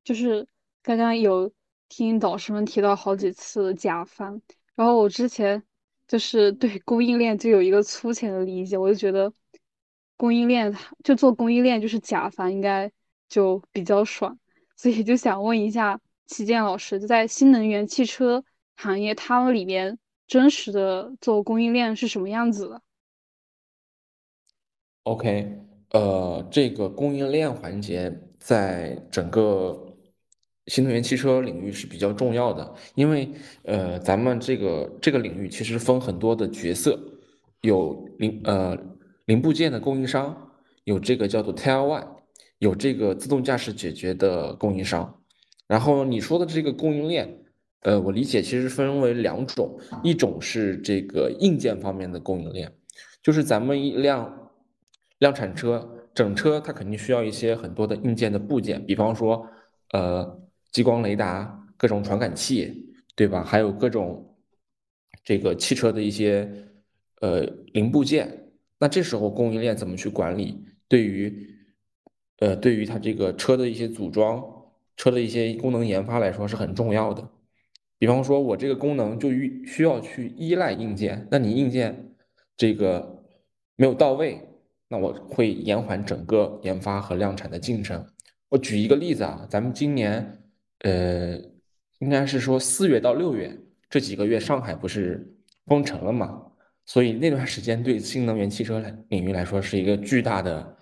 [0.05, 0.47] 就是
[0.85, 1.53] 刚刚有
[1.89, 4.40] 听导师们提到好几次甲方，
[4.77, 5.65] 然后我之前
[6.07, 9.32] 就是对供应链就有一个粗浅的理解，我就觉得
[10.16, 10.73] 供应链
[11.03, 12.93] 就做供应链就是甲方应该
[13.28, 14.39] 就比较爽，
[14.77, 16.01] 所以就想问一下。
[16.27, 18.44] 齐健老师就在新能源汽车
[18.77, 22.82] 行业，他们里面真实的做供应链是什么样子的
[25.03, 29.94] ？OK，呃，这个供应链环节在整个
[30.69, 33.28] 新能源汽车领域是比较重要的，因为
[33.65, 36.99] 呃，咱们这个这个领域其实分很多的角色，
[37.61, 38.78] 有零呃
[39.27, 40.51] 零部件的供应商，
[40.85, 42.07] 有这个叫做 Tier One，
[42.59, 45.22] 有这个自动驾驶解决的供应商。
[45.73, 47.27] 然后你说的这个供应链，
[47.81, 52.70] 呃，我理解其实分为两种，一种是这个硬件方面的供应链，
[53.23, 54.51] 就是咱们一辆
[55.20, 59.49] 量产车，整车它肯定需要一些很多的硬件的部件，比方说，
[59.93, 60.39] 呃，
[60.73, 63.43] 激光雷达、各种传感器，对吧？
[63.43, 64.36] 还有各种
[65.24, 66.53] 这个汽车的一些
[67.23, 67.40] 呃
[67.73, 68.51] 零部件。
[68.78, 70.62] 那这时候供应链怎么去管理？
[70.86, 71.49] 对于
[72.40, 74.44] 呃，对于它这个车的一些组装。
[74.97, 77.28] 车的一些功能研发来说是很重要的，
[77.98, 82.14] 比方说，我这个功能就需需要去依赖硬件，那你硬件
[82.56, 83.24] 这个
[83.77, 84.40] 没有到位，
[84.89, 88.06] 那我会延缓整个研发和量产的进程。
[88.48, 90.43] 我举一个例子啊，咱们今年
[90.81, 91.36] 呃，
[92.01, 93.56] 应该是说四月到六月
[93.89, 95.35] 这几个月，上海不是
[95.66, 96.43] 封城了嘛，
[96.85, 100.77] 所以那段时间对新能源汽车领域来说是一个巨大的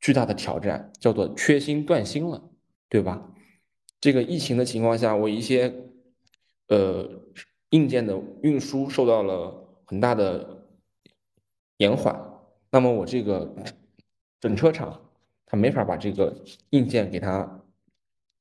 [0.00, 2.42] 巨大的挑战，叫做缺芯断芯了，
[2.88, 3.28] 对吧？
[4.02, 5.72] 这个疫情的情况下，我一些
[6.66, 7.08] 呃
[7.70, 10.66] 硬件的运输受到了很大的
[11.76, 12.20] 延缓，
[12.72, 13.54] 那么我这个
[14.40, 15.00] 整车厂
[15.46, 16.36] 它没法把这个
[16.70, 17.62] 硬件给它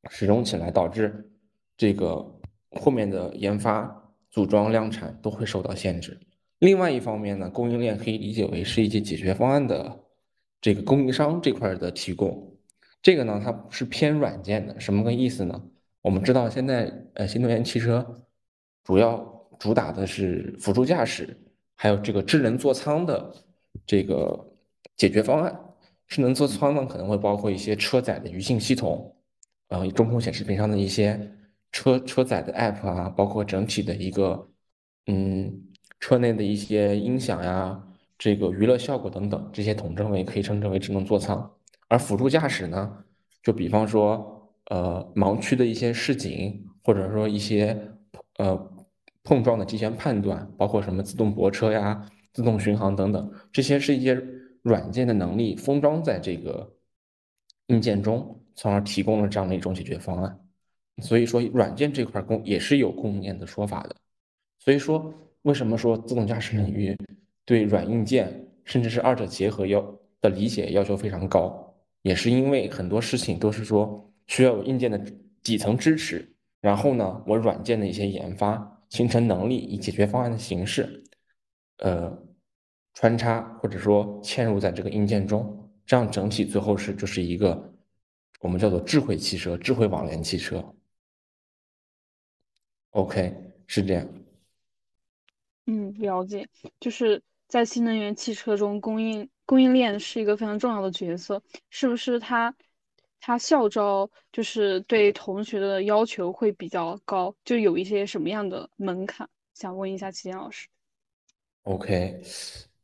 [0.09, 1.31] 使用起来，导致
[1.77, 2.39] 这个
[2.71, 6.19] 后面的研发、组装、量产都会受到限制。
[6.57, 9.99] 另外一方面呢，供应链可以理解为是一些解决方案的
[10.59, 12.50] 这个供应商这块的提供。
[13.01, 15.61] 这个呢，它不是偏软件的，什么个意思呢？
[16.01, 18.23] 我们知道现在呃，新能源汽车
[18.83, 19.17] 主要
[19.59, 21.35] 主打的是辅助驾驶，
[21.75, 23.33] 还有这个智能座舱的
[23.85, 24.53] 这个
[24.97, 25.59] 解决方案。
[26.07, 29.15] 智能座舱呢，可能会包括一些车载的娱信系统，
[29.69, 31.31] 呃，中控显示屏上的一些
[31.71, 34.49] 车车载的 app 啊，包括整体的一个
[35.07, 35.61] 嗯，
[35.99, 37.81] 车内的一些音响呀，
[38.17, 41.51] 这个娱乐效果等等，这些统称为可以称之为智能座舱。
[41.91, 43.03] 而辅助驾驶呢，
[43.43, 47.77] 就比方说，呃，盲区的一些示警，或者说一些
[48.37, 48.57] 呃
[49.23, 54.17] 碰撞的提前判断，包括什么自动泊车呀、自动巡航等等，这些是一些
[54.61, 56.73] 软件的能力封装在这个
[57.67, 60.39] 硬件中，从而提供了这样的一种解决方案。
[61.01, 63.93] 所以说，软件这块供也是有供应链的说法的。
[64.59, 66.97] 所以说，为什么说自动驾驶领域
[67.43, 69.81] 对软硬件甚至是二者结合要
[70.21, 71.67] 的理解要求非常高？
[72.03, 74.97] 也是因为很多事情都是说需要有硬件的
[75.43, 81.03] 底层支持，然后呢，我软件的一些研发形成能力，以解决方案的形式，
[81.77, 82.17] 呃，
[82.93, 87.73] 穿插或者说嵌入在这个硬件中，这样整体最后是就是一个
[88.39, 90.73] 我们叫做智慧汽车、智慧网联汽车。
[92.91, 94.07] OK，是这样。
[95.67, 96.49] 嗯，了解，
[96.79, 99.29] 就是在新能源汽车中供应。
[99.51, 102.17] 供应链是一个非常重要的角色，是不是？
[102.17, 102.55] 他
[103.19, 109.27] 他校招就是对同学的要求会比较高，就有一些什么样的门槛？
[109.53, 110.69] 想问一下齐健老师。
[111.63, 112.21] OK，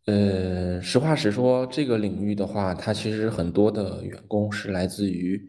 [0.07, 5.41] 呃，实话实说，这个领域的话，它其实很多的员工是来自于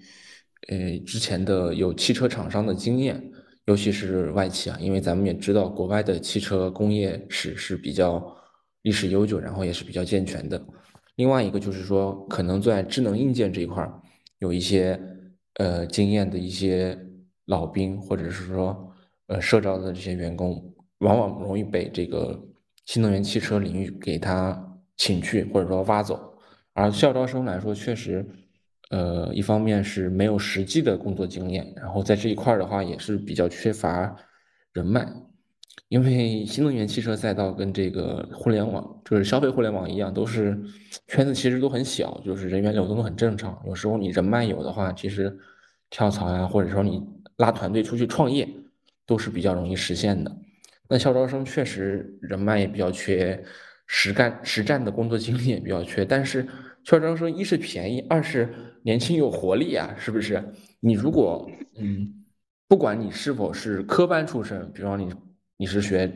[0.69, 3.21] 呃之前的有汽车厂商的经验，
[3.65, 8.25] 尤其是外企啊，因为咱们也知道国外的汽车工业史是比较
[8.83, 10.65] 历史悠久，然后也是比较健全的。
[11.19, 13.93] 另外一个就是说，可能在智能硬件这一块儿
[14.39, 14.99] 有一些
[15.55, 16.97] 呃经验的一些
[17.47, 18.95] 老兵，或者是说
[19.27, 20.63] 呃社招的这些员工，
[20.99, 22.41] 往往容易被这个
[22.87, 26.39] 新能源汽车领域给他请去，或者说挖走。
[26.73, 28.25] 而校招生来说，确实
[28.91, 34.17] 呃，一方面是没有实际的工作经验，然后在这一块儿的话也是比较缺乏
[34.73, 35.05] 人脉，
[35.89, 40.59] 因为新能源汽车赛道跟这个互联网，就是消费互联网一样，都是
[41.07, 43.61] 圈子其实都很小，就是人员流动都很正常。
[43.67, 45.39] 有时候你人脉有的话，其实
[45.91, 47.03] 跳槽呀，或者说你
[47.37, 48.49] 拉团队出去创业，
[49.07, 50.37] 都是比较容易实现的。
[50.89, 53.43] 那校招生确实人脉也比较缺，
[53.87, 56.47] 实干实战的工作经历也比较缺，但是
[56.85, 58.49] 校招生一是便宜，二是
[58.83, 60.43] 年轻有活力啊，是不是？
[60.81, 62.25] 你如果嗯，
[62.67, 65.13] 不管你是否是科班出身，比方你
[65.59, 66.11] 你是学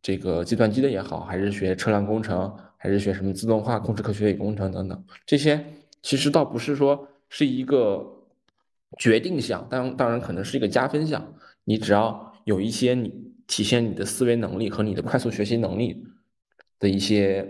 [0.00, 5.62] 这个计算机的也好，还是学车辆工程，还是学什么自动化、控制科学与工程等等，这些
[6.00, 8.02] 其实倒不是说是一个
[8.96, 11.34] 决定项，当当然可能是一个加分项，
[11.64, 13.26] 你只要有一些你。
[13.48, 16.04] 体现你的思维能力和你的快速学习能力
[16.80, 17.46] 的一些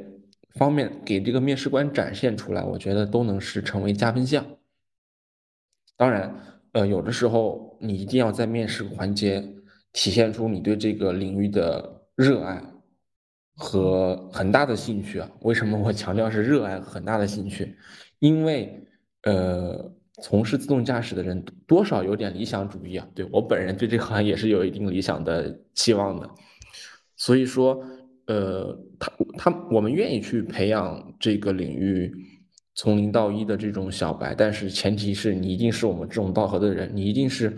[0.50, 4.44] 方面，给这个面试官展现出来，我觉得都能是成为加分项。
[5.96, 6.36] 当然，
[6.72, 9.42] 呃，有的时候你一定要在面试环节
[9.96, 12.62] 体现出你对这个领域的热爱
[13.56, 15.28] 和很大的兴趣啊。
[15.40, 17.74] 为什么我强调是热爱和很大的兴趣？
[18.18, 18.86] 因为，
[19.22, 19.92] 呃。
[20.22, 26.30] 从事自动驾驶的人多少有点理想主义啊，对我本人对这个行业也是有一定理想的期望的，
[27.18, 27.78] 所以说，
[28.28, 32.10] 呃，他他我们愿意去培养这个领域
[32.74, 37.54] 从零到一的这种小白，但是前提是你一定是我们志同道合的人，你一定是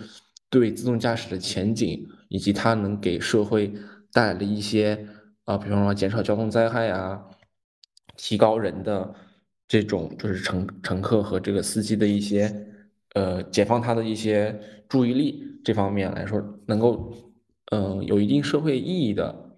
[0.50, 3.72] 对自动驾驶的前景以及它能给社会
[4.12, 5.06] 带来的一些
[5.44, 7.22] 啊，比方说减少交通灾害啊，
[8.16, 9.14] 提高人的。
[9.70, 12.50] 这种就是乘乘客和这个司机的一些，
[13.12, 17.12] 呃，解放他的一些注意力这方面来说，能够，
[17.70, 19.54] 嗯，有一定社会意义的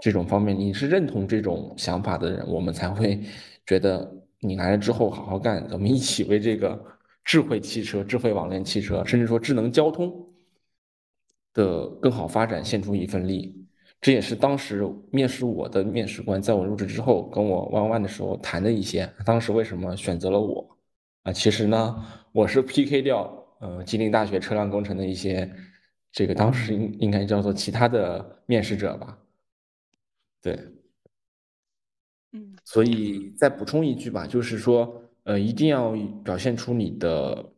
[0.00, 3.20] 这种方面，你是认同这种想法的人，我们才会
[3.66, 6.82] 觉得你来了之后好好干，咱们一起为这个
[7.22, 10.29] 智慧汽车、智慧网联汽车，甚至说智能交通
[11.52, 13.56] 的更好发展献出一份力。
[14.00, 19.06] 这也是当时面试我的面试官在我入职之后跟我弯弯的时候谈的一些。
[19.26, 20.66] 当时为什么选择了我？
[21.24, 22.02] 啊，其实呢，
[22.32, 25.52] 我是 PK 掉呃吉林大学车辆工程的一些
[26.10, 29.18] 这个当时应应该叫做其他的面试者吧。
[30.40, 30.58] 对，
[32.32, 35.94] 嗯，所以再补充一句吧，就是说呃一定要
[36.24, 37.49] 表现出你的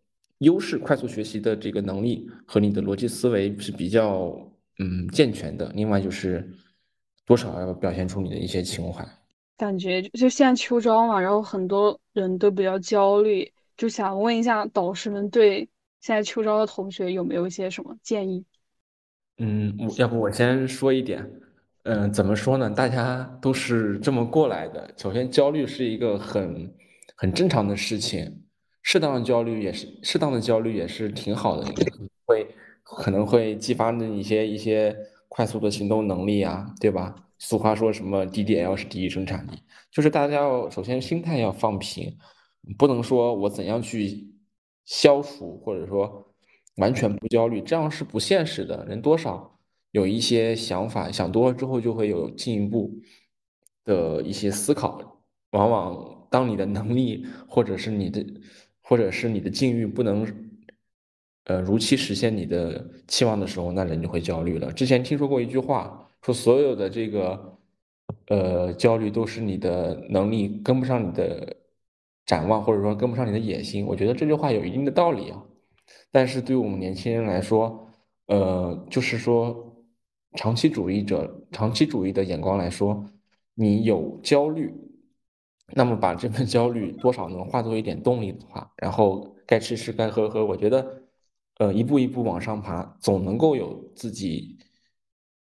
[0.43, 4.32] 优势，快速学习的这个能力和你的逻辑思维是比较。
[4.78, 5.70] 嗯，健全的。
[5.74, 6.51] 另外就是
[7.27, 9.06] 多少要表现出你的一些情怀。
[9.59, 15.69] 感觉就现在秋招嘛，然后很多人都比较焦虑，就想问一下导师们对
[16.01, 18.43] 现在秋招的同学有没有一些什么建议？
[19.36, 21.31] 嗯，我要不我先说一点。
[21.85, 22.70] 嗯，怎么说呢？
[22.70, 24.90] 大家都是这么过来的。
[24.97, 26.74] 首先，焦虑是一个很
[27.14, 28.43] 很正常的事情，
[28.83, 31.67] 适当的焦虑也是适当的焦虑也是挺好的，
[32.27, 32.47] 会。
[32.85, 34.95] 可能会激发你一些一些
[35.29, 37.15] 快速的行动能力啊，对吧？
[37.39, 39.53] 俗话说什么 DDL 是第一生产力，
[39.91, 42.15] 就是大家要首先心态要放平，
[42.77, 44.35] 不能说我怎样去
[44.85, 46.35] 消除，或者说
[46.77, 48.85] 完全不焦虑，这样是不现实的。
[48.85, 49.59] 人多少
[49.93, 52.93] 有一些想法，想多了之后就会有进一步
[53.85, 55.23] 的一些思考。
[55.53, 58.25] 往往当你的能力或者是你的
[58.93, 60.27] 或者是你的境遇不能。
[61.44, 64.70] 呃，如期实现你的期望的时候，那人就会焦虑了。
[64.70, 67.59] 之前听说过一句话，说所有的这个，
[68.28, 71.56] 呃，焦虑都是你的能力跟不上你的
[72.27, 73.86] 展望，或者说跟不上你的野心。
[73.86, 75.43] 我觉得这句话有一定的道理啊。
[76.10, 77.89] 但是对于我们年轻人来说，
[78.27, 79.74] 呃，就是说
[80.35, 83.05] 长期主义者、长期主义的眼光来说，
[83.55, 84.70] 你有焦虑，
[85.74, 91.03] 那么把这份焦虑多少能化作一点动力的话，然后该吃吃，该喝喝，我觉得。
[91.59, 94.59] 呃，一步一步往上爬，总能够有自己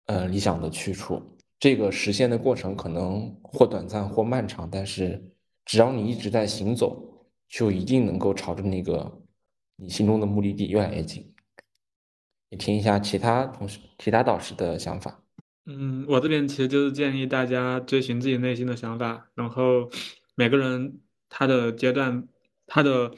[0.06, 1.22] 呃理想的去处。
[1.58, 5.22] 这个实现的过程可能或短暂或漫长，但是
[5.64, 9.22] 只要你一直在行走，就一定能够朝着那个
[9.76, 11.32] 你心中的目的地越来越近。
[12.48, 15.22] 你听一下其他同学、其他导师的想法。
[15.66, 19.90] 嗯，我这边其实就是建议大家追寻自己内心的想法，然后
[20.34, 22.26] 每个人他的阶段，
[22.66, 23.12] 他的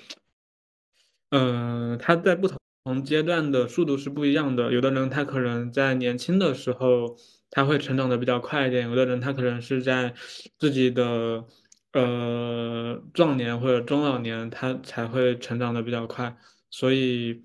[1.31, 2.59] 嗯，他在不同。
[3.05, 7.17] 阶段的速度是不一样的，有的人他可能在年轻的时候
[7.49, 10.13] 他会成长的比较快一点，有的人他可能是在
[10.59, 11.47] 自己的
[11.93, 16.37] 呃壮年或者中老年他才会成长的比较快，
[16.71, 17.45] 所以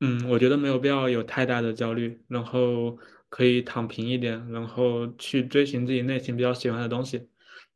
[0.00, 2.98] 嗯，我觉得没有必要有太大的焦虑，然后
[3.34, 7.28] 可以躺平一点，然后去追寻自己内心比较喜欢的东西。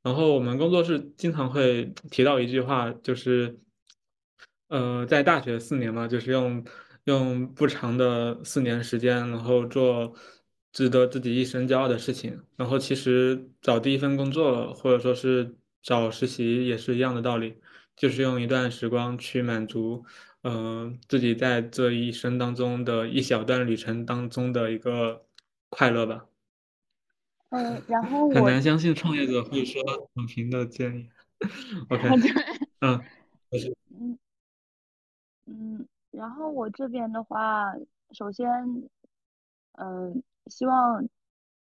[0.05, 3.59] 然后我们工作室经常会提到一句话，就是
[4.69, 6.65] 呃，在大学四年嘛，就是用
[7.05, 10.15] 用不长的四年时间，然后做
[10.73, 12.41] 值得自己一生骄傲的事情。
[12.57, 17.57] 然后其实找第一份工作，或者说是找实习，也是一样的道理，
[17.97, 20.05] 就是用一段时光去满足，
[20.45, 25.25] 嗯，自己在这一生当中的一小段旅程当中的一个
[25.71, 26.27] 快乐吧。
[27.51, 29.83] 嗯，然后很我难相信创业者会说
[30.15, 31.09] 躺平的建议。
[31.89, 32.09] OK，
[32.81, 33.01] 嗯，
[33.91, 34.19] 嗯
[35.47, 37.75] 嗯，然后我这边的话，
[38.11, 38.49] 首先，
[39.73, 41.09] 嗯，希望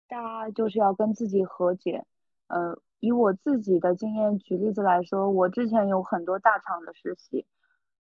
[0.07, 2.05] 大家就是要跟自己和解。
[2.47, 7.45] 呃，以我自己的经验举例子来说，我之前有很多大厂的实习，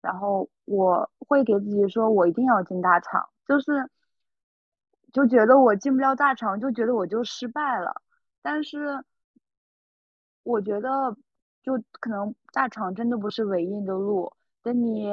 [0.01, 3.91] 然后我会给自己说，我一定要进大厂，就是
[5.13, 8.01] 就觉得我进不了大厂，就觉得我就失败了。
[8.41, 9.05] 但是
[10.43, 11.15] 我觉得，
[11.63, 14.33] 就可能大厂真的不是唯一的路。
[14.63, 15.11] 等你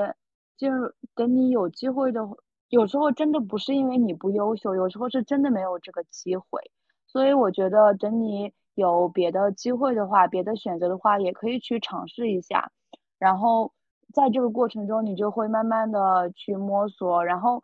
[0.57, 2.21] 进入，等你有机会的，
[2.69, 6.71] 有时候真的不是因为你不优秀，有时候是真的没有这个机会。
[7.05, 12.71] 所以我觉得，等你有别的机会的话，别的选择的话，也可以去尝试一下。
[13.17, 13.73] 然后
[14.13, 17.61] 在这个过程中，你就会慢慢的去摸索，然后。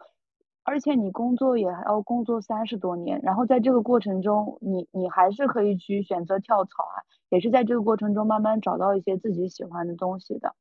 [0.68, 10.56] 而且你工作也还要工作三十多年，然后在这个过程中，你你还是可以去选择跳槽啊，也是在这个过程中慢慢找到一些自己喜欢的东西的。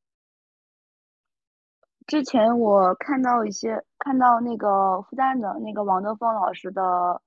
[2.05, 7.19] 之前我看到一些看到那个复旦的那个王德峰老师的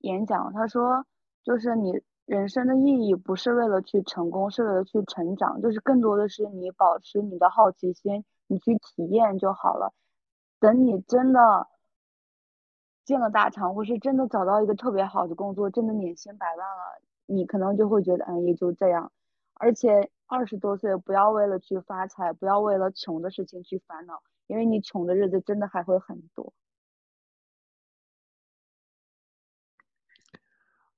[0.00, 1.06] 演讲，他说，
[1.44, 9.92] 就是你人生的意义不是为了去成功，是为了去成长，就是更多的是你保持你的好奇心，你去体验就好了。
[10.58, 11.68] 等你真的。
[13.06, 19.12] 进了大厂，或是真的找到一个特别好的工作，真的年薪百万了，你可能就会觉得，嗯，也就这样。
[19.54, 26.52] 而且二十多岁，不要为了去发财，不要为了穷的事情去烦恼，因为你穷的日子真的还会很多。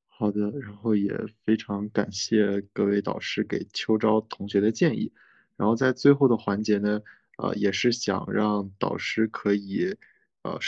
[0.07, 1.13] 好的，然后也
[1.45, 5.13] 非常感谢各位导师给秋招同学的建议。
[5.57, 7.03] 然后在最后的环节呢，
[7.37, 9.97] 呃，也是想让导师可以，
[10.43, 10.59] 呃，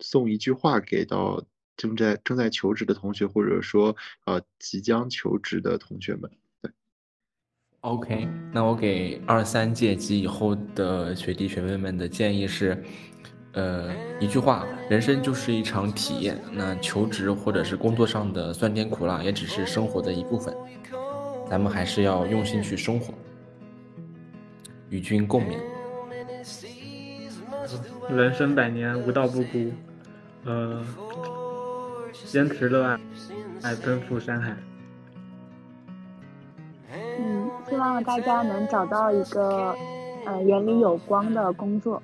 [0.00, 1.42] 送一句话给到
[1.76, 3.96] 正在正在求职的同学，或者说
[4.26, 6.30] 呃即将求职的同学们。
[6.60, 6.70] 对
[7.80, 12.82] ，OK，那我给二三届及以后的学弟学妹们的建议是，
[13.52, 16.40] 呃，一句话，人生就是一场体验。
[16.52, 20.54] 那求职或者是工作上的酸甜苦辣，也只是生活的一部分。
[21.48, 23.12] 咱们还是要用心去生活。
[24.88, 25.58] 与君共勉。
[28.08, 29.72] 人生百年，无道不孤。
[30.44, 30.82] 呃，
[32.12, 32.98] 坚持热爱，
[33.62, 34.56] 爱奔赴山海。
[36.92, 39.74] 嗯，希望大家能找到一个
[40.24, 42.02] 呃眼里有光的工作。